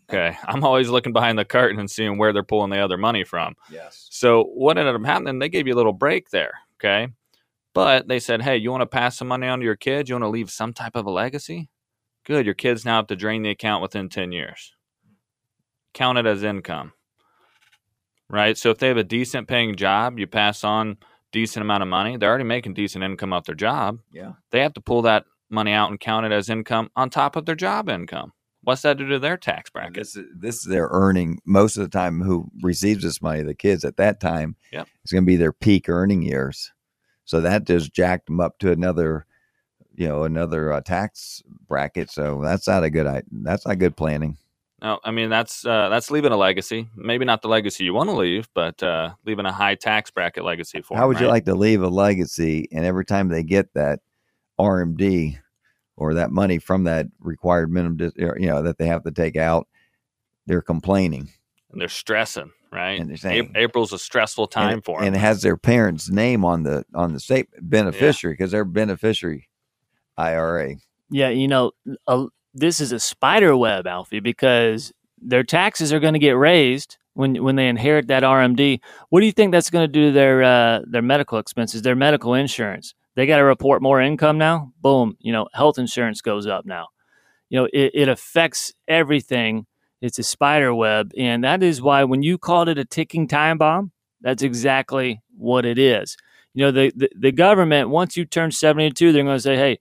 Okay. 0.10 0.36
I'm 0.46 0.64
always 0.64 0.90
looking 0.90 1.14
behind 1.14 1.38
the 1.38 1.46
curtain 1.46 1.80
and 1.80 1.90
seeing 1.90 2.18
where 2.18 2.34
they're 2.34 2.44
pulling 2.44 2.72
the 2.72 2.80
other 2.80 2.98
money 2.98 3.24
from. 3.24 3.56
Yes. 3.72 4.08
So 4.10 4.44
what 4.44 4.78
ended 4.78 4.96
up 4.96 5.06
happening? 5.06 5.40
They 5.40 5.50
gave 5.50 5.68
you 5.68 5.74
a 5.74 5.78
little 5.78 5.94
break 5.94 6.30
there. 6.30 6.54
Okay. 6.80 7.10
But 7.74 8.08
they 8.08 8.20
said, 8.20 8.42
hey, 8.42 8.58
you 8.58 8.72
want 8.72 8.82
to 8.82 8.88
pass 8.88 9.18
some 9.18 9.28
money 9.28 9.48
on 9.48 9.60
to 9.60 9.66
your 9.66 9.76
kids? 9.76 10.10
You 10.10 10.16
want 10.16 10.24
to 10.24 10.30
leave 10.30 10.50
some 10.50 10.74
type 10.74 10.96
of 10.96 11.06
a 11.06 11.12
legacy? 11.12 11.70
Good. 12.26 12.46
Your 12.46 12.56
kids 12.56 12.86
now 12.86 12.96
have 12.96 13.08
to 13.08 13.16
drain 13.16 13.44
the 13.44 13.50
account 13.50 13.82
within 13.82 14.10
10 14.10 14.32
years. 14.32 14.74
Count 15.94 16.18
it 16.18 16.26
as 16.26 16.44
income. 16.44 16.94
Right? 18.30 18.58
So 18.58 18.72
if 18.72 18.80
they 18.80 18.88
have 18.88 18.98
a 18.98 19.04
decent 19.04 19.48
paying 19.48 19.76
job, 19.76 20.18
you 20.18 20.26
pass 20.26 20.64
on 20.64 20.98
decent 21.32 21.62
amount 21.62 21.84
of 21.84 21.90
money. 21.90 22.18
They're 22.18 22.30
already 22.30 22.46
making 22.46 22.74
decent 22.74 23.04
income 23.04 23.34
off 23.34 23.46
their 23.46 23.56
job. 23.56 24.00
Yeah. 24.12 24.34
They 24.52 24.62
have 24.62 24.74
to 24.76 24.82
pull 24.82 25.04
that 25.04 25.26
money 25.50 25.74
out 25.74 25.92
and 25.92 26.00
count 26.00 26.26
it 26.26 26.32
as 26.32 26.50
income 26.50 26.90
on 26.96 27.10
top 27.10 27.36
of 27.36 27.46
their 27.46 27.56
job 27.56 27.90
income. 27.90 28.32
What's 28.66 28.82
that 28.82 28.98
do 28.98 29.08
to 29.08 29.20
their 29.20 29.38
tax 29.38 29.70
bracket? 29.70 29.94
This 29.96 30.16
is 30.16 30.26
this 30.36 30.56
is 30.58 30.64
their 30.66 30.88
earning 30.92 31.40
most 31.46 31.78
of 31.78 31.84
the 31.84 31.90
time. 31.90 32.20
Who 32.22 32.50
receives 32.62 33.04
this 33.04 33.22
money? 33.22 33.42
The 33.44 33.54
kids 33.56 33.86
at 33.86 33.98
that 33.98 34.20
time. 34.20 34.56
Yep. 34.74 34.88
It's 35.04 35.12
going 35.14 35.24
to 35.24 35.28
be 35.28 35.38
their 35.38 35.54
peak 35.54 35.88
earning 35.88 36.22
years, 36.24 36.74
so 37.26 37.42
that 37.42 37.66
just 37.66 37.94
jacked 37.94 38.26
them 38.26 38.40
up 38.40 38.58
to 38.60 38.72
another, 38.72 39.26
you 39.96 40.08
know, 40.08 40.24
another 40.24 40.74
uh, 40.74 40.82
tax 40.82 41.44
bracket. 41.68 42.10
So 42.10 42.42
that's 42.44 42.68
not 42.68 42.84
a 42.84 42.90
good. 42.90 43.08
i- 43.08 43.24
That's 43.32 43.66
not 43.68 43.78
good 43.80 43.96
planning. 43.96 44.38
No, 44.82 45.00
I 45.04 45.12
mean 45.12 45.30
that's 45.30 45.66
uh, 45.66 45.90
that's 45.90 46.12
leaving 46.12 46.32
a 46.34 46.38
legacy. 46.38 46.90
Maybe 46.96 47.24
not 47.24 47.42
the 47.42 47.48
legacy 47.48 47.86
you 47.86 47.94
want 47.94 48.10
to 48.10 48.16
leave, 48.16 48.50
but 48.54 48.82
uh, 48.84 49.14
leaving 49.26 49.46
a 49.46 49.52
high 49.52 49.76
tax 49.76 50.12
bracket 50.12 50.44
legacy 50.44 50.82
for. 50.82 50.98
How 50.98 51.04
them, 51.04 51.10
would 51.10 51.20
you 51.22 51.28
like 51.28 51.46
to 51.46 51.56
leave 51.56 51.82
a 51.82 51.88
legacy, 51.88 52.68
and 52.72 52.84
every 52.84 53.06
time 53.06 53.30
they 53.30 53.42
get 53.44 53.74
that 53.76 54.02
RMD 54.60 55.38
or 55.98 56.14
that 56.16 56.32
money 56.32 56.58
from 56.60 56.84
that 56.86 57.08
required 57.20 57.72
minimum, 57.72 57.98
dis- 57.98 58.14
or, 58.20 58.38
you 58.40 58.48
know, 58.48 58.62
that 58.62 58.78
they 58.78 58.88
have 58.88 59.04
to 59.04 59.12
take 59.12 59.36
out, 59.38 59.68
they're 60.46 60.62
complaining. 60.62 61.30
And 61.72 61.82
they're 61.82 61.88
stressing, 61.90 62.52
right? 62.72 63.00
And 63.00 63.10
they're 63.10 63.16
Ap- 63.16 63.20
saying- 63.20 63.52
April's 63.56 63.94
a 63.94 64.00
stressful 64.00 64.48
time 64.48 64.74
and, 64.76 64.84
for 64.86 64.98
and 65.00 65.08
them. 65.08 65.16
it 65.16 65.20
has 65.20 65.42
their 65.42 65.58
parents' 65.58 66.10
name 66.10 66.44
on 66.46 66.64
the 66.64 66.86
on 66.94 67.14
the 67.14 67.20
state 67.20 67.48
beneficiary 67.62 68.34
because 68.34 68.52
they're 68.52 68.66
beneficiary 68.66 69.50
IRA. 70.18 70.76
Yeah, 71.10 71.30
you 71.30 71.48
know, 71.48 71.72
a, 72.08 72.28
this 72.54 72.80
is 72.80 72.92
a 72.92 73.00
spider 73.00 73.56
web, 73.56 73.86
Alfie, 73.88 74.20
because 74.20 74.92
their 75.22 75.44
taxes 75.44 75.92
are 75.94 76.00
going 76.00 76.14
to 76.14 76.20
get 76.20 76.38
raised 76.38 76.98
when 77.14 77.44
when 77.44 77.56
they 77.56 77.68
inherit 77.68 78.08
that 78.08 78.24
RMD. 78.24 78.80
What 79.10 79.20
do 79.22 79.26
you 79.26 79.32
think 79.32 79.52
that's 79.52 79.70
going 79.70 79.84
to 79.84 79.92
do 79.92 80.08
to 80.08 80.12
their 80.12 80.44
uh, 80.44 80.82
their 80.88 81.02
medical 81.02 81.38
expenses, 81.38 81.82
their 81.82 81.96
medical 81.96 82.34
insurance? 82.34 82.94
They 83.16 83.26
got 83.26 83.38
to 83.38 83.44
report 83.44 83.82
more 83.82 84.02
income 84.02 84.38
now. 84.38 84.74
Boom, 84.82 85.18
you 85.20 85.32
know, 85.32 85.48
health 85.54 85.78
insurance 85.78 86.22
goes 86.22 86.48
up 86.48 86.66
now. 86.66 86.88
You 87.50 87.60
know, 87.60 87.70
it, 87.72 87.92
it 87.94 88.10
affects 88.10 88.74
everything. 88.88 89.66
It's 90.02 90.20
a 90.20 90.24
spider 90.24 90.74
web, 90.76 91.12
and 91.18 91.44
that 91.44 91.64
is 91.64 91.82
why 91.82 92.04
when 92.04 92.22
you 92.22 92.38
called 92.38 92.70
it 92.70 92.78
a 92.78 92.86
ticking 92.86 93.28
time 93.28 93.58
bomb, 93.58 93.92
that's 94.22 94.44
exactly 94.44 95.22
what 95.38 95.66
it 95.66 95.80
is. 95.80 96.18
You 96.54 96.66
know, 96.66 96.72
the 96.72 96.92
the, 96.96 97.10
the 97.18 97.32
government 97.32 97.90
once 97.90 98.18
you 98.18 98.26
turn 98.26 98.52
seventy 98.52 98.92
two, 98.92 99.12
they're 99.12 99.24
going 99.24 99.38
to 99.38 99.42
say, 99.42 99.56
"Hey, 99.56 99.80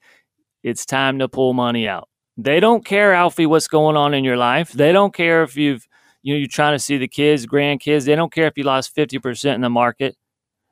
it's 0.62 0.86
time 0.86 1.18
to 1.18 1.28
pull 1.28 1.52
money 1.52 1.88
out." 1.88 2.08
They 2.36 2.60
don't 2.60 2.84
care, 2.84 3.12
Alfie, 3.12 3.46
what's 3.46 3.68
going 3.68 3.96
on 3.96 4.14
in 4.14 4.24
your 4.24 4.36
life. 4.36 4.72
They 4.72 4.92
don't 4.92 5.14
care 5.14 5.42
if 5.42 5.56
you've 5.56 5.86
you 6.22 6.34
know 6.34 6.38
you're 6.38 6.48
trying 6.48 6.74
to 6.74 6.78
see 6.78 6.96
the 6.96 7.08
kids, 7.08 7.46
grandkids. 7.46 8.06
They 8.06 8.16
don't 8.16 8.32
care 8.32 8.46
if 8.46 8.56
you 8.56 8.64
lost 8.64 8.94
fifty 8.94 9.18
percent 9.18 9.56
in 9.56 9.60
the 9.60 9.70
market. 9.70 10.16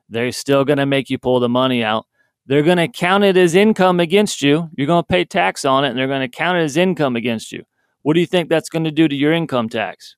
They're 0.09 0.33
still 0.33 0.65
going 0.65 0.79
to 0.79 0.87
make 0.87 1.11
you 1.11 1.19
pull 1.19 1.41
the 1.41 1.49
money 1.49 1.83
out. 1.83 2.07
They're 2.47 2.63
going 2.63 2.79
to 2.79 2.89
count 2.89 3.25
it 3.25 3.37
as 3.37 3.55
income 3.55 4.01
against 4.01 4.43
you. 4.43 4.69
You're 4.77 4.87
going 4.87 5.03
to 5.03 5.07
pay 5.07 5.25
tax 5.25 5.65
on 5.65 5.85
it, 5.85 5.91
and 5.91 5.99
they're 5.99 6.09
going 6.09 6.29
to 6.29 6.29
count 6.29 6.59
it 6.59 6.63
as 6.63 6.77
income 6.77 7.17
against 7.17 7.53
you. 7.53 7.65
What 8.03 8.15
do 8.15 8.21
you 8.21 8.27
think 8.27 8.49
that's 8.49 8.69
going 8.69 8.85
to 8.85 8.91
do 8.91 9.07
to 9.07 9.15
your 9.15 9.33
income 9.33 9.69
tax? 9.69 10.17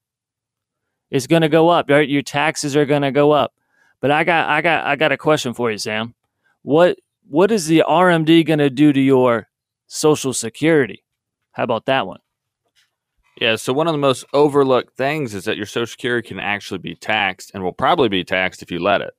It's 1.11 1.27
going 1.27 1.43
to 1.43 1.49
go 1.49 1.69
up. 1.69 1.91
Right? 1.91 2.09
Your 2.09 2.23
taxes 2.23 2.77
are 2.77 2.87
going 2.87 3.03
to 3.03 3.13
go 3.13 3.33
up. 3.33 3.55
But 4.01 4.11
I 4.11 4.25
got, 4.25 4.49
I 4.49 4.61
got, 4.63 4.85
I 4.85 4.97
got 4.97 5.13
a 5.13 5.17
question 5.17 5.55
for 5.55 5.71
you, 5.71 5.79
Sam. 5.79 6.15
What, 6.63 6.99
what 7.29 7.51
is 7.51 7.67
the 7.67 7.85
RMD 7.87 8.47
going 8.47 8.59
to 8.59 8.71
do 8.71 8.93
to 8.93 9.01
your 9.01 9.49
Social 9.87 10.33
Security? 10.33 11.05
How 11.53 11.65
about 11.65 11.87
that 11.87 12.07
one? 12.07 12.21
Yeah, 13.41 13.57
so 13.57 13.73
one 13.73 13.87
of 13.87 13.95
the 13.95 13.99
most 13.99 14.25
overlooked 14.33 14.97
things 14.97 15.35
is 15.35 15.45
that 15.45 15.57
your 15.57 15.67
Social 15.67 15.87
Security 15.87 16.29
can 16.29 16.39
actually 16.39 16.79
be 16.79 16.95
taxed 16.95 17.51
and 17.53 17.63
will 17.63 17.73
probably 17.73 18.09
be 18.09 18.25
taxed 18.25 18.63
if 18.63 18.71
you 18.71 18.79
let 18.79 19.01
it. 19.01 19.15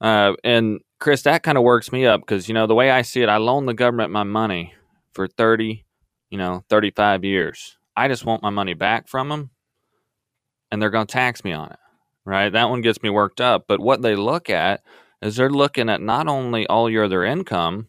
Uh, 0.00 0.34
and 0.44 0.80
Chris, 1.02 1.22
that 1.22 1.42
kind 1.42 1.58
of 1.58 1.64
works 1.64 1.90
me 1.90 2.06
up 2.06 2.20
because, 2.20 2.46
you 2.46 2.54
know, 2.54 2.68
the 2.68 2.76
way 2.76 2.88
I 2.88 3.02
see 3.02 3.22
it, 3.22 3.28
I 3.28 3.38
loan 3.38 3.66
the 3.66 3.74
government 3.74 4.12
my 4.12 4.22
money 4.22 4.72
for 5.12 5.26
30, 5.26 5.84
you 6.30 6.38
know, 6.38 6.62
35 6.68 7.24
years. 7.24 7.76
I 7.96 8.06
just 8.06 8.24
want 8.24 8.40
my 8.40 8.50
money 8.50 8.74
back 8.74 9.08
from 9.08 9.28
them 9.28 9.50
and 10.70 10.80
they're 10.80 10.90
going 10.90 11.08
to 11.08 11.12
tax 11.12 11.42
me 11.42 11.50
on 11.50 11.72
it, 11.72 11.78
right? 12.24 12.50
That 12.50 12.70
one 12.70 12.82
gets 12.82 13.02
me 13.02 13.10
worked 13.10 13.40
up. 13.40 13.64
But 13.66 13.80
what 13.80 14.02
they 14.02 14.14
look 14.14 14.48
at 14.48 14.84
is 15.20 15.34
they're 15.34 15.50
looking 15.50 15.88
at 15.88 16.00
not 16.00 16.28
only 16.28 16.68
all 16.68 16.88
your 16.88 17.06
other 17.06 17.24
income 17.24 17.88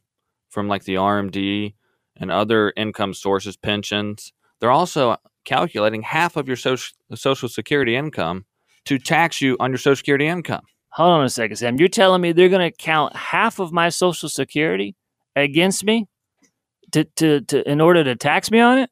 from 0.49 0.67
like 0.67 0.85
the 0.85 0.95
RMD 0.95 1.75
and 2.17 2.31
other 2.31 2.73
income 2.75 3.13
sources, 3.13 3.55
pensions, 3.55 4.33
they're 4.59 4.71
also 4.71 5.17
calculating 5.45 6.01
half 6.01 6.35
of 6.35 6.47
your 6.47 6.57
social, 6.57 6.95
social 7.13 7.47
security 7.47 7.95
income 7.95 8.45
to 8.85 8.97
tax 8.97 9.39
you 9.39 9.55
on 9.59 9.69
your 9.69 9.77
social 9.77 9.97
security 9.97 10.25
income. 10.25 10.63
Hold 10.93 11.09
on 11.09 11.25
a 11.25 11.29
second, 11.29 11.55
Sam. 11.55 11.77
You're 11.77 11.87
telling 11.87 12.21
me 12.21 12.31
they're 12.31 12.49
going 12.49 12.71
to 12.71 12.77
count 12.77 13.15
half 13.15 13.59
of 13.59 13.71
my 13.71 13.89
Social 13.89 14.29
Security 14.29 14.95
against 15.35 15.83
me 15.83 16.07
to, 16.91 17.03
to, 17.03 17.41
to 17.41 17.67
in 17.69 17.81
order 17.81 18.03
to 18.03 18.15
tax 18.15 18.51
me 18.51 18.59
on 18.59 18.77
it? 18.77 18.91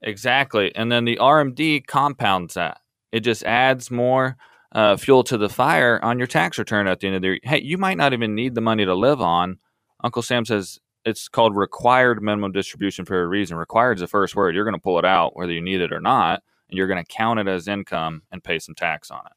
Exactly. 0.00 0.74
And 0.74 0.90
then 0.90 1.04
the 1.04 1.16
RMD 1.16 1.86
compounds 1.86 2.54
that. 2.54 2.78
It 3.12 3.20
just 3.20 3.44
adds 3.44 3.90
more 3.90 4.36
uh, 4.72 4.96
fuel 4.96 5.22
to 5.24 5.36
the 5.36 5.50
fire 5.50 6.00
on 6.02 6.18
your 6.18 6.26
tax 6.26 6.58
return 6.58 6.86
at 6.88 7.00
the 7.00 7.08
end 7.08 7.16
of 7.16 7.22
the 7.22 7.28
year. 7.28 7.38
Hey, 7.42 7.62
you 7.62 7.76
might 7.76 7.98
not 7.98 8.14
even 8.14 8.34
need 8.34 8.54
the 8.54 8.60
money 8.62 8.84
to 8.84 8.94
live 8.94 9.20
on. 9.20 9.58
Uncle 10.02 10.22
Sam 10.22 10.44
says 10.44 10.78
it's 11.04 11.28
called 11.28 11.56
required 11.56 12.22
minimum 12.22 12.52
distribution 12.52 13.04
for 13.04 13.22
a 13.22 13.26
reason. 13.26 13.56
Required 13.56 13.98
is 13.98 14.00
the 14.00 14.06
first 14.06 14.34
word. 14.34 14.54
You're 14.54 14.64
going 14.64 14.74
to 14.74 14.80
pull 14.80 14.98
it 14.98 15.04
out 15.04 15.36
whether 15.36 15.52
you 15.52 15.62
need 15.62 15.80
it 15.80 15.92
or 15.92 16.00
not, 16.00 16.42
and 16.68 16.76
you're 16.76 16.88
going 16.88 17.04
to 17.04 17.12
count 17.12 17.38
it 17.38 17.48
as 17.48 17.68
income 17.68 18.22
and 18.32 18.42
pay 18.42 18.58
some 18.58 18.74
tax 18.74 19.10
on 19.10 19.20
it. 19.26 19.32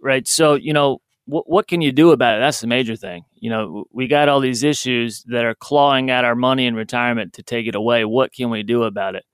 Right? 0.00 0.26
So, 0.26 0.54
you 0.54 0.72
know, 0.72 1.00
what 1.26 1.48
what 1.48 1.68
can 1.68 1.80
you 1.80 1.92
do 1.92 2.12
about 2.12 2.38
it? 2.38 2.40
That's 2.40 2.60
the 2.60 2.66
major 2.66 2.96
thing. 2.96 3.24
You 3.34 3.50
know, 3.50 3.84
we 3.92 4.06
got 4.06 4.28
all 4.28 4.40
these 4.40 4.62
issues 4.62 5.22
that 5.24 5.44
are 5.44 5.54
clawing 5.54 6.10
at 6.10 6.24
our 6.24 6.34
money 6.34 6.66
in 6.66 6.74
retirement 6.74 7.32
to 7.34 7.42
take 7.42 7.66
it 7.66 7.74
away. 7.74 8.04
What 8.04 8.32
can 8.32 8.50
we 8.50 8.62
do 8.62 8.84
about 8.84 9.14
it? 9.16 9.24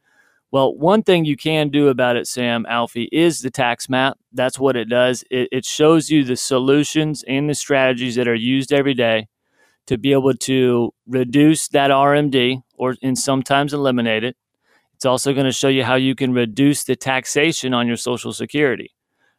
Well, 0.51 0.75
one 0.75 1.03
thing 1.03 1.25
you 1.25 1.37
can 1.37 1.71
do 1.71 1.89
about 1.89 2.17
it, 2.17 2.27
Sam 2.27 2.67
Alfie, 2.69 3.09
is 3.11 3.41
the 3.41 3.51
tax 3.51 3.89
map. 3.89 4.19
That's 4.33 4.59
what 4.59 4.77
it 4.77 4.87
does. 4.87 5.25
It, 5.31 5.49
it 5.51 5.65
shows 5.65 6.11
you 6.11 6.25
the 6.25 6.37
solutions 6.37 7.25
and 7.27 7.49
the 7.49 7.55
strategies 7.55 8.17
that 8.17 8.29
are 8.29 8.35
used 8.35 8.71
every 8.71 8.93
day 8.93 9.29
to 9.87 9.97
be 9.97 10.13
able 10.13 10.35
to 10.35 10.93
reduce 11.07 11.69
that 11.69 11.91
RMD 11.91 12.63
or 12.75 12.97
and 13.03 13.19
sometimes 13.19 13.73
eliminate 13.73 14.25
it. 14.25 14.37
It's 14.95 15.07
also 15.07 15.33
going 15.33 15.47
to 15.47 15.53
show 15.53 15.69
you 15.69 15.85
how 15.85 15.97
you 15.97 16.15
can 16.15 16.33
reduce 16.33 16.85
the 16.85 16.97
taxation 16.97 17.75
on 17.75 17.87
your 17.87 17.97
Social 17.97 18.33
Security 18.33 18.93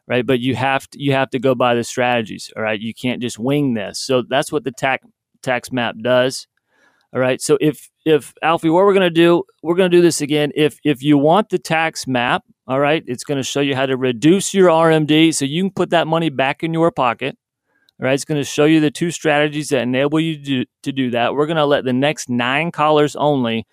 right? 0.08 0.26
But 0.26 0.40
you 0.40 0.56
have 0.56 0.90
to 0.92 1.02
you 1.02 1.14
have 1.14 1.30
to 1.32 1.40
go 1.40 1.56
by 1.56 1.76
the 1.76 1.84
strategies, 1.84 2.52
all 2.56 2.64
right? 2.64 2.80
You 2.80 2.94
can't 2.94 3.22
just 3.22 3.40
wing 3.40 3.74
this. 3.74 4.00
So 4.00 4.24
that's 4.28 4.52
what 4.52 4.64
the 4.64 4.72
tax 4.72 5.06
tax 5.42 5.72
map 5.72 5.96
does. 6.02 6.48
All 7.14 7.20
right. 7.20 7.40
So 7.40 7.58
if 7.62 7.90
if 8.06 8.34
Alfie, 8.42 8.70
what 8.70 8.86
we're 8.86 8.94
to 9.02 9.10
do, 9.12 9.44
we're 9.62 9.76
to 9.92 9.98
do 9.98 10.02
this 10.02 10.20
again. 10.20 10.52
If 10.56 10.80
if 10.84 11.04
you 11.04 11.18
want 11.18 11.50
the 11.50 11.60
tax 11.60 12.08
map, 12.08 12.44
all 12.68 12.80
right, 12.80 13.04
it's 13.06 13.24
to 13.38 13.44
show 13.44 13.60
you 13.62 13.76
how 13.76 13.86
to 13.86 13.96
reduce 13.96 14.54
your 14.54 14.70
RMD 14.70 15.34
so 15.34 15.46
you 15.46 15.64
can 15.64 15.72
put 15.72 15.92
that 15.92 16.08
money 16.08 16.30
back 16.30 16.64
in 16.64 16.74
your 16.74 16.92
pocket. 16.92 17.38
All 18.00 18.06
right, 18.06 18.14
it's 18.14 18.26
going 18.26 18.42
to 18.42 18.46
show 18.46 18.66
you 18.66 18.80
the 18.80 18.90
two 18.90 19.12
strategies 19.12 19.70
that 19.70 19.84
enable 19.84 20.20
you 20.20 20.44
to 20.44 20.66
to 20.82 20.92
do 20.92 21.12
that. 21.12 21.36
We're 21.36 21.46
going 21.46 21.58
to 21.58 21.66
let 21.66 21.86
the 21.86 21.94
next 21.94 22.30
nine 22.30 22.72
callers 22.72 23.16
only 23.16 23.68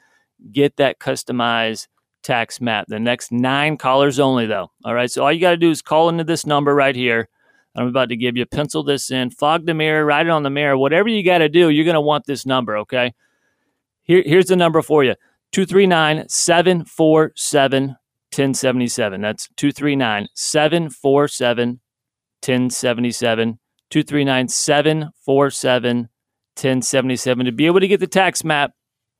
get 0.52 0.76
that 0.76 0.98
customized 0.98 1.86
tax 2.22 2.60
map. 2.60 2.86
The 2.88 3.00
next 3.00 3.32
nine 3.32 3.76
callers 3.76 4.18
only, 4.18 4.46
though. 4.46 4.70
All 4.84 4.94
right, 4.94 5.10
so 5.10 5.24
all 5.24 5.32
you 5.32 5.40
got 5.40 5.50
to 5.50 5.56
do 5.56 5.70
is 5.70 5.82
call 5.82 6.08
into 6.08 6.24
this 6.24 6.46
number 6.46 6.74
right 6.74 6.96
here. 6.96 7.28
I'm 7.74 7.86
about 7.86 8.08
to 8.08 8.16
give 8.16 8.36
you. 8.36 8.46
Pencil 8.46 8.82
this 8.82 9.10
in, 9.10 9.30
fog 9.30 9.66
the 9.66 9.74
mirror, 9.74 10.04
write 10.04 10.26
it 10.26 10.30
on 10.30 10.42
the 10.42 10.50
mirror. 10.50 10.76
Whatever 10.76 11.08
you 11.08 11.24
got 11.24 11.38
to 11.38 11.48
do, 11.48 11.68
you're 11.68 11.84
going 11.84 11.94
to 11.94 12.00
want 12.00 12.26
this 12.26 12.44
number, 12.44 12.76
okay? 12.78 13.14
Here, 14.02 14.22
here's 14.26 14.46
the 14.46 14.56
number 14.56 14.82
for 14.82 15.04
you 15.04 15.14
239 15.52 16.28
747 16.28 17.88
1077. 17.88 19.20
That's 19.20 19.48
239 19.56 20.28
747 20.34 21.80
1077. 22.42 23.58
239 23.90 24.48
747 24.48 26.08
1077 26.54 27.46
to 27.46 27.52
be 27.52 27.66
able 27.66 27.80
to 27.80 27.88
get 27.88 28.00
the 28.00 28.06
tax 28.06 28.44
map. 28.44 28.72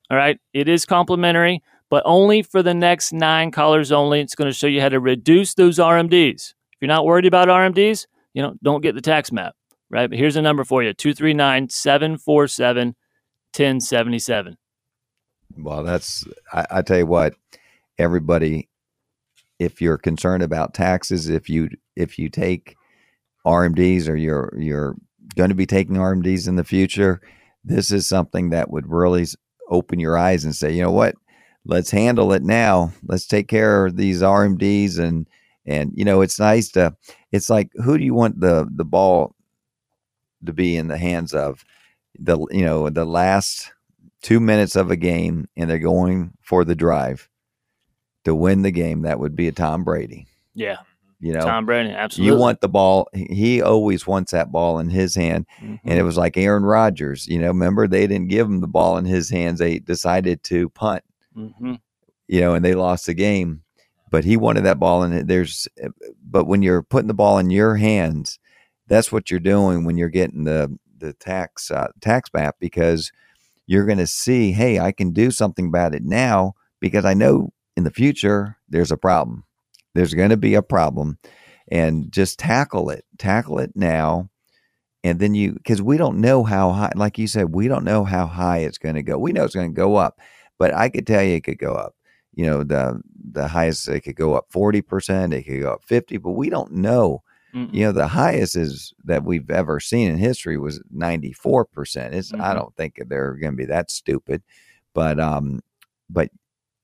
All 0.09 0.17
right. 0.17 0.39
It 0.53 0.69
is 0.69 0.85
complimentary, 0.85 1.61
but 1.91 2.01
only 2.05 2.41
for 2.41 2.63
the 2.63 2.73
next 2.73 3.11
nine 3.11 3.51
callers 3.51 3.91
only. 3.91 4.21
It's 4.21 4.33
going 4.33 4.49
to 4.49 4.57
show 4.57 4.65
you 4.65 4.79
how 4.79 4.89
to 4.89 4.99
reduce 5.01 5.53
those 5.55 5.77
RMDs. 5.77 6.53
If 6.53 6.77
you're 6.79 6.87
not 6.87 7.05
worried 7.05 7.25
about 7.25 7.49
RMDs, 7.49 8.07
you 8.33 8.41
know, 8.41 8.55
don't 8.63 8.81
get 8.81 8.95
the 8.95 9.01
tax 9.01 9.31
map. 9.31 9.53
Right. 9.89 10.09
But 10.09 10.17
here's 10.17 10.37
a 10.37 10.41
number 10.41 10.63
for 10.63 10.81
you 10.81 10.93
239 10.93 11.69
747 11.69 12.87
1077. 12.87 14.57
Well, 15.57 15.83
that's 15.83 16.25
I, 16.53 16.65
I 16.71 16.81
tell 16.81 16.99
you 16.99 17.05
what, 17.05 17.33
everybody, 17.97 18.69
if 19.59 19.81
you're 19.81 19.97
concerned 19.97 20.43
about 20.43 20.73
taxes, 20.73 21.27
if 21.27 21.49
you 21.49 21.69
if 21.97 22.17
you 22.17 22.29
take 22.29 22.77
RMDs 23.45 24.07
or 24.07 24.15
you're 24.15 24.53
you're 24.57 24.95
going 25.35 25.49
to 25.49 25.55
be 25.55 25.65
taking 25.65 25.97
RMDs 25.97 26.47
in 26.47 26.55
the 26.55 26.63
future, 26.63 27.19
this 27.65 27.91
is 27.91 28.07
something 28.07 28.51
that 28.51 28.71
would 28.71 28.89
really 28.89 29.25
open 29.69 29.99
your 29.99 30.17
eyes 30.17 30.45
and 30.45 30.55
say, 30.55 30.71
you 30.71 30.81
know 30.81 30.91
what, 30.91 31.15
let's 31.65 31.91
handle 31.91 32.33
it 32.33 32.43
now. 32.43 32.91
Let's 33.05 33.27
take 33.27 33.47
care 33.47 33.85
of 33.85 33.97
these 33.97 34.21
RMDs 34.21 34.99
and 34.99 35.27
and 35.65 35.91
you 35.95 36.03
know 36.05 36.21
it's 36.21 36.39
nice 36.39 36.69
to. 36.71 36.95
It's 37.31 37.49
like 37.49 37.69
who 37.83 37.97
do 37.97 38.03
you 38.03 38.13
want 38.13 38.39
the 38.39 38.67
the 38.73 38.85
ball 38.85 39.35
to 40.45 40.53
be 40.53 40.75
in 40.75 40.87
the 40.87 40.97
hands 40.97 41.33
of? 41.33 41.63
The 42.19 42.37
you 42.51 42.65
know 42.65 42.89
the 42.89 43.05
last 43.05 43.71
two 44.21 44.39
minutes 44.39 44.75
of 44.75 44.91
a 44.91 44.95
game 44.95 45.47
and 45.55 45.69
they're 45.69 45.79
going 45.79 46.33
for 46.41 46.63
the 46.63 46.75
drive 46.75 47.27
to 48.25 48.35
win 48.35 48.61
the 48.61 48.71
game, 48.71 49.01
that 49.01 49.19
would 49.19 49.35
be 49.35 49.47
a 49.47 49.51
Tom 49.51 49.83
Brady. 49.83 50.27
Yeah. 50.53 50.77
You 51.19 51.33
know, 51.33 51.41
Tom 51.41 51.65
Brady. 51.65 51.89
Absolutely. 51.91 52.33
you 52.33 52.39
want 52.39 52.61
the 52.61 52.69
ball. 52.69 53.07
he- 53.13 53.61
always 53.63 54.05
wants 54.05 54.31
that 54.31 54.51
ball 54.51 54.77
in 54.79 54.89
his 54.89 55.15
hand. 55.15 55.45
Mhm. 55.63 55.79
And 55.85 55.97
it 55.99 56.03
was 56.03 56.17
like 56.17 56.37
Aaron 56.37 56.63
Rodgers. 56.63 57.27
You 57.27 57.39
know, 57.39 57.47
remember 57.47 57.87
they 57.87 58.05
didn't 58.07 58.27
give 58.29 58.45
him 58.47 58.59
the 58.61 58.67
ball 58.67 58.97
in 58.97 59.05
his 59.05 59.29
hands. 59.29 59.57
They 59.59 59.79
decided 59.79 60.43
to 60.45 60.69
punt, 60.69 61.03
Mhm. 61.35 61.79
you 62.27 62.41
know, 62.41 62.53
and 62.55 62.63
they 62.65 62.75
lost 62.75 63.05
the 63.05 63.13
game. 63.13 63.63
But 64.11 64.25
he 64.25 64.37
wanted 64.37 64.61
that 64.65 64.79
ball 64.79 65.03
it. 65.03 65.27
There's, 65.27 65.67
but 66.23 66.45
when 66.45 66.61
you're 66.61 66.83
putting 66.83 67.07
the 67.07 67.13
ball 67.13 67.37
in 67.39 67.49
your 67.49 67.77
hands, 67.77 68.39
that's 68.87 69.11
what 69.11 69.31
you're 69.31 69.39
doing 69.39 69.85
when 69.85 69.97
you're 69.97 70.09
getting 70.09 70.43
the 70.45 70.77
the 70.97 71.13
tax 71.13 71.71
uh, 71.71 71.87
tax 72.01 72.29
map 72.33 72.57
because 72.59 73.11
you're 73.67 73.85
going 73.85 73.97
to 73.99 74.07
see, 74.07 74.51
hey, 74.53 74.79
I 74.79 74.91
can 74.91 75.11
do 75.13 75.31
something 75.31 75.67
about 75.67 75.95
it 75.95 76.03
now 76.03 76.53
because 76.81 77.05
I 77.05 77.13
know 77.13 77.53
in 77.77 77.83
the 77.85 77.91
future 77.91 78.57
there's 78.69 78.91
a 78.91 78.97
problem. 78.97 79.45
There's 79.95 80.13
going 80.13 80.29
to 80.31 80.37
be 80.37 80.55
a 80.55 80.61
problem, 80.63 81.19
and 81.71 82.11
just 82.11 82.39
tackle 82.39 82.89
it. 82.91 83.05
Tackle 83.17 83.59
it 83.59 83.71
now, 83.75 84.29
and 85.03 85.19
then 85.19 85.33
you 85.33 85.53
because 85.53 85.81
we 85.81 85.97
don't 85.97 86.19
know 86.19 86.43
how 86.43 86.71
high. 86.71 86.91
Like 86.95 87.17
you 87.17 87.27
said, 87.27 87.53
we 87.53 87.67
don't 87.67 87.85
know 87.85 88.03
how 88.03 88.27
high 88.27 88.59
it's 88.59 88.77
going 88.77 88.95
to 88.95 89.03
go. 89.03 89.17
We 89.17 89.31
know 89.31 89.43
it's 89.45 89.55
going 89.55 89.71
to 89.71 89.75
go 89.75 89.95
up, 89.95 90.19
but 90.61 90.73
I 90.73 90.89
could 90.89 91.07
tell 91.07 91.23
you 91.23 91.35
it 91.35 91.43
could 91.43 91.59
go 91.59 91.73
up. 91.73 91.95
You 92.33 92.45
know, 92.45 92.63
the 92.63 93.01
the 93.31 93.47
highest 93.47 93.87
it 93.89 94.01
could 94.01 94.15
go 94.15 94.35
up 94.35 94.45
forty 94.49 94.81
percent. 94.81 95.33
It 95.33 95.43
could 95.43 95.61
go 95.61 95.73
up 95.73 95.83
fifty, 95.83 96.17
but 96.17 96.31
we 96.31 96.49
don't 96.49 96.71
know 96.73 97.23
Mm-mm. 97.55 97.73
you 97.73 97.83
know 97.85 97.91
the 97.91 98.07
highest 98.07 98.55
is 98.55 98.93
that 99.05 99.23
we've 99.25 99.49
ever 99.51 99.79
seen 99.81 100.09
in 100.09 100.17
history 100.17 100.57
was 100.57 100.81
94% 100.95 102.13
it's 102.13 102.31
i 102.39 102.53
Mhm. 102.53 102.55
don't 102.55 102.75
think 102.77 102.93
they're 103.07 103.35
going 103.35 103.53
to 103.53 103.57
be 103.57 103.65
that 103.65 103.91
stupid 103.91 104.41
but 104.93 105.19
um 105.19 105.59
but 106.09 106.29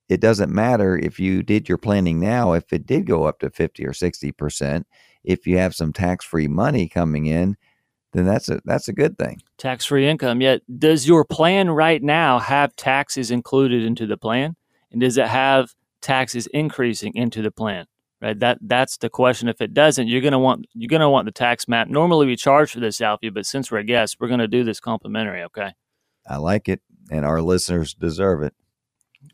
it 0.10 0.20
doesn't 0.22 0.54
matter 0.54 0.98
if 0.98 1.20
you 1.20 1.44
did 1.44 1.70
your 1.70 1.78
planning 1.78 2.20
now 2.20 2.54
if 2.54 2.74
it 2.74 2.86
did 2.86 3.06
go 3.06 3.24
up 3.26 3.40
to 3.40 3.50
50 3.50 3.86
or 3.86 3.94
60% 3.94 4.86
if 5.24 5.48
you 5.48 5.58
have 5.58 5.76
some 5.76 5.94
tax-free 5.94 6.48
money 6.50 6.88
coming 6.90 7.26
in 7.28 7.56
then 8.14 8.26
that's 8.26 8.50
a 8.50 8.62
that's 8.66 8.88
a 8.88 8.94
good 8.94 9.18
thing 9.18 9.42
tax 9.58 9.86
free 9.86 10.08
income. 10.08 10.42
Yet, 10.42 10.62
does 10.80 11.08
your 11.08 11.26
plan 11.26 11.70
right 11.70 12.02
now 12.02 12.40
have 12.40 12.76
taxes 12.76 13.32
included 13.32 13.84
into 13.84 14.06
the 14.06 14.18
plan, 14.18 14.56
and 14.92 15.02
does 15.02 15.18
it 15.18 15.28
have 15.28 15.74
taxes 16.02 16.48
increasing 16.48 17.14
into 17.16 17.42
the 17.42 17.52
plan? 17.52 17.86
Right. 18.20 18.40
That 18.40 18.58
that's 18.62 18.98
the 18.98 19.10
question. 19.10 19.48
If 19.48 19.62
it 19.62 19.74
doesn't, 19.74 20.08
you're 20.08 20.22
gonna 20.22 20.40
want 20.40 20.66
you're 20.74 20.90
gonna 20.90 21.10
want 21.10 21.26
the 21.26 21.32
tax 21.32 21.68
map. 21.68 21.88
Normally, 21.88 22.26
we 22.26 22.36
charge 22.36 22.72
for 22.72 22.80
this, 22.80 23.00
Alfie, 23.00 23.30
but 23.30 23.46
since 23.46 23.72
we're 23.72 23.80
a 23.80 23.84
guest, 23.84 24.18
we're 24.20 24.28
gonna 24.28 24.48
do 24.48 24.64
this 24.64 24.80
complimentary. 24.80 25.44
Okay. 25.44 25.74
i 26.28 26.38
like 26.38 26.68
it 26.68 26.82
and 27.10 27.24
our 27.26 27.42
listeners 27.42 27.94
deserve 27.94 28.44
it 28.44 28.54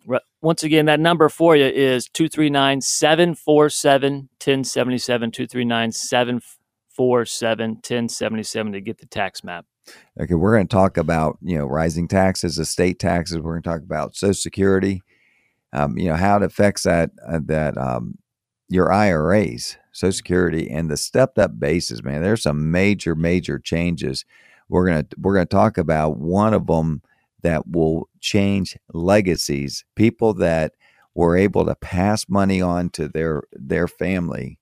Right. 0.06 0.22
Once 0.42 0.64
again, 0.64 0.86
that 0.86 1.00
number 1.00 1.30
for 1.30 1.56
you 1.56 1.66
is 1.66 2.10
239 2.10 2.82
747 2.82 4.14
1077. 4.14 5.32
239 5.32 5.92
747 5.92 6.42
1077 6.96 8.74
to 8.74 8.82
get 8.82 8.98
the 8.98 9.06
tax 9.06 9.44
map. 9.44 9.66
Okay, 10.20 10.34
we're 10.34 10.56
going 10.56 10.68
to 10.68 10.74
talk 10.74 10.98
about 10.98 11.38
you 11.42 11.58
know 11.58 11.66
rising 11.66 12.08
taxes, 12.08 12.58
estate 12.58 13.00
taxes. 13.00 13.38
We're 13.38 13.54
going 13.54 13.64
to 13.64 13.70
talk 13.70 13.82
about 13.82 14.16
Social 14.16 14.34
Security. 14.34 15.02
Um, 15.74 15.98
you 15.98 16.08
know 16.08 16.16
how 16.16 16.38
it 16.38 16.44
affects 16.44 16.84
that 16.84 17.12
uh, 17.28 17.40
that 17.46 17.78
um, 17.78 18.18
your 18.70 18.92
IRAs, 18.92 19.78
Social 19.92 20.14
Security, 20.14 20.70
and 20.70 20.90
the 20.90 20.98
stepped 20.98 21.38
up 21.38 21.60
basis. 21.60 22.04
Man, 22.04 22.22
there's 22.22 22.44
some 22.44 22.72
major 22.72 23.16
major 23.16 23.60
changes. 23.60 24.24
We're 24.70 24.88
gonna 24.88 25.06
we're 25.18 25.34
gonna 25.34 25.46
talk 25.46 25.78
about 25.78 26.18
one 26.18 26.54
of 26.54 26.68
them 26.68 27.02
that 27.42 27.68
will 27.68 28.10
change 28.22 28.78
legacies. 28.94 29.84
People 29.96 30.34
that 30.36 30.74
were 31.16 31.38
able 31.38 31.66
to 31.66 31.76
pass 31.76 32.28
money 32.30 32.62
on 32.62 32.90
to 32.92 33.08
their 33.08 33.44
their 33.52 33.88
family. 33.88 34.60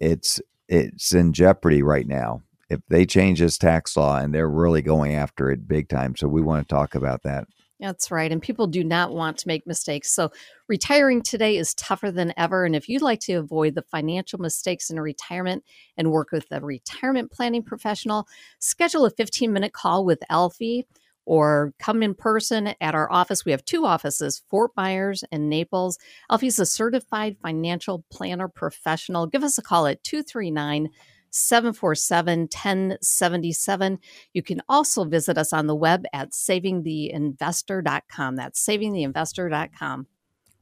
It's 0.00 0.40
it's 0.70 1.12
in 1.12 1.32
jeopardy 1.32 1.82
right 1.82 2.06
now 2.06 2.42
if 2.70 2.80
they 2.88 3.04
change 3.04 3.40
this 3.40 3.58
tax 3.58 3.96
law 3.96 4.16
and 4.16 4.32
they're 4.32 4.48
really 4.48 4.80
going 4.80 5.14
after 5.14 5.50
it 5.50 5.66
big 5.68 5.88
time. 5.88 6.14
So 6.16 6.28
we 6.28 6.40
want 6.40 6.66
to 6.66 6.74
talk 6.74 6.94
about 6.94 7.24
that. 7.24 7.48
That's 7.80 8.10
right. 8.10 8.30
And 8.30 8.42
people 8.42 8.66
do 8.66 8.84
not 8.84 9.12
want 9.12 9.38
to 9.38 9.48
make 9.48 9.66
mistakes. 9.66 10.12
So 10.12 10.30
retiring 10.68 11.22
today 11.22 11.56
is 11.56 11.74
tougher 11.74 12.10
than 12.10 12.34
ever. 12.36 12.64
And 12.64 12.76
if 12.76 12.88
you'd 12.88 13.02
like 13.02 13.20
to 13.20 13.34
avoid 13.34 13.74
the 13.74 13.82
financial 13.82 14.38
mistakes 14.38 14.90
in 14.90 15.00
retirement 15.00 15.64
and 15.96 16.12
work 16.12 16.30
with 16.30 16.46
a 16.50 16.60
retirement 16.60 17.32
planning 17.32 17.62
professional, 17.62 18.28
schedule 18.58 19.06
a 19.06 19.10
15 19.10 19.52
minute 19.52 19.72
call 19.72 20.04
with 20.04 20.22
Alfie 20.28 20.86
or 21.30 21.72
come 21.78 22.02
in 22.02 22.12
person 22.12 22.74
at 22.80 22.96
our 22.96 23.10
office. 23.12 23.44
We 23.44 23.52
have 23.52 23.64
two 23.64 23.86
offices, 23.86 24.42
Fort 24.50 24.72
Myers 24.76 25.22
and 25.30 25.48
Naples. 25.48 25.96
Alfie's 26.28 26.58
a 26.58 26.66
certified 26.66 27.36
financial 27.40 28.04
planner 28.10 28.48
professional. 28.48 29.28
Give 29.28 29.44
us 29.44 29.56
a 29.56 29.62
call 29.62 29.86
at 29.86 30.02
239 30.02 30.88
747 31.30 32.40
1077. 32.40 34.00
You 34.32 34.42
can 34.42 34.60
also 34.68 35.04
visit 35.04 35.38
us 35.38 35.52
on 35.52 35.68
the 35.68 35.76
web 35.76 36.04
at 36.12 36.32
savingtheinvestor.com. 36.32 38.34
That's 38.34 38.66
savingtheinvestor.com. 38.66 40.06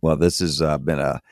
Well, 0.03 0.17
this 0.19 0.41
has 0.41 0.61
uh, 0.61 0.77
been 0.77 0.99
a 0.99 1.23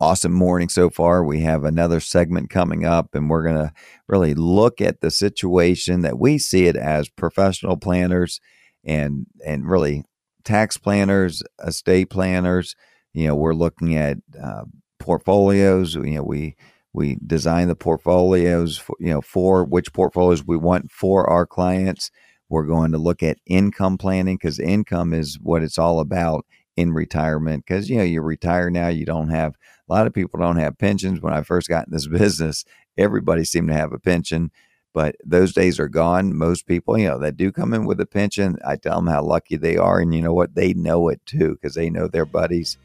awesome 0.00 0.32
morning 0.32 0.70
so 0.70 0.88
far. 0.88 1.22
We 1.22 1.40
have 1.40 1.64
another 1.64 2.00
segment 2.00 2.48
coming 2.48 2.86
up, 2.86 3.14
and 3.14 3.28
we're 3.28 3.44
going 3.44 3.56
to 3.56 3.74
really 4.08 4.32
look 4.32 4.80
at 4.80 5.02
the 5.02 5.10
situation 5.10 6.00
that 6.00 6.18
we 6.18 6.38
see 6.38 6.64
it 6.64 6.76
as 6.76 7.10
professional 7.10 7.76
planners 7.76 8.40
and 8.86 9.26
and 9.44 9.68
really 9.68 10.04
tax 10.44 10.78
planners, 10.78 11.42
estate 11.66 12.08
planners. 12.08 12.74
You 13.12 13.28
know, 13.28 13.34
we're 13.34 13.54
looking 13.54 13.96
at 13.96 14.18
uh, 14.42 14.64
portfolios. 14.98 15.94
You 15.94 16.04
know, 16.04 16.22
we 16.22 16.56
we 16.92 17.18
design 17.26 17.68
the 17.68 17.76
portfolios. 17.76 18.78
For, 18.78 18.96
you 19.00 19.10
know, 19.10 19.20
for 19.20 19.64
which 19.64 19.92
portfolios 19.92 20.46
we 20.46 20.56
want 20.56 20.90
for 20.90 21.28
our 21.28 21.46
clients. 21.46 22.10
We're 22.48 22.66
going 22.66 22.92
to 22.92 22.98
look 22.98 23.24
at 23.24 23.38
income 23.46 23.98
planning 23.98 24.36
because 24.36 24.60
income 24.60 25.12
is 25.12 25.36
what 25.42 25.64
it's 25.64 25.78
all 25.78 25.98
about 25.98 26.46
in 26.76 26.92
retirement 26.92 27.64
because 27.66 27.88
you 27.88 27.96
know 27.96 28.04
you 28.04 28.20
retire 28.20 28.70
now 28.70 28.88
you 28.88 29.06
don't 29.06 29.30
have 29.30 29.54
a 29.88 29.92
lot 29.92 30.06
of 30.06 30.12
people 30.12 30.38
don't 30.38 30.58
have 30.58 30.76
pensions 30.76 31.20
when 31.20 31.32
i 31.32 31.42
first 31.42 31.68
got 31.68 31.86
in 31.86 31.92
this 31.92 32.06
business 32.18 32.64
everybody 32.98 33.44
seemed 33.44 33.68
to 33.68 33.74
have 33.74 33.92
a 33.92 33.98
pension 33.98 34.50
But 34.96 35.16
those 35.22 35.52
days 35.52 35.78
are 35.78 35.88
gone. 35.88 36.34
Most 36.34 36.66
people, 36.66 36.96
you 36.96 37.06
know, 37.06 37.18
that 37.18 37.36
do 37.36 37.52
come 37.52 37.74
in 37.74 37.84
with 37.84 38.00
a 38.00 38.06
pension, 38.06 38.56
I 38.64 38.76
tell 38.76 38.96
them 38.96 39.08
how 39.08 39.22
lucky 39.22 39.56
they 39.56 39.76
are. 39.76 40.00
And 40.00 40.14
you 40.14 40.22
know 40.22 40.32
what? 40.32 40.54
They 40.54 40.72
know 40.72 41.10
it 41.10 41.20
too 41.26 41.50
because 41.50 41.74
they 41.74 41.90
know 41.90 42.08
their 42.08 42.24
buddies 42.24 42.78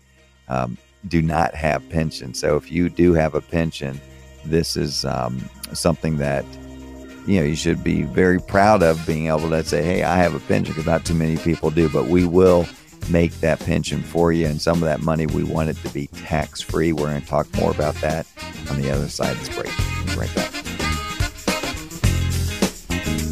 um, 0.49 0.77
do 1.07 1.21
not 1.21 1.55
have 1.55 1.87
pensions. 1.87 2.37
So 2.37 2.57
if 2.57 2.69
you 2.69 2.89
do 2.89 3.13
have 3.13 3.33
a 3.33 3.39
pension, 3.39 4.01
this 4.43 4.75
is 4.75 5.05
um, 5.05 5.39
something 5.71 6.17
that 6.17 6.43
you 7.25 7.39
know 7.39 7.45
you 7.45 7.55
should 7.55 7.81
be 7.81 8.01
very 8.01 8.41
proud 8.41 8.83
of 8.83 9.07
being 9.07 9.27
able 9.27 9.49
to 9.49 9.63
say, 9.63 9.81
"Hey, 9.81 10.03
I 10.03 10.17
have 10.17 10.35
a 10.35 10.41
pension," 10.41 10.73
because 10.73 10.87
not 10.87 11.05
too 11.05 11.13
many 11.13 11.37
people 11.37 11.69
do. 11.69 11.87
But 11.87 12.07
we 12.07 12.25
will 12.25 12.67
make 13.09 13.31
that 13.39 13.61
pension 13.61 14.03
for 14.03 14.33
you, 14.33 14.47
and 14.47 14.61
some 14.61 14.83
of 14.83 14.83
that 14.83 14.99
money 14.99 15.27
we 15.27 15.45
want 15.45 15.69
it 15.69 15.77
to 15.77 15.89
be 15.93 16.07
tax 16.07 16.59
free. 16.59 16.91
We're 16.91 17.07
going 17.07 17.21
to 17.21 17.27
talk 17.27 17.47
more 17.55 17.71
about 17.71 17.95
that 18.01 18.27
on 18.69 18.81
the 18.81 18.91
other 18.91 19.07
side 19.07 19.31
of 19.31 19.39
this 19.39 19.55
break. 19.55 20.17
Right 20.17 20.35
back. 20.35 20.70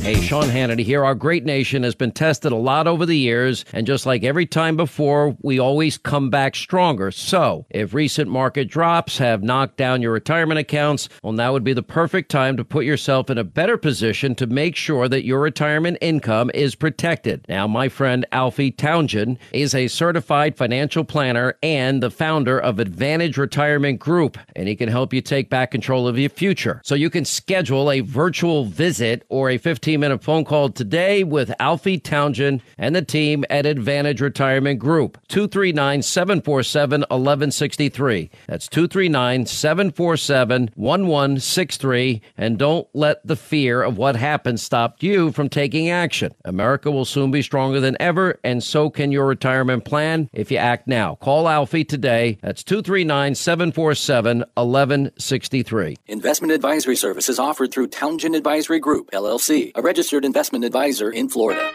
Hey, 0.02 0.22
Sean 0.22 0.46
Hannity 0.46 0.84
here. 0.84 1.04
Our 1.04 1.14
great 1.14 1.46
nation 1.46 1.84
has 1.84 1.94
been 1.94 2.14
tested 2.14 2.52
a 2.52 2.56
lot 2.56 2.88
over 2.88 3.06
the 3.06 3.18
years, 3.18 3.64
and 3.74 3.86
just 3.86 4.06
like 4.08 4.24
every 4.24 4.46
time 4.46 4.78
before, 4.78 5.36
we 5.42 5.60
always 5.60 6.00
come 6.00 6.30
back 6.30 6.56
stronger. 6.56 7.12
So, 7.12 7.68
if 7.70 7.94
recent 7.94 8.32
market 8.32 8.70
drops 8.70 9.20
have 9.20 9.44
knocked 9.44 9.78
down 9.78 10.02
your 10.02 10.14
retirement 10.14 10.58
accounts, 10.58 11.10
well, 11.22 11.34
now 11.34 11.52
would 11.52 11.66
be 11.66 11.74
the 11.74 11.84
perfect 11.84 12.32
time 12.32 12.58
to 12.58 12.64
put 12.64 12.86
yourself 12.86 13.30
in 13.30 13.38
a 13.38 13.44
better 13.44 13.78
position 13.78 14.34
to 14.36 14.48
make 14.48 14.76
sure 14.76 15.08
that 15.10 15.26
your 15.26 15.42
retirement 15.42 15.98
income 16.02 16.50
is 16.54 16.76
protected. 16.76 17.46
Now, 17.48 17.68
my 17.68 17.88
friend 17.90 18.26
Alfie 18.32 18.72
Townsend 18.72 19.38
is 19.52 19.76
a 19.76 19.90
certified 19.90 20.56
financial 20.58 21.04
planner 21.04 21.56
and 21.62 22.02
the 22.02 22.10
founder 22.10 22.58
of 22.58 22.80
Advantage 22.80 23.38
Retirement 23.38 24.00
Group, 24.00 24.40
and 24.56 24.68
he 24.68 24.76
can 24.76 24.90
help 24.90 25.14
you 25.14 25.22
take 25.22 25.52
back 25.52 25.70
control 25.72 26.08
of 26.08 26.18
your 26.18 26.30
future. 26.30 26.82
So, 26.84 26.96
you 26.96 27.12
can 27.12 27.26
schedule 27.26 27.92
a 27.92 28.00
virtual 28.00 28.66
visit 28.66 29.24
or 29.30 29.52
a 29.52 29.58
15 29.60 29.89
minute 29.98 30.24
phone 30.24 30.46
call 30.46 30.70
today 30.70 31.24
with 31.24 31.54
Alfie 31.60 32.00
Townsend 32.00 32.62
and 32.78 32.96
the 32.96 33.02
team 33.02 33.46
at 33.50 33.66
Advantage 33.66 34.22
Retirement 34.22 34.80
Group. 34.80 35.18
239 35.30 36.02
747 36.02 37.02
1163. 37.02 38.30
That's 38.48 38.68
239 38.68 39.46
747 39.46 40.70
1163. 40.76 42.22
And 42.38 42.58
don't 42.58 42.88
let 42.94 43.26
the 43.26 43.36
fear 43.36 43.82
of 43.82 43.98
what 43.98 44.16
happened 44.16 44.60
stop 44.60 45.02
you 45.02 45.32
from 45.32 45.50
taking 45.50 45.90
action. 45.90 46.34
America 46.46 46.92
will 46.92 47.06
soon 47.06 47.32
be 47.32 47.42
stronger 47.42 47.80
than 47.80 47.98
ever, 48.00 48.40
and 48.44 48.64
so 48.64 48.90
can 48.90 49.12
your 49.12 49.26
retirement 49.26 49.86
plan 49.86 50.30
if 50.34 50.52
you 50.52 50.58
act 50.58 50.88
now. 50.88 51.16
Call 51.16 51.48
Alfie 51.48 51.86
today. 51.86 52.38
That's 52.42 52.64
239 52.64 53.36
747 53.36 54.40
1163. 54.56 55.98
Investment 56.08 56.52
advisory 56.52 56.96
services 56.96 57.40
offered 57.40 57.72
through 57.72 57.88
Townsend 57.88 58.36
Advisory 58.36 58.80
Group, 58.80 59.12
LLC, 59.12 59.72
a 59.80 59.82
registered 59.82 60.26
investment 60.26 60.66
advisor 60.66 61.10
in 61.10 61.30
Florida. 61.30 61.72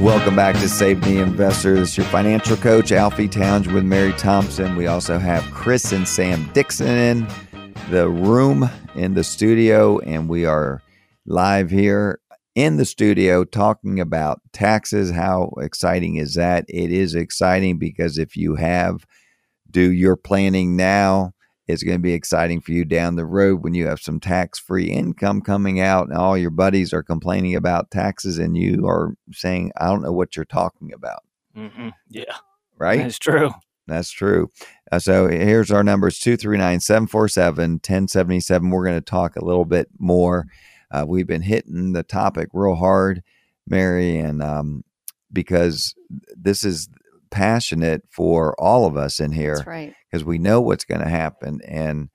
Welcome 0.00 0.36
back 0.36 0.54
to 0.54 0.68
Save 0.68 1.02
the 1.02 1.18
Investor. 1.18 1.74
Your 1.74 2.06
financial 2.06 2.56
coach, 2.56 2.92
Alfie 2.92 3.26
Towns, 3.26 3.66
with 3.66 3.84
Mary 3.84 4.12
Thompson. 4.12 4.76
We 4.76 4.86
also 4.86 5.18
have 5.18 5.42
Chris 5.50 5.90
and 5.90 6.06
Sam 6.06 6.48
Dixon 6.52 6.86
in 6.86 7.28
the 7.90 8.08
room 8.08 8.70
in 8.94 9.14
the 9.14 9.24
studio, 9.24 9.98
and 9.98 10.28
we 10.28 10.46
are 10.46 10.80
live 11.26 11.70
here 11.70 12.20
in 12.54 12.76
the 12.76 12.84
studio 12.84 13.42
talking 13.42 13.98
about 13.98 14.40
taxes. 14.52 15.10
How 15.10 15.52
exciting 15.60 16.16
is 16.16 16.34
that? 16.34 16.66
It 16.68 16.92
is 16.92 17.16
exciting 17.16 17.80
because 17.80 18.16
if 18.16 18.36
you 18.36 18.54
have 18.54 19.04
do 19.70 19.92
your 19.92 20.16
planning 20.16 20.76
now, 20.76 21.32
it's 21.66 21.82
going 21.82 21.98
to 21.98 22.02
be 22.02 22.14
exciting 22.14 22.60
for 22.60 22.72
you 22.72 22.84
down 22.84 23.16
the 23.16 23.26
road 23.26 23.62
when 23.62 23.74
you 23.74 23.86
have 23.86 24.00
some 24.00 24.20
tax 24.20 24.58
free 24.58 24.86
income 24.90 25.42
coming 25.42 25.80
out 25.80 26.08
and 26.08 26.16
all 26.16 26.36
your 26.38 26.50
buddies 26.50 26.92
are 26.94 27.02
complaining 27.02 27.54
about 27.54 27.90
taxes 27.90 28.38
and 28.38 28.56
you 28.56 28.86
are 28.86 29.14
saying, 29.32 29.72
I 29.76 29.86
don't 29.86 30.02
know 30.02 30.12
what 30.12 30.34
you're 30.36 30.44
talking 30.46 30.92
about. 30.92 31.20
hmm 31.54 31.88
Yeah, 32.08 32.36
Right? 32.78 33.02
that's 33.02 33.18
true. 33.18 33.50
That's 33.86 34.10
true. 34.10 34.50
Uh, 34.92 34.98
so 34.98 35.28
here's 35.28 35.70
our 35.70 35.82
numbers 35.82 36.18
239 36.18 36.80
747 36.80 37.72
1077. 37.74 38.70
We're 38.70 38.84
going 38.84 38.96
to 38.96 39.00
talk 39.00 39.36
a 39.36 39.44
little 39.44 39.64
bit 39.64 39.88
more. 39.98 40.46
Uh, 40.90 41.04
we've 41.08 41.26
been 41.26 41.42
hitting 41.42 41.92
the 41.92 42.02
topic 42.02 42.48
real 42.52 42.74
hard, 42.74 43.22
Mary, 43.66 44.18
and 44.18 44.42
um, 44.42 44.84
because 45.32 45.94
this 46.36 46.64
is 46.64 46.88
passionate 47.30 48.02
for 48.10 48.54
all 48.60 48.86
of 48.86 48.96
us 48.96 49.20
in 49.20 49.32
here 49.32 49.56
That's 49.56 49.66
right. 49.66 49.94
because 50.10 50.24
we 50.24 50.38
know 50.38 50.60
what's 50.60 50.84
going 50.84 51.00
to 51.00 51.08
happen 51.08 51.60
and 51.66 52.08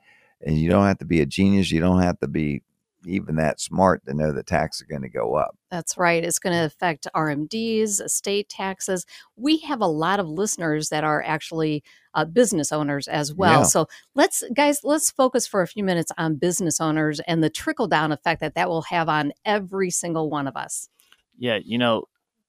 and 0.45 0.57
you 0.57 0.69
don't 0.69 0.85
have 0.85 0.97
to 0.99 1.05
be 1.05 1.21
a 1.21 1.25
genius 1.25 1.71
you 1.71 1.79
don't 1.79 2.01
have 2.01 2.19
to 2.19 2.27
be 2.27 2.63
even 3.05 3.35
that 3.35 3.59
smart 3.59 4.05
to 4.05 4.13
know 4.13 4.31
that 4.31 4.47
taxes 4.47 4.81
are 4.81 4.85
going 4.85 5.01
to 5.01 5.09
go 5.09 5.35
up 5.35 5.55
That's 5.69 5.97
right. 5.97 6.23
It's 6.23 6.39
going 6.39 6.53
to 6.53 6.65
affect 6.65 7.07
RMDs, 7.15 8.01
estate 8.01 8.49
taxes. 8.49 9.05
We 9.35 9.57
have 9.59 9.81
a 9.81 9.87
lot 9.87 10.19
of 10.19 10.27
listeners 10.27 10.89
that 10.89 11.03
are 11.03 11.21
actually 11.21 11.83
uh, 12.13 12.25
business 12.25 12.71
owners 12.71 13.07
as 13.07 13.33
well. 13.33 13.61
Yeah. 13.61 13.63
So 13.63 13.87
let's, 14.15 14.43
guys, 14.53 14.81
let's 14.83 15.11
focus 15.11 15.47
for 15.47 15.61
a 15.61 15.67
few 15.67 15.83
minutes 15.83 16.11
on 16.17 16.35
business 16.35 16.79
owners 16.79 17.19
and 17.21 17.43
the 17.43 17.49
trickle 17.49 17.87
down 17.87 18.11
effect 18.11 18.41
that 18.41 18.55
that 18.55 18.69
will 18.69 18.83
have 18.83 19.09
on 19.09 19.33
every 19.45 19.89
single 19.89 20.29
one 20.29 20.47
of 20.47 20.55
us. 20.55 20.89
Yeah, 21.37 21.59
you 21.63 21.77
know, 21.77 22.05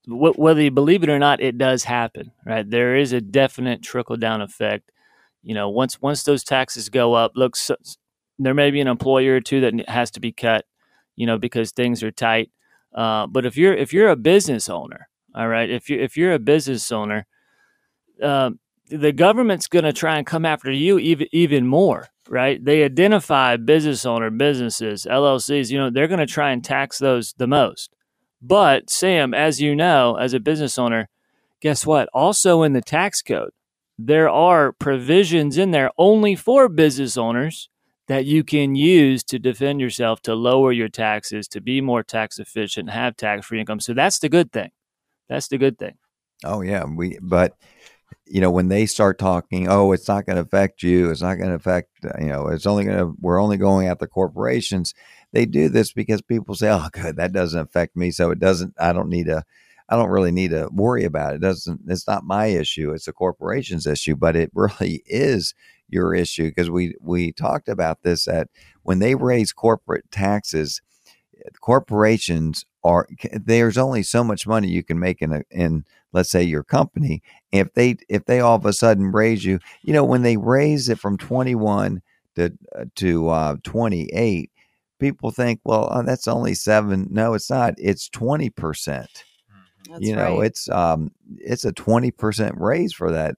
wh- 0.07 0.39
whether 0.39 0.63
you 0.63 0.71
believe 0.71 1.03
it 1.03 1.09
or 1.11 1.19
not, 1.19 1.41
it 1.41 1.59
does 1.59 1.85
happen, 1.85 2.33
right? 2.45 2.69
There 2.69 2.97
is 2.97 3.13
a 3.13 3.21
definite 3.21 3.83
trickle 3.83 4.17
down 4.17 4.41
effect. 4.43 4.91
You 5.43 5.55
know, 5.55 5.69
once 5.69 6.01
once 6.01 6.23
those 6.23 6.45
taxes 6.45 6.89
go 6.89 7.15
up, 7.15 7.33
look, 7.35 7.57
so, 7.57 7.77
there 8.39 8.55
may 8.55 8.71
be 8.71 8.81
an 8.81 8.89
employer 8.89 9.37
or 9.37 9.41
two 9.41 9.61
that 9.61 9.89
has 9.89 10.11
to 10.13 10.21
be 10.21 10.33
cut, 10.33 10.65
you 11.17 11.27
know, 11.27 11.39
because 11.39 11.71
things 11.73 12.03
are 12.03 12.11
tight. 12.11 12.51
Uh, 12.95 13.27
but 13.27 13.45
if 13.45 13.57
you're 13.57 13.75
if 13.75 13.93
you're 13.93 14.11
a 14.11 14.17
business 14.17 14.69
owner, 14.69 15.09
all 15.35 15.49
right, 15.49 15.71
if 15.71 15.91
you 15.91 16.01
if 16.01 16.17
you're 16.17 16.33
a 16.33 16.39
business 16.39 16.91
owner, 16.93 17.27
um, 18.23 18.59
the 18.89 19.13
government's 19.13 19.67
going 19.67 19.85
to 19.85 19.93
try 19.93 20.17
and 20.19 20.27
come 20.27 20.45
after 20.45 20.71
you 20.71 20.99
even 20.99 21.27
even 21.33 21.67
more, 21.67 22.09
right? 22.29 22.65
They 22.65 22.85
identify 22.85 23.57
business 23.57 24.07
owner 24.07 24.31
businesses, 24.31 25.07
LLCs. 25.11 25.71
You 25.71 25.79
know, 25.79 25.91
they're 25.91 26.09
going 26.09 26.21
to 26.21 26.27
try 26.27 26.53
and 26.53 26.65
tax 26.65 26.99
those 26.99 27.35
the 27.35 27.47
most. 27.47 27.95
But 28.47 28.91
Sam, 28.91 29.33
as 29.33 29.61
you 29.61 29.75
know, 29.75 30.17
as 30.17 30.35
a 30.35 30.41
business 30.41 30.79
owner, 30.79 31.09
guess 31.61 31.87
what? 31.87 32.09
Also 32.13 32.63
in 32.63 32.75
the 32.75 32.83
tax 32.83 33.23
code, 33.23 33.53
there 33.99 34.29
are 34.29 34.73
provisions 34.73 35.57
in 35.57 35.71
there 35.71 35.91
only 35.97 36.35
for 36.35 36.69
business 36.69 37.17
owners 37.17 37.71
that 38.07 38.27
you 38.27 38.45
can 38.45 38.75
use 38.75 39.25
to 39.25 39.39
defend 39.39 39.81
yourself, 39.81 40.21
to 40.23 40.35
lower 40.35 40.73
your 40.73 40.91
taxes, 40.91 41.49
to 41.49 41.61
be 41.63 41.81
more 41.81 42.03
tax 42.03 42.39
efficient, 42.39 42.91
have 42.91 43.17
tax 43.17 43.47
free 43.47 43.61
income. 43.61 43.81
So 43.81 43.95
that's 43.95 44.19
the 44.19 44.29
good 44.29 44.53
thing. 44.53 44.73
That's 45.29 45.49
the 45.49 45.57
good 45.57 45.79
thing. 45.79 45.95
oh 46.45 46.61
yeah 46.61 46.85
we 46.85 47.19
but 47.23 47.57
you 48.27 48.41
know 48.41 48.51
when 48.51 48.69
they 48.69 48.87
start 48.87 49.19
talking 49.19 49.69
oh 49.69 49.93
it's 49.93 50.09
not 50.09 50.27
going 50.27 50.37
to 50.37 50.43
affect 50.43 50.83
you 50.83 51.11
it's 51.11 51.23
not 51.23 51.37
going 51.37 51.49
to 51.49 51.55
affect 51.55 51.89
uh, 52.05 52.11
you 52.19 52.27
know 52.27 52.49
it's 52.49 52.67
only 52.67 52.85
going 52.85 52.99
to 52.99 53.15
we're 53.21 53.41
only 53.41 53.57
going 53.57 53.89
at 53.89 53.99
the 53.99 54.07
corporations 54.07 54.95
they 55.35 55.45
do 55.45 55.69
this 55.69 55.93
because 55.93 56.23
people 56.23 56.55
say 56.55 56.71
oh 56.71 56.89
good 56.93 57.17
that 57.17 57.33
doesn't 57.33 57.61
affect 57.61 57.97
me 57.97 58.11
so 58.11 58.31
it 58.31 58.39
doesn't 58.39 58.73
i 58.79 58.93
don't 58.93 59.11
need 59.11 59.27
to 59.27 59.43
i 59.91 59.97
don't 59.97 60.09
really 60.09 60.31
need 60.33 60.51
to 60.51 60.69
worry 60.73 61.05
about 61.05 61.33
it. 61.33 61.37
it 61.37 61.41
doesn't 61.43 61.81
it's 61.89 62.07
not 62.07 62.25
my 62.25 62.47
issue 62.47 62.93
it's 62.93 63.09
a 63.09 63.13
corporation's 63.13 63.87
issue 63.87 64.17
but 64.17 64.37
it 64.37 64.51
really 64.55 65.03
is 65.07 65.55
your 65.89 66.15
issue 66.15 66.49
because 66.49 66.71
we 66.71 66.95
we 67.01 67.33
talked 67.33 67.69
about 67.69 68.03
this 68.03 68.25
that 68.25 68.49
when 68.85 69.01
they 69.01 69.15
raise 69.15 69.53
corporate 69.53 70.11
taxes 70.11 70.81
corporations 71.61 72.65
are 72.85 73.07
there's 73.33 73.77
only 73.77 74.03
so 74.03 74.25
much 74.25 74.47
money 74.47 74.69
you 74.69 74.83
can 74.83 74.99
make 74.99 75.21
in 75.21 75.33
a 75.33 75.43
in 75.51 75.85
let's 76.13 76.31
say 76.31 76.43
your 76.43 76.63
company 76.63 77.23
if 77.53 77.73
they 77.75 77.97
if 78.09 78.25
they 78.25 78.41
all 78.41 78.55
of 78.57 78.65
a 78.65 78.73
sudden 78.73 79.11
raise 79.11 79.45
you 79.45 79.59
you 79.83 79.93
know 79.93 80.05
when 80.05 80.23
they 80.23 80.37
raise 80.37 80.89
it 80.89 80.99
from 80.99 81.19
21 81.19 82.01
to 82.37 82.53
uh, 82.77 82.85
to 82.95 83.29
uh 83.29 83.57
28 83.63 84.51
people 84.99 85.31
think 85.31 85.61
well 85.65 85.89
uh, 85.91 86.03
that's 86.03 86.29
only 86.29 86.55
7 86.55 87.09
no 87.11 87.35
it's 87.35 87.51
not. 87.51 87.75
It's 87.79 88.09
20% 88.11 88.51
That's 88.57 89.09
you 90.01 90.15
know 90.15 90.39
right. 90.39 90.47
it's 90.47 90.69
um 90.71 91.11
it's 91.39 91.65
a 91.65 91.73
20% 91.73 92.53
raise 92.59 92.93
for 92.93 93.11
that 93.11 93.37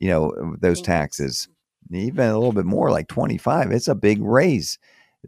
you 0.00 0.08
know 0.08 0.56
those 0.60 0.80
taxes. 0.82 1.48
even 1.92 2.28
a 2.28 2.34
little 2.38 2.52
bit 2.52 2.64
more 2.66 2.90
like 2.90 3.08
25 3.08 3.70
it's 3.72 3.88
a 3.88 3.94
big 3.94 4.22
raise 4.22 4.78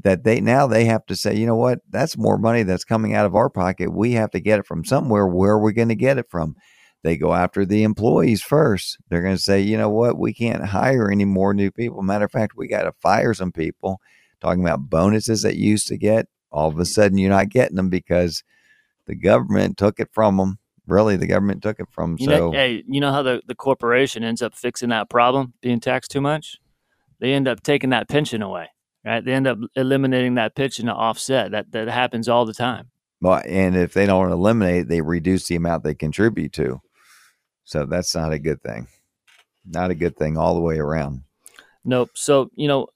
that 0.02 0.24
they 0.24 0.40
now 0.40 0.66
they 0.66 0.84
have 0.84 1.06
to 1.06 1.16
say 1.16 1.34
you 1.34 1.46
know 1.46 1.56
what? 1.56 1.80
That's 1.90 2.16
more 2.16 2.38
money 2.38 2.62
that's 2.62 2.84
coming 2.84 3.14
out 3.14 3.26
of 3.26 3.34
our 3.34 3.48
pocket. 3.48 3.92
We 3.92 4.12
have 4.12 4.30
to 4.32 4.40
get 4.40 4.58
it 4.58 4.66
from 4.66 4.84
somewhere. 4.84 5.26
Where 5.26 5.52
are 5.52 5.62
we 5.62 5.72
going 5.72 5.88
to 5.88 5.94
get 5.94 6.18
it 6.18 6.26
from? 6.28 6.56
They 7.02 7.16
go 7.16 7.34
after 7.34 7.64
the 7.64 7.82
employees 7.82 8.42
first. 8.42 8.98
They're 9.08 9.22
going 9.22 9.36
to 9.36 9.42
say 9.42 9.60
you 9.60 9.76
know 9.78 9.90
what? 9.90 10.18
We 10.18 10.34
can't 10.34 10.64
hire 10.64 11.10
any 11.10 11.24
more 11.24 11.54
new 11.54 11.70
people. 11.70 12.02
Matter 12.02 12.26
of 12.26 12.32
fact 12.32 12.56
we 12.56 12.68
got 12.68 12.82
to 12.82 12.92
fire 13.00 13.32
some 13.32 13.52
people 13.52 14.00
talking 14.40 14.62
about 14.62 14.90
bonuses 14.90 15.42
that 15.42 15.56
you 15.56 15.70
used 15.70 15.88
to 15.88 15.96
get 15.96 16.26
all 16.50 16.68
of 16.68 16.74
a 16.74 16.76
mm-hmm. 16.76 16.84
sudden 16.84 17.18
you're 17.18 17.30
not 17.30 17.48
getting 17.48 17.76
them 17.76 17.88
because 17.88 18.42
the 19.06 19.14
government 19.14 19.76
took 19.76 20.00
it 20.00 20.08
from 20.12 20.36
them 20.36 20.58
really 20.86 21.16
the 21.16 21.26
government 21.26 21.62
took 21.62 21.80
it 21.80 21.88
from. 21.90 22.16
You 22.18 22.26
So 22.26 22.36
know, 22.36 22.52
hey, 22.52 22.82
you 22.86 23.00
know 23.00 23.12
how 23.12 23.22
the, 23.22 23.42
the 23.46 23.54
corporation 23.54 24.24
ends 24.24 24.42
up 24.42 24.54
fixing 24.54 24.90
that 24.90 25.10
problem, 25.10 25.54
being 25.60 25.80
taxed 25.80 26.10
too 26.10 26.20
much? 26.20 26.58
They 27.18 27.32
end 27.32 27.48
up 27.48 27.62
taking 27.62 27.90
that 27.90 28.08
pension 28.08 28.42
away, 28.42 28.68
right? 29.04 29.24
They 29.24 29.32
end 29.32 29.46
up 29.46 29.58
eliminating 29.74 30.34
that 30.34 30.54
pension 30.54 30.86
to 30.86 30.92
offset. 30.92 31.50
That 31.50 31.72
that 31.72 31.88
happens 31.88 32.28
all 32.28 32.44
the 32.44 32.54
time. 32.54 32.90
well, 33.20 33.42
and 33.46 33.76
if 33.76 33.94
they 33.94 34.06
don't 34.06 34.32
eliminate, 34.32 34.82
it, 34.82 34.88
they 34.88 35.00
reduce 35.00 35.46
the 35.46 35.56
amount 35.56 35.84
they 35.84 35.94
contribute 35.94 36.52
to. 36.54 36.80
So 37.64 37.84
that's 37.84 38.14
not 38.14 38.32
a 38.32 38.38
good 38.38 38.62
thing. 38.62 38.86
Not 39.64 39.90
a 39.90 39.94
good 39.94 40.16
thing 40.16 40.36
all 40.36 40.54
the 40.54 40.60
way 40.60 40.78
around. 40.78 41.22
Nope. 41.84 42.10
So 42.14 42.50
you 42.54 42.68
know, 42.68 42.88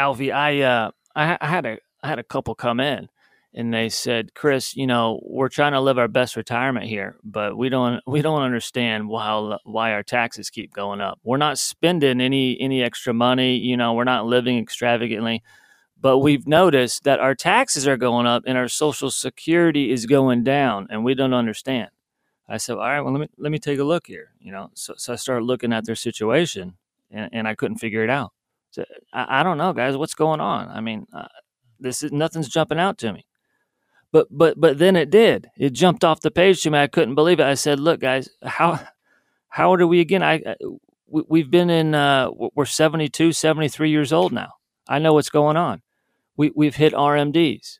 Alfie, 0.00 0.32
I 0.32 0.60
uh, 0.60 0.90
I, 1.14 1.36
I 1.40 1.46
had 1.46 1.66
a 1.66 1.78
I 2.02 2.08
had 2.08 2.18
a 2.18 2.24
couple 2.24 2.54
come 2.54 2.80
in, 2.80 3.08
and 3.52 3.72
they 3.74 3.90
said, 3.90 4.34
Chris, 4.34 4.74
you 4.74 4.86
know, 4.86 5.20
we're 5.22 5.50
trying 5.50 5.72
to 5.72 5.80
live 5.80 5.98
our 5.98 6.08
best 6.08 6.36
retirement 6.36 6.86
here, 6.86 7.16
but 7.22 7.56
we 7.56 7.68
don't 7.68 8.02
we 8.06 8.22
don't 8.22 8.42
understand 8.42 9.08
why 9.08 9.58
why 9.64 9.92
our 9.92 10.02
taxes 10.02 10.48
keep 10.50 10.72
going 10.72 11.00
up. 11.00 11.20
We're 11.22 11.36
not 11.36 11.58
spending 11.58 12.20
any 12.20 12.58
any 12.60 12.82
extra 12.82 13.12
money. 13.12 13.56
You 13.58 13.76
know, 13.76 13.92
we're 13.92 14.04
not 14.04 14.26
living 14.26 14.58
extravagantly. 14.58 15.42
But 16.02 16.20
we've 16.20 16.46
noticed 16.46 17.04
that 17.04 17.20
our 17.20 17.34
taxes 17.34 17.86
are 17.86 17.98
going 17.98 18.26
up 18.26 18.44
and 18.46 18.56
our 18.56 18.68
social 18.68 19.10
security 19.10 19.90
is 19.92 20.06
going 20.06 20.44
down, 20.44 20.86
and 20.88 21.04
we 21.04 21.14
don't 21.14 21.34
understand. 21.34 21.90
I 22.48 22.56
said, 22.56 22.76
all 22.76 22.78
right, 22.80 23.02
well, 23.02 23.12
let 23.12 23.20
me 23.20 23.28
let 23.36 23.52
me 23.52 23.58
take 23.58 23.78
a 23.78 23.84
look 23.84 24.06
here. 24.06 24.32
You 24.40 24.52
know, 24.52 24.70
so, 24.74 24.94
so 24.96 25.12
I 25.12 25.16
started 25.16 25.44
looking 25.44 25.74
at 25.74 25.84
their 25.84 25.94
situation, 25.94 26.78
and, 27.10 27.28
and 27.34 27.46
I 27.46 27.54
couldn't 27.54 27.78
figure 27.78 28.02
it 28.02 28.08
out. 28.10 28.32
So 28.70 28.84
I, 29.12 29.40
I 29.40 29.42
don't 29.42 29.58
know, 29.58 29.72
guys, 29.72 29.96
what's 29.96 30.14
going 30.14 30.40
on? 30.40 30.68
I 30.68 30.80
mean, 30.80 31.06
uh, 31.12 31.28
this 31.78 32.02
is 32.02 32.12
nothing's 32.12 32.48
jumping 32.48 32.78
out 32.78 32.98
to 32.98 33.12
me. 33.12 33.26
But 34.12 34.26
but 34.30 34.60
but 34.60 34.78
then 34.78 34.96
it 34.96 35.10
did. 35.10 35.50
It 35.56 35.72
jumped 35.72 36.04
off 36.04 36.20
the 36.20 36.30
page 36.30 36.62
to 36.62 36.70
me. 36.70 36.78
I 36.78 36.88
couldn't 36.88 37.14
believe 37.14 37.40
it. 37.40 37.44
I 37.44 37.54
said, 37.54 37.78
look, 37.78 38.00
guys, 38.00 38.28
how 38.42 38.80
how 39.48 39.70
old 39.70 39.80
are 39.80 39.86
we 39.86 40.00
again? 40.00 40.22
I, 40.22 40.34
I 40.34 40.56
we, 41.06 41.22
we've 41.28 41.50
been 41.50 41.70
in 41.70 41.94
uh, 41.94 42.30
we're 42.54 42.64
72, 42.64 43.32
73 43.32 43.90
years 43.90 44.12
old 44.12 44.32
now. 44.32 44.54
I 44.88 44.98
know 44.98 45.14
what's 45.14 45.30
going 45.30 45.56
on. 45.56 45.82
We 46.36 46.50
we've 46.54 46.74
hit 46.74 46.92
RMDs. 46.92 47.78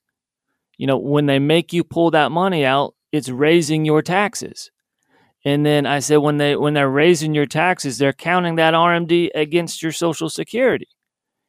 You 0.77 0.87
know, 0.87 0.99
when 0.99 1.27
they 1.27 1.39
make 1.39 1.73
you 1.73 1.85
pull 1.85 2.11
that 2.13 2.33
money 2.33 2.65
out, 2.65 2.95
it's 3.13 3.29
raising 3.29 3.85
your 3.85 4.01
taxes. 4.03 4.71
And 5.45 5.65
then 5.65 5.87
I 5.87 6.01
said 6.01 6.19
when 6.19 6.37
they 6.37 6.57
when 6.57 6.75
they're 6.75 6.91
raising 6.91 7.35
your 7.35 7.47
taxes, 7.47 7.99
they're 7.99 8.13
counting 8.13 8.57
that 8.57 8.75
RMD 8.75 9.31
against 9.35 9.83
your 9.83 9.93
social 9.93 10.29
security. 10.29 10.89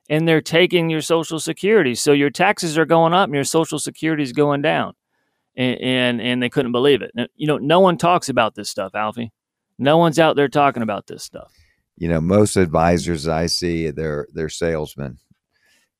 And 0.09 0.27
they're 0.27 0.41
taking 0.41 0.89
your 0.89 1.01
social 1.01 1.39
security. 1.39 1.95
So 1.95 2.11
your 2.11 2.29
taxes 2.29 2.77
are 2.77 2.85
going 2.85 3.13
up 3.13 3.25
and 3.25 3.35
your 3.35 3.43
social 3.43 3.79
security 3.79 4.23
is 4.23 4.33
going 4.33 4.61
down. 4.61 4.93
And, 5.55 5.81
and 5.81 6.21
and 6.21 6.43
they 6.43 6.49
couldn't 6.49 6.71
believe 6.71 7.01
it. 7.01 7.11
You 7.35 7.47
know, 7.47 7.57
no 7.57 7.81
one 7.81 7.97
talks 7.97 8.29
about 8.29 8.55
this 8.55 8.69
stuff, 8.69 8.95
Alfie. 8.95 9.31
No 9.77 9.97
one's 9.97 10.19
out 10.19 10.35
there 10.35 10.47
talking 10.47 10.83
about 10.83 11.07
this 11.07 11.23
stuff. 11.23 11.51
You 11.97 12.07
know, 12.07 12.21
most 12.21 12.55
advisors 12.55 13.27
I 13.27 13.47
see, 13.47 13.89
they're 13.91 14.27
they're 14.33 14.49
salesmen. 14.49 15.17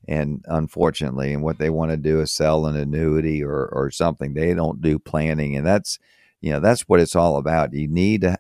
And 0.08 0.44
unfortunately, 0.48 1.34
and 1.34 1.44
what 1.44 1.60
they 1.60 1.70
want 1.70 1.92
to 1.92 1.98
do 1.98 2.22
is 2.22 2.34
sell 2.34 2.66
an 2.66 2.76
annuity 2.76 3.44
or, 3.44 3.68
or 3.68 3.92
something. 3.92 4.34
They 4.34 4.54
don't 4.54 4.82
do 4.82 4.98
planning. 4.98 5.56
And 5.56 5.66
that's 5.66 6.00
you 6.42 6.52
know, 6.52 6.60
that's 6.60 6.82
what 6.82 7.00
it's 7.00 7.16
all 7.16 7.38
about. 7.38 7.74
You 7.74 7.88
need 7.88 8.22
to 8.22 8.38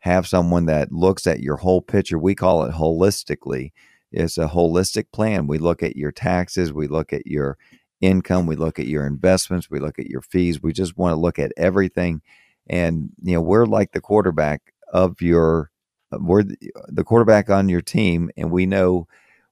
have 0.00 0.26
someone 0.26 0.66
that 0.66 0.92
looks 0.92 1.26
at 1.26 1.40
your 1.40 1.56
whole 1.56 1.82
picture. 1.82 2.18
We 2.18 2.34
call 2.34 2.64
it 2.64 2.72
holistically. 2.72 3.72
It's 4.12 4.38
a 4.38 4.48
holistic 4.48 5.06
plan. 5.12 5.46
We 5.46 5.58
look 5.58 5.82
at 5.82 5.96
your 5.96 6.12
taxes, 6.12 6.72
we 6.72 6.88
look 6.88 7.12
at 7.12 7.26
your 7.26 7.58
income, 8.00 8.46
we 8.46 8.56
look 8.56 8.78
at 8.78 8.86
your 8.86 9.06
investments, 9.06 9.70
we 9.70 9.78
look 9.78 9.98
at 9.98 10.06
your 10.06 10.22
fees. 10.22 10.62
We 10.62 10.72
just 10.72 10.96
want 10.96 11.12
to 11.12 11.20
look 11.20 11.38
at 11.38 11.52
everything. 11.56 12.22
And 12.68 13.10
you 13.22 13.34
know, 13.34 13.40
we're 13.40 13.66
like 13.66 13.92
the 13.92 14.00
quarterback 14.00 14.72
of 14.92 15.20
your 15.20 15.70
we're 16.12 16.42
the 16.88 17.04
quarterback 17.04 17.50
on 17.50 17.68
your 17.68 17.82
team 17.82 18.30
and 18.36 18.50
we 18.50 18.66
know 18.66 19.06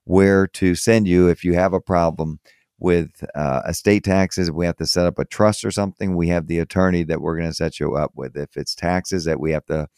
where 0.04 0.46
to 0.46 0.74
send 0.74 1.06
you 1.06 1.28
if 1.28 1.44
you 1.44 1.54
have 1.54 1.72
a 1.72 1.80
problem 1.80 2.40
with 2.78 3.24
uh, 3.34 3.62
estate 3.68 4.04
taxes, 4.04 4.50
we 4.50 4.64
have 4.66 4.76
to 4.76 4.86
set 4.86 5.06
up 5.06 5.18
a 5.18 5.24
trust 5.24 5.64
or 5.64 5.70
something. 5.70 6.16
We 6.16 6.28
have 6.28 6.46
the 6.46 6.60
attorney 6.60 7.02
that 7.04 7.20
we're 7.20 7.36
going 7.36 7.50
to 7.50 7.54
set 7.54 7.80
you 7.80 7.96
up 7.96 8.12
with. 8.14 8.36
If 8.36 8.56
it's 8.56 8.74
taxes 8.74 9.24
that 9.24 9.40
we 9.40 9.52
have 9.52 9.66
to 9.66 9.88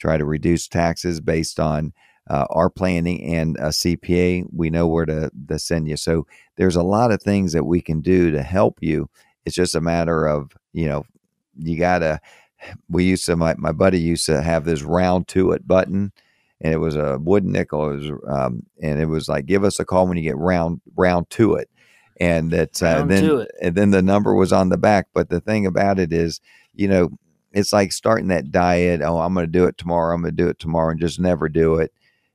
try 0.00 0.16
to 0.16 0.24
reduce 0.24 0.66
taxes 0.66 1.20
based 1.20 1.60
on 1.60 1.92
uh, 2.28 2.46
our 2.50 2.70
planning 2.70 3.22
and 3.22 3.56
a 3.58 3.68
CPA, 3.68 4.46
we 4.52 4.70
know 4.70 4.88
where 4.88 5.06
to, 5.06 5.30
to 5.48 5.58
send 5.58 5.88
you. 5.88 5.96
So 5.96 6.26
there's 6.56 6.76
a 6.76 6.82
lot 6.82 7.12
of 7.12 7.22
things 7.22 7.52
that 7.52 7.64
we 7.64 7.80
can 7.80 8.00
do 8.00 8.30
to 8.32 8.42
help 8.42 8.78
you. 8.80 9.08
It's 9.44 9.54
just 9.54 9.74
a 9.74 9.80
matter 9.80 10.26
of, 10.26 10.52
you 10.72 10.86
know, 10.86 11.04
you 11.56 11.78
got 11.78 12.00
to, 12.00 12.20
we 12.88 13.04
used 13.04 13.26
to, 13.26 13.36
my, 13.36 13.54
my 13.58 13.72
buddy 13.72 14.00
used 14.00 14.26
to 14.26 14.42
have 14.42 14.64
this 14.64 14.82
round 14.82 15.28
to 15.28 15.52
it 15.52 15.68
button 15.68 16.12
and 16.60 16.72
it 16.72 16.78
was 16.78 16.96
a 16.96 17.18
wooden 17.20 17.52
nickel. 17.52 17.90
It 17.90 17.96
was, 17.96 18.12
um, 18.26 18.64
and 18.82 18.98
it 19.00 19.06
was 19.06 19.28
like, 19.28 19.46
give 19.46 19.62
us 19.62 19.78
a 19.78 19.84
call 19.84 20.08
when 20.08 20.16
you 20.16 20.22
get 20.22 20.38
round, 20.38 20.80
round 20.96 21.28
to 21.30 21.54
it 21.54 21.68
and 22.18 22.50
that 22.52 22.82
uh, 22.82 23.04
then 23.04 23.46
and 23.60 23.74
then 23.74 23.90
the 23.90 24.02
number 24.02 24.34
was 24.34 24.52
on 24.52 24.68
the 24.68 24.76
back. 24.76 25.08
But 25.12 25.28
the 25.28 25.40
thing 25.40 25.66
about 25.66 25.98
it 25.98 26.12
is, 26.12 26.40
you 26.74 26.88
know, 26.88 27.10
it's 27.52 27.72
like 27.72 27.92
starting 27.92 28.28
that 28.28 28.50
diet. 28.50 29.00
Oh, 29.02 29.18
I'm 29.18 29.34
going 29.34 29.46
to 29.46 29.52
do 29.52 29.64
it 29.64 29.78
tomorrow. 29.78 30.14
I'm 30.14 30.22
going 30.22 30.36
to 30.36 30.42
do 30.42 30.48
it 30.48 30.58
tomorrow, 30.58 30.90
and 30.90 31.00
just 31.00 31.20
never 31.20 31.48
do 31.48 31.76
it. 31.76 31.92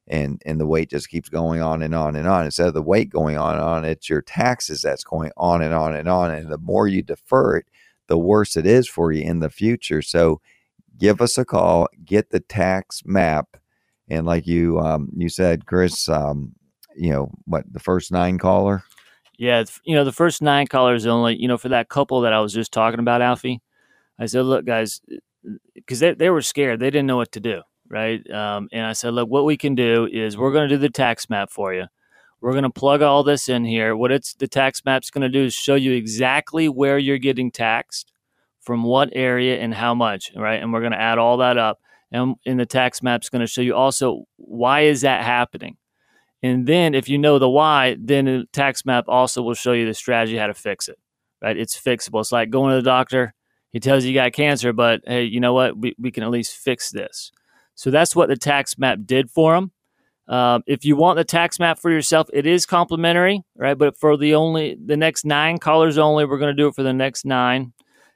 And 0.08 0.42
and 0.46 0.60
the 0.60 0.68
weight 0.68 0.90
just 0.90 1.10
keeps 1.10 1.30
going 1.30 1.62
on 1.62 1.82
and 1.82 1.94
on 1.94 2.16
and 2.16 2.28
on. 2.28 2.46
Instead 2.46 2.68
of 2.68 2.74
the 2.74 2.82
weight 2.82 3.10
going 3.10 3.38
on 3.38 3.56
and 3.56 3.64
on, 3.64 3.86
it's 3.86 4.10
your 4.10 4.22
taxes 4.22 4.82
that's 4.82 5.04
going 5.04 5.32
on 5.38 5.62
and 5.62 5.74
on 5.74 5.94
and 5.94 6.10
on. 6.10 6.32
And 6.32 6.52
the 6.52 6.58
more 6.58 6.88
you 6.88 7.04
defer 7.04 7.58
it, 7.58 7.68
the 8.08 8.18
worse 8.18 8.58
it 8.58 8.66
is 8.66 8.88
for 8.88 9.12
you 9.12 9.22
in 9.22 9.40
the 9.40 9.50
future. 9.50 10.02
So 10.02 10.42
give 10.98 11.22
us 11.22 11.38
a 11.38 11.46
call, 11.46 11.88
get 12.04 12.32
the 12.32 12.40
tax 12.40 13.04
map, 13.06 13.58
and 14.10 14.26
like 14.26 14.48
you 14.48 14.80
um, 14.80 15.10
you 15.16 15.30
said, 15.30 15.66
Chris, 15.66 16.10
um, 16.10 16.54
you 16.96 17.12
know 17.12 17.32
what 17.46 17.72
the 17.72 17.80
first 17.80 18.12
nine 18.12 18.38
caller. 18.38 18.84
Yeah, 19.40 19.64
you 19.86 19.96
know, 19.96 20.04
the 20.04 20.12
first 20.12 20.42
nine 20.42 20.68
callers 20.68 21.06
only, 21.06 21.42
you 21.42 21.48
know, 21.48 21.58
for 21.58 21.70
that 21.70 21.88
couple 21.88 22.20
that 22.22 22.34
I 22.34 22.42
was 22.42 22.54
just 22.54 22.74
talking 22.74 23.00
about, 23.00 23.22
Alfie, 23.22 23.62
I 24.20 24.26
said, 24.26 24.42
look, 24.42 24.66
guys, 24.66 25.00
because 25.74 26.02
they, 26.02 26.14
they 26.14 26.30
were 26.30 26.42
scared. 26.42 26.82
They 26.82 26.90
didn't 26.90 27.08
know 27.08 27.16
what 27.16 27.32
to 27.32 27.40
do, 27.40 27.62
right? 27.88 28.20
Um, 28.30 28.68
and 28.74 28.86
I 28.86 28.92
said, 28.92 29.14
look, 29.14 29.30
what 29.30 29.46
we 29.46 29.56
can 29.56 29.76
do 29.76 30.10
is 30.12 30.38
we're 30.38 30.52
going 30.52 30.68
to 30.68 30.76
do 30.76 30.78
the 30.78 30.90
tax 30.90 31.30
map 31.30 31.52
for 31.52 31.74
you. 31.74 31.86
We're 32.42 32.52
going 32.52 32.66
to 32.66 32.70
plug 32.70 33.02
all 33.02 33.24
this 33.24 33.48
in 33.48 33.64
here. 33.64 33.96
What 33.96 34.12
it's 34.12 34.34
the 34.34 34.48
tax 34.48 34.84
map's 34.84 35.10
going 35.10 35.22
to 35.22 35.30
do 35.30 35.46
is 35.46 35.54
show 35.54 35.76
you 35.76 35.94
exactly 35.94 36.68
where 36.68 36.98
you're 36.98 37.18
getting 37.18 37.50
taxed, 37.50 38.12
from 38.60 38.84
what 38.84 39.10
area, 39.14 39.62
and 39.62 39.74
how 39.74 39.96
much, 39.96 40.34
right? 40.36 40.62
And 40.62 40.74
we're 40.74 40.82
going 40.82 40.92
to 40.92 41.00
add 41.00 41.18
all 41.18 41.38
that 41.38 41.58
up. 41.58 41.80
And 42.12 42.36
in 42.44 42.58
the 42.58 42.66
tax 42.66 43.02
map's 43.02 43.30
going 43.30 43.40
to 43.40 43.48
show 43.48 43.62
you 43.62 43.74
also 43.74 44.26
why 44.36 44.82
is 44.82 45.00
that 45.02 45.24
happening 45.24 45.78
and 46.42 46.66
then 46.66 46.94
if 46.94 47.10
you 47.10 47.18
know 47.18 47.40
the 47.40 47.50
why, 47.50 47.98
then 48.00 48.26
the 48.26 48.46
tax 48.54 48.86
map 48.86 49.06
also 49.08 49.42
will 49.42 49.54
show 49.54 49.74
you 49.74 49.86
the 49.86 49.94
strategy 49.94 50.38
how 50.38 50.48
to 50.48 50.54
fix 50.54 50.88
it. 50.88 50.98
Right? 51.42 51.58
It's 51.58 51.80
fixable. 51.80 52.22
It's 52.22 52.32
like 52.32 52.50
going 52.50 52.72
to 52.72 52.78
the 52.78 52.82
doctor. 52.82 53.34
He 53.72 53.80
tells 53.80 54.04
you 54.04 54.12
you 54.12 54.16
got 54.16 54.34
cancer, 54.34 54.74
but 54.74 55.02
hey, 55.06 55.24
you 55.24 55.40
know 55.40 55.54
what? 55.54 55.78
We, 55.78 55.96
we 56.00 56.12
can 56.12 56.24
at 56.24 56.32
least 56.32 56.56
fix 56.56 56.90
this. 56.90 57.32
So 57.76 57.92
that's 57.92 58.16
what 58.16 58.30
the 58.30 58.36
tax 58.36 58.78
map 58.78 59.00
did 59.06 59.30
for 59.30 59.56
him. 59.56 59.72
Um, 60.28 60.64
if 60.68 60.86
you 60.86 60.96
want 60.96 61.18
the 61.18 61.24
tax 61.24 61.60
map 61.60 61.80
for 61.80 61.90
yourself, 61.90 62.30
it 62.32 62.46
is 62.46 62.66
complimentary, 62.66 63.42
right? 63.56 63.78
But 63.78 63.98
for 63.98 64.16
the 64.16 64.36
only 64.36 64.78
the 64.84 64.98
next 64.98 65.26
nine 65.26 65.58
callers 65.58 65.98
only, 65.98 66.26
we're 66.26 66.38
going 66.38 66.56
to 66.56 66.62
do 66.62 66.68
it 66.68 66.76
for 66.76 66.84
the 66.84 66.94
next 66.94 67.26
nine. 67.26 67.74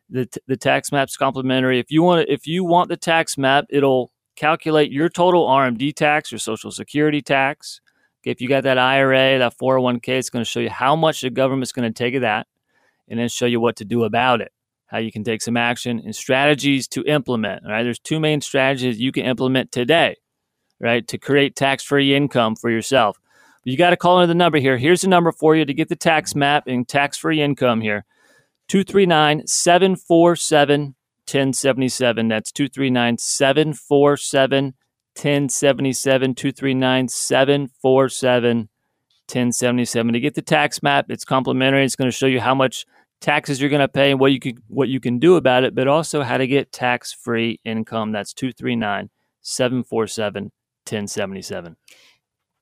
The, 0.10 0.28
t- 0.28 0.42
the 0.48 0.58
tax 0.58 0.92
map's 0.92 1.18
complimentary. 1.18 1.80
If 1.80 1.90
you 1.90 2.04
want 2.04 2.30
if 2.30 2.46
you 2.46 2.64
want 2.64 2.90
the 2.90 2.98
tax 2.98 3.36
map, 3.38 3.66
it'll 3.70 4.12
calculate 4.36 4.92
your 4.92 5.10
total 5.10 5.48
RMD 5.48 5.96
tax, 5.96 6.32
your 6.32 6.40
Social 6.40 6.72
Security 6.72 7.22
tax, 7.22 7.82
if 8.26 8.42
you 8.42 8.48
got 8.48 8.64
that 8.64 8.78
IRA, 8.78 9.40
that 9.40 9.58
401k, 9.58 10.10
it's 10.10 10.30
going 10.30 10.44
to 10.44 10.50
show 10.50 10.60
you 10.60 10.70
how 10.70 10.96
much 10.96 11.22
the 11.22 11.30
government's 11.30 11.72
going 11.72 11.92
to 11.92 11.98
take 11.98 12.16
of 12.16 12.22
that 12.22 12.48
and 13.08 13.20
then 13.20 13.28
show 13.30 13.46
you 13.46 13.60
what 13.60 13.76
to 13.78 13.86
do 13.86 14.04
about 14.04 14.42
it, 14.42 14.52
how 14.88 14.98
you 14.98 15.12
can 15.12 15.24
take 15.24 15.42
some 15.42 15.58
action 15.58 16.02
and 16.04 16.16
strategies 16.16 16.88
to 16.90 17.04
implement. 17.04 17.64
Right? 17.68 17.84
There's 17.84 18.00
two 18.00 18.20
main 18.20 18.42
strategies 18.42 19.00
you 19.00 19.12
can 19.12 19.26
implement 19.26 19.72
today, 19.72 20.18
right, 20.80 21.08
to 21.08 21.18
create 21.18 21.56
tax 21.56 21.84
free 21.84 22.16
income 22.16 22.56
for 22.56 22.70
yourself. 22.70 23.18
You 23.66 23.78
got 23.78 23.92
to 23.92 23.98
call 23.98 24.20
into 24.20 24.28
the 24.28 24.36
number 24.36 24.60
here. 24.60 24.78
Here's 24.78 25.02
the 25.02 25.08
number 25.08 25.32
for 25.32 25.56
you 25.56 25.64
to 25.64 25.74
get 25.74 25.88
the 25.90 25.96
tax 25.96 26.36
map 26.36 26.68
and 26.68 26.88
tax 26.88 27.18
free 27.18 27.42
income 27.42 27.82
here 27.82 28.06
239 28.68 29.48
747 29.48 30.96
1077. 31.26 32.28
That's 32.28 32.52
239 32.52 33.18
747 33.18 34.74
1077 35.16 36.36
239 36.36 37.08
747 37.08 38.70
1077 39.28 40.14
to 40.14 40.20
get 40.20 40.34
the 40.34 40.42
tax 40.42 40.84
map 40.84 41.06
it's 41.10 41.26
complimentary. 41.26 41.86
It's 41.86 41.96
going 41.96 42.10
to 42.10 42.16
show 42.16 42.26
you 42.26 42.40
how 42.40 42.56
much 42.56 42.86
taxes 43.22 43.62
you're 43.62 43.70
going 43.70 43.80
to 43.80 43.88
pay 43.88 44.12
and 44.12 44.20
what 44.20 44.32
you 44.34 44.40
can 44.40 44.58
what 44.68 44.90
you 44.90 45.00
can 45.00 45.18
do 45.18 45.36
about 45.36 45.64
it 45.64 45.74
but 45.74 45.88
also 45.88 46.24
how 46.24 46.38
to 46.38 46.48
get 46.48 46.72
tax 46.72 47.14
free 47.14 47.60
income. 47.64 48.12
That's 48.12 48.34
239 48.34 49.10
747 49.42 50.52
1077 50.86 51.76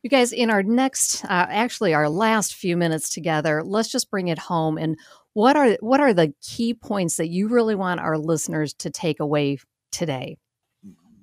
You 0.04 0.10
guys, 0.10 0.32
in 0.32 0.50
our 0.50 0.62
next, 0.62 1.24
uh, 1.26 1.48
actually 1.50 1.94
our 1.94 2.10
last 2.10 2.54
few 2.54 2.78
minutes 2.78 3.10
together, 3.10 3.64
let's 3.64 3.90
just 3.90 4.12
bring 4.12 4.28
it 4.28 4.38
home. 4.38 4.78
And 4.78 4.98
what 5.34 5.56
are 5.56 5.78
what 5.80 6.00
are 6.00 6.14
the 6.14 6.34
key 6.42 6.74
points 6.74 7.18
that 7.18 7.30
you 7.30 7.48
really 7.48 7.76
want 7.76 8.00
our 8.00 8.18
listeners 8.18 8.74
to 8.76 8.90
take 8.90 9.20
away 9.20 9.60
today? 9.92 10.38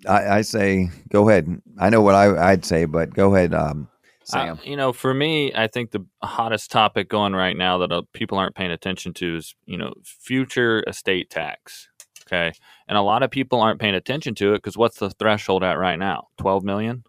I, 0.07 0.39
I 0.39 0.41
say 0.43 0.91
go 1.11 1.29
ahead. 1.29 1.61
I 1.79 1.91
know 1.91 2.03
what 2.03 2.15
I, 2.15 2.53
I'd 2.53 2.65
say, 2.65 2.85
but 2.85 3.15
go 3.15 3.35
ahead, 3.35 3.55
um, 3.55 3.89
Uh, 4.33 4.57
you 4.63 4.77
know, 4.77 4.93
for 4.93 5.15
me, 5.15 5.53
I 5.55 5.69
think 5.69 5.91
the 5.91 6.05
hottest 6.23 6.71
topic 6.71 7.09
going 7.09 7.33
right 7.35 7.57
now 7.57 7.79
that 7.79 7.91
uh, 7.91 8.03
people 8.13 8.37
aren't 8.37 8.55
paying 8.55 8.71
attention 8.71 9.15
to 9.15 9.37
is, 9.37 9.55
you 9.65 9.79
know, 9.79 9.95
future 10.05 10.85
estate 10.87 11.31
tax. 11.31 11.89
Okay. 12.27 12.53
And 12.87 12.99
a 12.99 13.03
lot 13.03 13.23
of 13.23 13.31
people 13.31 13.61
aren't 13.61 13.81
paying 13.81 13.95
attention 13.95 14.35
to 14.37 14.53
it 14.53 14.59
because 14.59 14.77
what's 14.77 14.99
the 14.99 15.09
threshold 15.09 15.65
at 15.65 15.79
right 15.79 15.99
now? 15.99 16.29
12 16.37 16.63
million, 16.63 17.05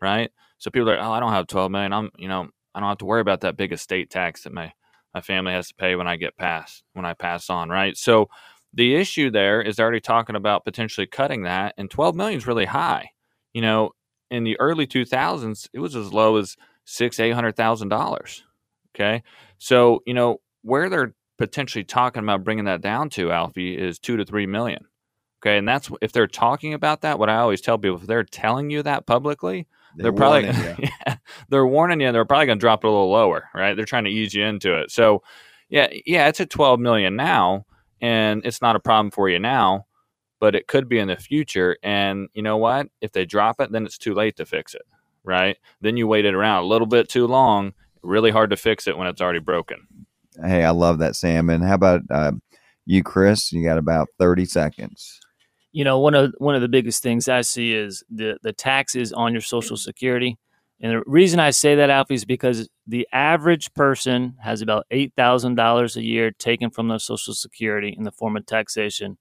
right? 0.00 0.30
So 0.58 0.70
people 0.70 0.88
are, 0.90 0.96
like, 0.96 1.04
oh, 1.04 1.10
I 1.10 1.18
don't 1.18 1.32
have 1.32 1.48
12 1.48 1.72
million. 1.72 1.92
I'm, 1.92 2.10
you 2.16 2.28
know, 2.28 2.48
I 2.72 2.78
don't 2.78 2.88
have 2.88 2.98
to 2.98 3.04
worry 3.04 3.20
about 3.20 3.40
that 3.40 3.56
big 3.56 3.72
estate 3.72 4.10
tax 4.10 4.44
that 4.44 4.52
my, 4.52 4.72
my 5.12 5.20
family 5.20 5.52
has 5.52 5.68
to 5.68 5.74
pay 5.74 5.96
when 5.96 6.06
I 6.06 6.14
get 6.14 6.36
past, 6.36 6.84
when 6.92 7.04
I 7.04 7.14
pass 7.14 7.50
on, 7.50 7.68
right? 7.68 7.96
So 7.96 8.28
the 8.72 8.94
issue 8.94 9.30
there 9.30 9.60
is 9.60 9.76
they're 9.76 9.84
already 9.84 10.00
talking 10.00 10.36
about 10.36 10.64
potentially 10.64 11.06
cutting 11.06 11.42
that, 11.42 11.74
and 11.76 11.90
12 11.90 12.14
million 12.14 12.38
is 12.38 12.46
really 12.46 12.66
high. 12.66 13.10
You 13.52 13.62
know, 13.62 13.90
in 14.30 14.44
the 14.44 14.58
early 14.60 14.86
2000s, 14.86 15.68
it 15.72 15.80
was 15.80 15.96
as 15.96 16.12
low 16.12 16.36
as 16.36 16.56
six, 16.84 17.20
eight 17.20 17.32
hundred 17.32 17.56
thousand 17.56 17.88
dollars. 17.88 18.44
Okay, 18.94 19.22
so 19.58 20.02
you 20.06 20.14
know 20.14 20.40
where 20.62 20.88
they're 20.88 21.14
potentially 21.38 21.84
talking 21.84 22.22
about 22.22 22.44
bringing 22.44 22.66
that 22.66 22.80
down 22.80 23.08
to, 23.10 23.32
Alfie, 23.32 23.76
is 23.76 23.98
two 23.98 24.16
to 24.16 24.24
three 24.24 24.46
million. 24.46 24.84
Okay, 25.42 25.56
and 25.56 25.66
that's 25.66 25.90
if 26.02 26.12
they're 26.12 26.26
talking 26.26 26.74
about 26.74 27.00
that. 27.00 27.18
What 27.18 27.30
I 27.30 27.36
always 27.36 27.60
tell 27.60 27.78
people, 27.78 27.96
if 27.96 28.06
they're 28.06 28.24
telling 28.24 28.70
you 28.70 28.82
that 28.82 29.06
publicly, 29.06 29.66
they're, 29.96 30.12
probably 30.12 30.42
yeah, 31.06 31.16
they're 31.48 31.66
warning 31.66 32.00
you. 32.00 32.12
They're 32.12 32.24
probably 32.24 32.46
going 32.46 32.58
to 32.58 32.60
drop 32.60 32.84
it 32.84 32.88
a 32.88 32.90
little 32.90 33.10
lower, 33.10 33.48
right? 33.54 33.74
They're 33.74 33.86
trying 33.86 34.04
to 34.04 34.10
ease 34.10 34.34
you 34.34 34.44
into 34.44 34.78
it. 34.78 34.90
So, 34.90 35.22
yeah, 35.68 35.88
yeah, 36.04 36.28
it's 36.28 36.40
at 36.40 36.50
twelve 36.50 36.78
million 36.78 37.16
now, 37.16 37.64
and 38.00 38.44
it's 38.44 38.62
not 38.62 38.76
a 38.76 38.80
problem 38.80 39.10
for 39.10 39.28
you 39.28 39.38
now, 39.38 39.86
but 40.40 40.54
it 40.54 40.66
could 40.66 40.88
be 40.88 40.98
in 40.98 41.08
the 41.08 41.16
future. 41.16 41.76
And 41.82 42.28
you 42.34 42.42
know 42.42 42.56
what? 42.56 42.88
If 43.00 43.12
they 43.12 43.24
drop 43.26 43.60
it, 43.60 43.72
then 43.72 43.84
it's 43.84 43.98
too 43.98 44.14
late 44.14 44.36
to 44.36 44.46
fix 44.46 44.74
it, 44.74 44.82
right? 45.24 45.56
Then 45.80 45.96
you 45.96 46.06
waited 46.06 46.34
around 46.34 46.62
a 46.62 46.66
little 46.66 46.86
bit 46.86 47.08
too 47.08 47.26
long. 47.26 47.72
Really 48.02 48.30
hard 48.30 48.50
to 48.50 48.56
fix 48.56 48.86
it 48.86 48.96
when 48.96 49.06
it's 49.06 49.20
already 49.20 49.40
broken. 49.40 49.86
Hey, 50.42 50.64
I 50.64 50.70
love 50.70 50.98
that, 51.00 51.16
Sam. 51.16 51.50
And 51.50 51.62
how 51.62 51.74
about 51.74 52.02
uh, 52.10 52.32
you, 52.86 53.02
Chris? 53.02 53.52
You 53.52 53.62
got 53.62 53.76
about 53.78 54.08
thirty 54.18 54.46
seconds. 54.46 55.20
you 55.72 55.84
know 55.84 55.98
one 55.98 56.14
of 56.14 56.32
one 56.38 56.54
of 56.54 56.62
the 56.62 56.68
biggest 56.68 57.02
things 57.02 57.28
I 57.28 57.42
see 57.42 57.74
is 57.74 58.02
the 58.10 58.38
the 58.42 58.52
taxes 58.52 59.12
on 59.12 59.32
your 59.32 59.42
Social 59.42 59.76
Security. 59.76 60.38
And 60.82 60.92
the 60.92 61.02
reason 61.06 61.40
I 61.40 61.50
say 61.50 61.74
that, 61.74 61.90
Alfie, 61.90 62.14
is 62.14 62.24
because 62.24 62.68
the 62.86 63.06
average 63.12 63.74
person 63.74 64.36
has 64.42 64.62
about 64.62 64.86
eight 64.90 65.12
thousand 65.14 65.56
dollars 65.56 65.96
a 65.96 66.02
year 66.02 66.30
taken 66.30 66.70
from 66.70 66.88
their 66.88 66.98
Social 66.98 67.34
Security 67.34 67.94
in 67.96 68.04
the 68.04 68.12
form 68.12 68.36
of 68.36 68.46
taxation 68.46 69.18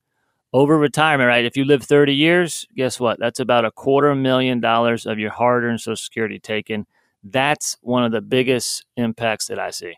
over 0.53 0.77
retirement. 0.77 1.27
Right? 1.27 1.43
If 1.43 1.57
you 1.57 1.65
live 1.65 1.83
thirty 1.83 2.15
years, 2.15 2.65
guess 2.75 2.99
what? 2.99 3.19
That's 3.19 3.41
about 3.41 3.65
a 3.65 3.71
quarter 3.71 4.15
million 4.15 4.61
dollars 4.61 5.05
of 5.05 5.19
your 5.19 5.31
hard-earned 5.31 5.81
Social 5.81 5.97
Security 5.97 6.39
taken. 6.39 6.85
That's 7.23 7.77
one 7.81 8.05
of 8.05 8.13
the 8.13 8.21
biggest 8.21 8.85
impacts 8.95 9.47
that 9.47 9.59
I 9.59 9.71
see. 9.71 9.95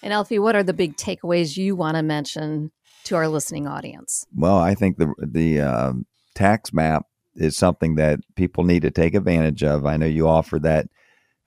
And 0.00 0.12
Alfie, 0.12 0.38
what 0.38 0.54
are 0.54 0.62
the 0.62 0.72
big 0.72 0.96
takeaways 0.96 1.56
you 1.56 1.74
want 1.74 1.96
to 1.96 2.02
mention 2.04 2.70
to 3.04 3.16
our 3.16 3.26
listening 3.26 3.66
audience? 3.66 4.26
Well, 4.32 4.58
I 4.58 4.76
think 4.76 4.98
the 4.98 5.12
the 5.18 5.60
um 5.60 6.06
tax 6.36 6.72
map 6.72 7.06
is 7.36 7.56
something 7.56 7.96
that 7.96 8.20
people 8.34 8.64
need 8.64 8.82
to 8.82 8.90
take 8.90 9.14
advantage 9.14 9.62
of. 9.62 9.86
I 9.86 9.96
know 9.96 10.06
you 10.06 10.28
offer 10.28 10.58
that 10.60 10.88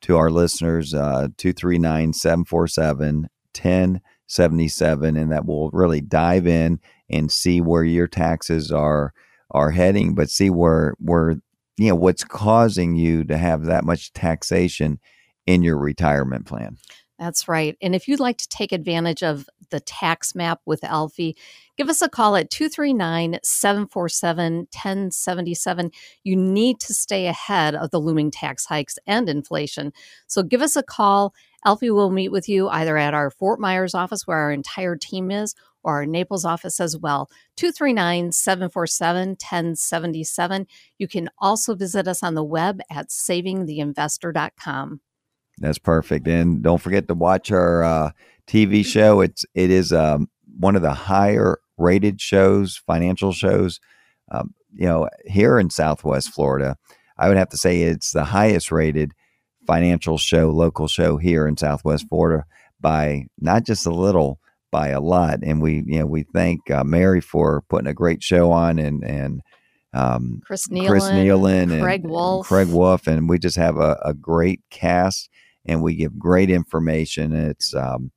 to 0.01 0.17
our 0.17 0.29
listeners, 0.29 0.93
uh, 0.93 1.27
239 1.37 2.13
747 2.13 3.29
1077, 3.53 5.17
and 5.17 5.31
that 5.31 5.45
will 5.45 5.69
really 5.71 6.01
dive 6.01 6.47
in 6.47 6.79
and 7.09 7.31
see 7.31 7.59
where 7.61 7.83
your 7.83 8.07
taxes 8.07 8.71
are 8.71 9.13
are 9.51 9.71
heading, 9.71 10.13
but 10.13 10.29
see 10.29 10.49
where 10.49 10.93
where 10.99 11.37
you 11.77 11.89
know 11.89 11.95
what's 11.95 12.23
causing 12.23 12.95
you 12.95 13.23
to 13.23 13.37
have 13.37 13.65
that 13.65 13.83
much 13.83 14.13
taxation 14.13 14.99
in 15.47 15.63
your 15.63 15.77
retirement 15.77 16.45
plan. 16.45 16.77
That's 17.19 17.49
right. 17.49 17.77
And 17.81 17.93
if 17.93 18.07
you'd 18.07 18.21
like 18.21 18.37
to 18.37 18.47
take 18.47 18.71
advantage 18.71 19.23
of 19.23 19.49
the 19.71 19.81
tax 19.81 20.33
map 20.33 20.61
with 20.65 20.85
Alfie, 20.85 21.35
give 21.77 21.89
us 21.89 22.01
a 22.01 22.07
call 22.07 22.37
at 22.37 22.49
239 22.49 23.39
747 23.43 24.55
1077. 24.71 25.91
You 26.23 26.37
need 26.37 26.79
to 26.79 26.93
stay 26.93 27.27
ahead 27.27 27.75
of 27.75 27.91
the 27.91 27.99
looming 27.99 28.31
tax 28.31 28.65
hikes 28.65 28.97
and 29.05 29.27
inflation. 29.27 29.91
So 30.27 30.43
give 30.43 30.61
us 30.61 30.77
a 30.77 30.83
call. 30.83 31.33
Alfie 31.65 31.91
will 31.91 32.09
meet 32.09 32.31
with 32.31 32.47
you 32.47 32.69
either 32.69 32.95
at 32.97 33.13
our 33.13 33.29
Fort 33.29 33.59
Myers 33.59 33.93
office, 33.93 34.25
where 34.25 34.37
our 34.37 34.51
entire 34.53 34.95
team 34.95 35.29
is, 35.29 35.55
or 35.83 35.95
our 35.95 36.05
Naples 36.05 36.45
office 36.45 36.79
as 36.79 36.95
well. 36.97 37.29
239 37.57 38.31
747 38.31 39.29
1077. 39.31 40.67
You 40.97 41.07
can 41.09 41.29
also 41.37 41.75
visit 41.75 42.07
us 42.07 42.23
on 42.23 42.35
the 42.35 42.45
web 42.45 42.79
at 42.89 43.09
savingtheinvestor.com. 43.09 45.01
That's 45.59 45.77
perfect. 45.77 46.27
And 46.27 46.61
don't 46.61 46.81
forget 46.81 47.07
to 47.07 47.13
watch 47.13 47.51
our 47.51 47.83
uh, 47.83 48.11
TV 48.47 48.85
show. 48.85 49.21
It's 49.21 49.45
it 49.53 49.69
is 49.69 49.93
um, 49.93 50.29
one 50.57 50.75
of 50.75 50.81
the 50.81 50.93
higher 50.93 51.59
rated 51.77 52.21
shows, 52.21 52.81
financial 52.87 53.31
shows. 53.33 53.79
Um, 54.31 54.53
you 54.73 54.85
know, 54.85 55.09
here 55.25 55.59
in 55.59 55.69
Southwest 55.69 56.29
Florida, 56.29 56.77
I 57.17 57.27
would 57.27 57.37
have 57.37 57.49
to 57.49 57.57
say 57.57 57.81
it's 57.81 58.11
the 58.11 58.25
highest 58.25 58.71
rated 58.71 59.13
financial 59.65 60.17
show, 60.17 60.49
local 60.49 60.87
show 60.87 61.17
here 61.17 61.47
in 61.47 61.57
Southwest 61.57 62.07
Florida 62.09 62.45
by 62.79 63.25
not 63.39 63.65
just 63.65 63.85
a 63.85 63.91
little, 63.91 64.39
by 64.71 64.89
a 64.89 65.01
lot. 65.01 65.39
And 65.43 65.61
we, 65.61 65.83
you 65.85 65.99
know, 65.99 66.05
we 66.05 66.23
thank 66.23 66.69
uh, 66.71 66.83
Mary 66.83 67.21
for 67.21 67.63
putting 67.69 67.87
a 67.87 67.93
great 67.93 68.23
show 68.23 68.51
on 68.51 68.79
and 68.79 69.03
and 69.03 69.41
um, 69.93 70.41
Chris 70.45 70.67
Nealon, 70.67 70.87
Chris 70.87 71.03
Nealon 71.05 71.71
and 71.71 71.81
Craig 71.81 72.01
and 72.03 72.11
Wolf. 72.11 72.47
Craig 72.47 72.67
Wolf, 72.67 73.07
and 73.07 73.27
we 73.27 73.39
just 73.39 73.57
have 73.57 73.77
a, 73.77 73.99
a 74.03 74.13
great 74.13 74.61
cast, 74.69 75.29
and 75.65 75.81
we 75.81 75.95
give 75.95 76.17
great 76.17 76.49
information. 76.49 77.33
It's 77.33 77.73
um, 77.73 78.11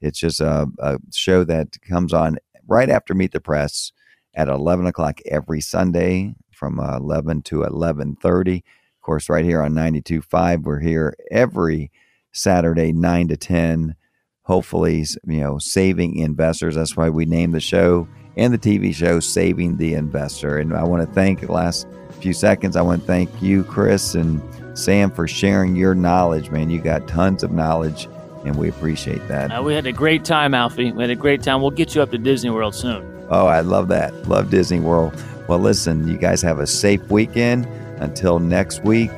it's 0.00 0.18
just 0.18 0.40
a, 0.40 0.68
a 0.78 0.98
show 1.12 1.44
that 1.44 1.80
comes 1.82 2.12
on 2.12 2.38
right 2.66 2.88
after 2.88 3.14
Meet 3.14 3.32
the 3.32 3.40
Press 3.40 3.92
at 4.34 4.48
eleven 4.48 4.86
o'clock 4.86 5.20
every 5.26 5.60
Sunday 5.60 6.34
from 6.52 6.80
uh, 6.80 6.96
eleven 6.96 7.42
to 7.42 7.64
eleven 7.64 8.16
thirty. 8.16 8.64
Of 8.98 9.06
course, 9.06 9.28
right 9.28 9.44
here 9.44 9.60
on 9.60 9.74
92.5. 9.74 10.62
We're 10.62 10.80
here 10.80 11.14
every 11.30 11.90
Saturday 12.32 12.92
nine 12.92 13.28
to 13.28 13.36
ten. 13.36 13.96
Hopefully, 14.42 15.04
you 15.26 15.40
know, 15.40 15.58
saving 15.58 16.16
investors. 16.16 16.74
That's 16.74 16.96
why 16.96 17.10
we 17.10 17.24
named 17.26 17.54
the 17.54 17.60
show 17.60 18.08
and 18.36 18.52
the 18.52 18.58
TV 18.58 18.94
show 18.94 19.20
"Saving 19.20 19.76
the 19.76 19.94
Investor." 19.94 20.58
And 20.58 20.74
I 20.74 20.84
want 20.84 21.06
to 21.06 21.14
thank 21.14 21.40
the 21.40 21.52
last 21.52 21.86
few 22.20 22.32
seconds. 22.32 22.76
I 22.76 22.82
want 22.82 23.02
to 23.02 23.06
thank 23.06 23.30
you, 23.42 23.64
Chris 23.64 24.14
and 24.14 24.40
Sam, 24.74 25.10
for 25.10 25.26
sharing 25.26 25.76
your 25.76 25.94
knowledge. 25.94 26.50
Man, 26.50 26.70
you 26.70 26.80
got 26.80 27.08
tons 27.08 27.42
of 27.42 27.52
knowledge, 27.52 28.08
and 28.44 28.56
we 28.56 28.68
appreciate 28.68 29.26
that. 29.28 29.50
Uh, 29.50 29.62
we 29.62 29.74
had 29.74 29.86
a 29.86 29.92
great 29.92 30.24
time, 30.24 30.54
Alfie. 30.54 30.92
We 30.92 31.02
had 31.02 31.10
a 31.10 31.16
great 31.16 31.42
time. 31.42 31.60
We'll 31.60 31.70
get 31.70 31.94
you 31.94 32.02
up 32.02 32.10
to 32.10 32.18
Disney 32.18 32.50
World 32.50 32.74
soon. 32.74 33.10
Oh, 33.30 33.46
I 33.46 33.60
love 33.60 33.88
that. 33.88 34.28
Love 34.28 34.50
Disney 34.50 34.80
World. 34.80 35.14
Well, 35.48 35.58
listen, 35.58 36.08
you 36.08 36.18
guys 36.18 36.42
have 36.42 36.58
a 36.58 36.66
safe 36.66 37.10
weekend. 37.10 37.66
Until 38.00 38.38
next 38.40 38.82
week, 38.82 39.12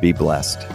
be 0.00 0.12
blessed. 0.12 0.66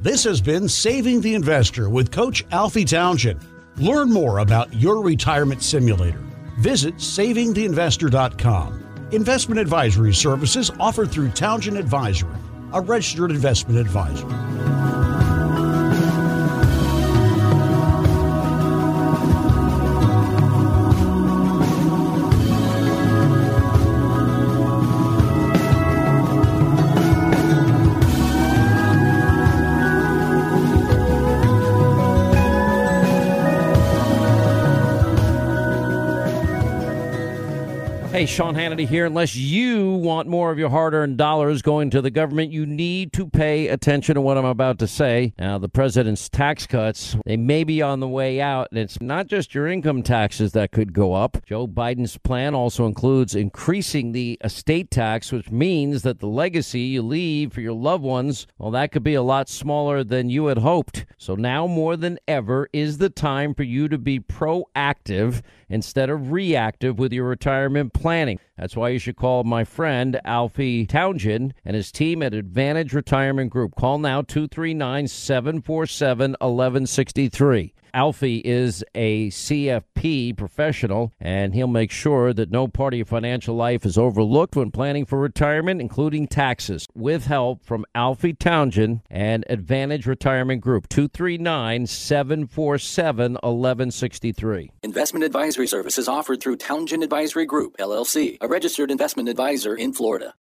This 0.00 0.24
has 0.24 0.40
been 0.40 0.68
Saving 0.68 1.20
the 1.20 1.34
Investor 1.34 1.90
with 1.90 2.10
Coach 2.10 2.44
Alfie 2.52 2.84
Townsend. 2.84 3.40
Learn 3.76 4.10
more 4.10 4.38
about 4.38 4.72
your 4.72 5.02
retirement 5.02 5.62
simulator. 5.62 6.20
Visit 6.58 6.96
savingtheinvestor.com. 6.96 9.08
Investment 9.12 9.60
advisory 9.60 10.12
services 10.12 10.72
offered 10.80 11.08
through 11.08 11.30
Townsend 11.30 11.78
Advisory, 11.78 12.34
a 12.72 12.80
registered 12.80 13.30
investment 13.30 13.78
advisor. 13.78 14.26
Hey, 38.18 38.26
Sean 38.26 38.56
Hannity 38.56 38.88
here. 38.88 39.06
Unless 39.06 39.36
you 39.36 39.92
want 39.92 40.26
more 40.26 40.50
of 40.50 40.58
your 40.58 40.70
hard 40.70 40.92
earned 40.92 41.18
dollars 41.18 41.62
going 41.62 41.88
to 41.90 42.02
the 42.02 42.10
government, 42.10 42.50
you 42.50 42.66
need 42.66 43.12
to 43.12 43.28
pay 43.28 43.68
attention 43.68 44.16
to 44.16 44.20
what 44.20 44.36
I'm 44.36 44.44
about 44.44 44.80
to 44.80 44.88
say. 44.88 45.34
Now, 45.38 45.58
the 45.58 45.68
president's 45.68 46.28
tax 46.28 46.66
cuts, 46.66 47.16
they 47.24 47.36
may 47.36 47.62
be 47.62 47.80
on 47.80 48.00
the 48.00 48.08
way 48.08 48.40
out, 48.40 48.72
and 48.72 48.80
it's 48.80 49.00
not 49.00 49.28
just 49.28 49.54
your 49.54 49.68
income 49.68 50.02
taxes 50.02 50.50
that 50.50 50.72
could 50.72 50.92
go 50.92 51.14
up. 51.14 51.38
Joe 51.46 51.68
Biden's 51.68 52.18
plan 52.18 52.56
also 52.56 52.86
includes 52.86 53.36
increasing 53.36 54.10
the 54.10 54.36
estate 54.42 54.90
tax, 54.90 55.30
which 55.30 55.52
means 55.52 56.02
that 56.02 56.18
the 56.18 56.26
legacy 56.26 56.80
you 56.80 57.02
leave 57.02 57.52
for 57.52 57.60
your 57.60 57.72
loved 57.72 58.02
ones, 58.02 58.48
well, 58.58 58.72
that 58.72 58.90
could 58.90 59.04
be 59.04 59.14
a 59.14 59.22
lot 59.22 59.48
smaller 59.48 60.02
than 60.02 60.28
you 60.28 60.46
had 60.46 60.58
hoped. 60.58 61.06
So 61.18 61.36
now 61.36 61.68
more 61.68 61.96
than 61.96 62.18
ever 62.26 62.68
is 62.72 62.98
the 62.98 63.10
time 63.10 63.54
for 63.54 63.62
you 63.62 63.86
to 63.86 63.96
be 63.96 64.18
proactive 64.18 65.40
instead 65.68 66.10
of 66.10 66.32
reactive 66.32 66.98
with 66.98 67.12
your 67.12 67.26
retirement 67.26 67.92
planning. 67.92 68.38
That's 68.56 68.76
why 68.76 68.90
you 68.90 68.98
should 68.98 69.16
call 69.16 69.44
my 69.44 69.64
friend 69.64 70.20
Alfie 70.24 70.86
Townsend 70.86 71.54
and 71.64 71.76
his 71.76 71.92
team 71.92 72.22
at 72.22 72.34
Advantage 72.34 72.92
Retirement 72.92 73.50
Group. 73.50 73.74
Call 73.76 73.98
now 73.98 74.22
239 74.22 75.08
747 75.08 76.30
1163. 76.32 77.74
Alfie 77.94 78.42
is 78.44 78.84
a 78.94 79.28
CFP 79.28 80.36
professional, 80.36 81.12
and 81.20 81.54
he'll 81.54 81.66
make 81.66 81.90
sure 81.90 82.32
that 82.32 82.50
no 82.50 82.68
part 82.68 82.94
of 82.94 82.98
your 82.98 83.06
financial 83.06 83.54
life 83.54 83.84
is 83.84 83.98
overlooked 83.98 84.56
when 84.56 84.70
planning 84.70 85.04
for 85.04 85.18
retirement, 85.18 85.80
including 85.80 86.26
taxes, 86.26 86.86
with 86.94 87.26
help 87.26 87.64
from 87.64 87.84
Alfie 87.94 88.34
Townsend 88.34 89.00
and 89.10 89.44
Advantage 89.48 90.06
Retirement 90.06 90.60
Group, 90.60 90.88
239 90.88 91.86
747 91.86 93.32
1163. 93.32 94.70
Investment 94.82 95.24
advisory 95.24 95.66
services 95.66 96.08
offered 96.08 96.40
through 96.40 96.56
Townsend 96.56 97.02
Advisory 97.02 97.46
Group, 97.46 97.76
LLC, 97.78 98.38
a 98.40 98.48
registered 98.48 98.90
investment 98.90 99.28
advisor 99.28 99.74
in 99.74 99.92
Florida. 99.92 100.34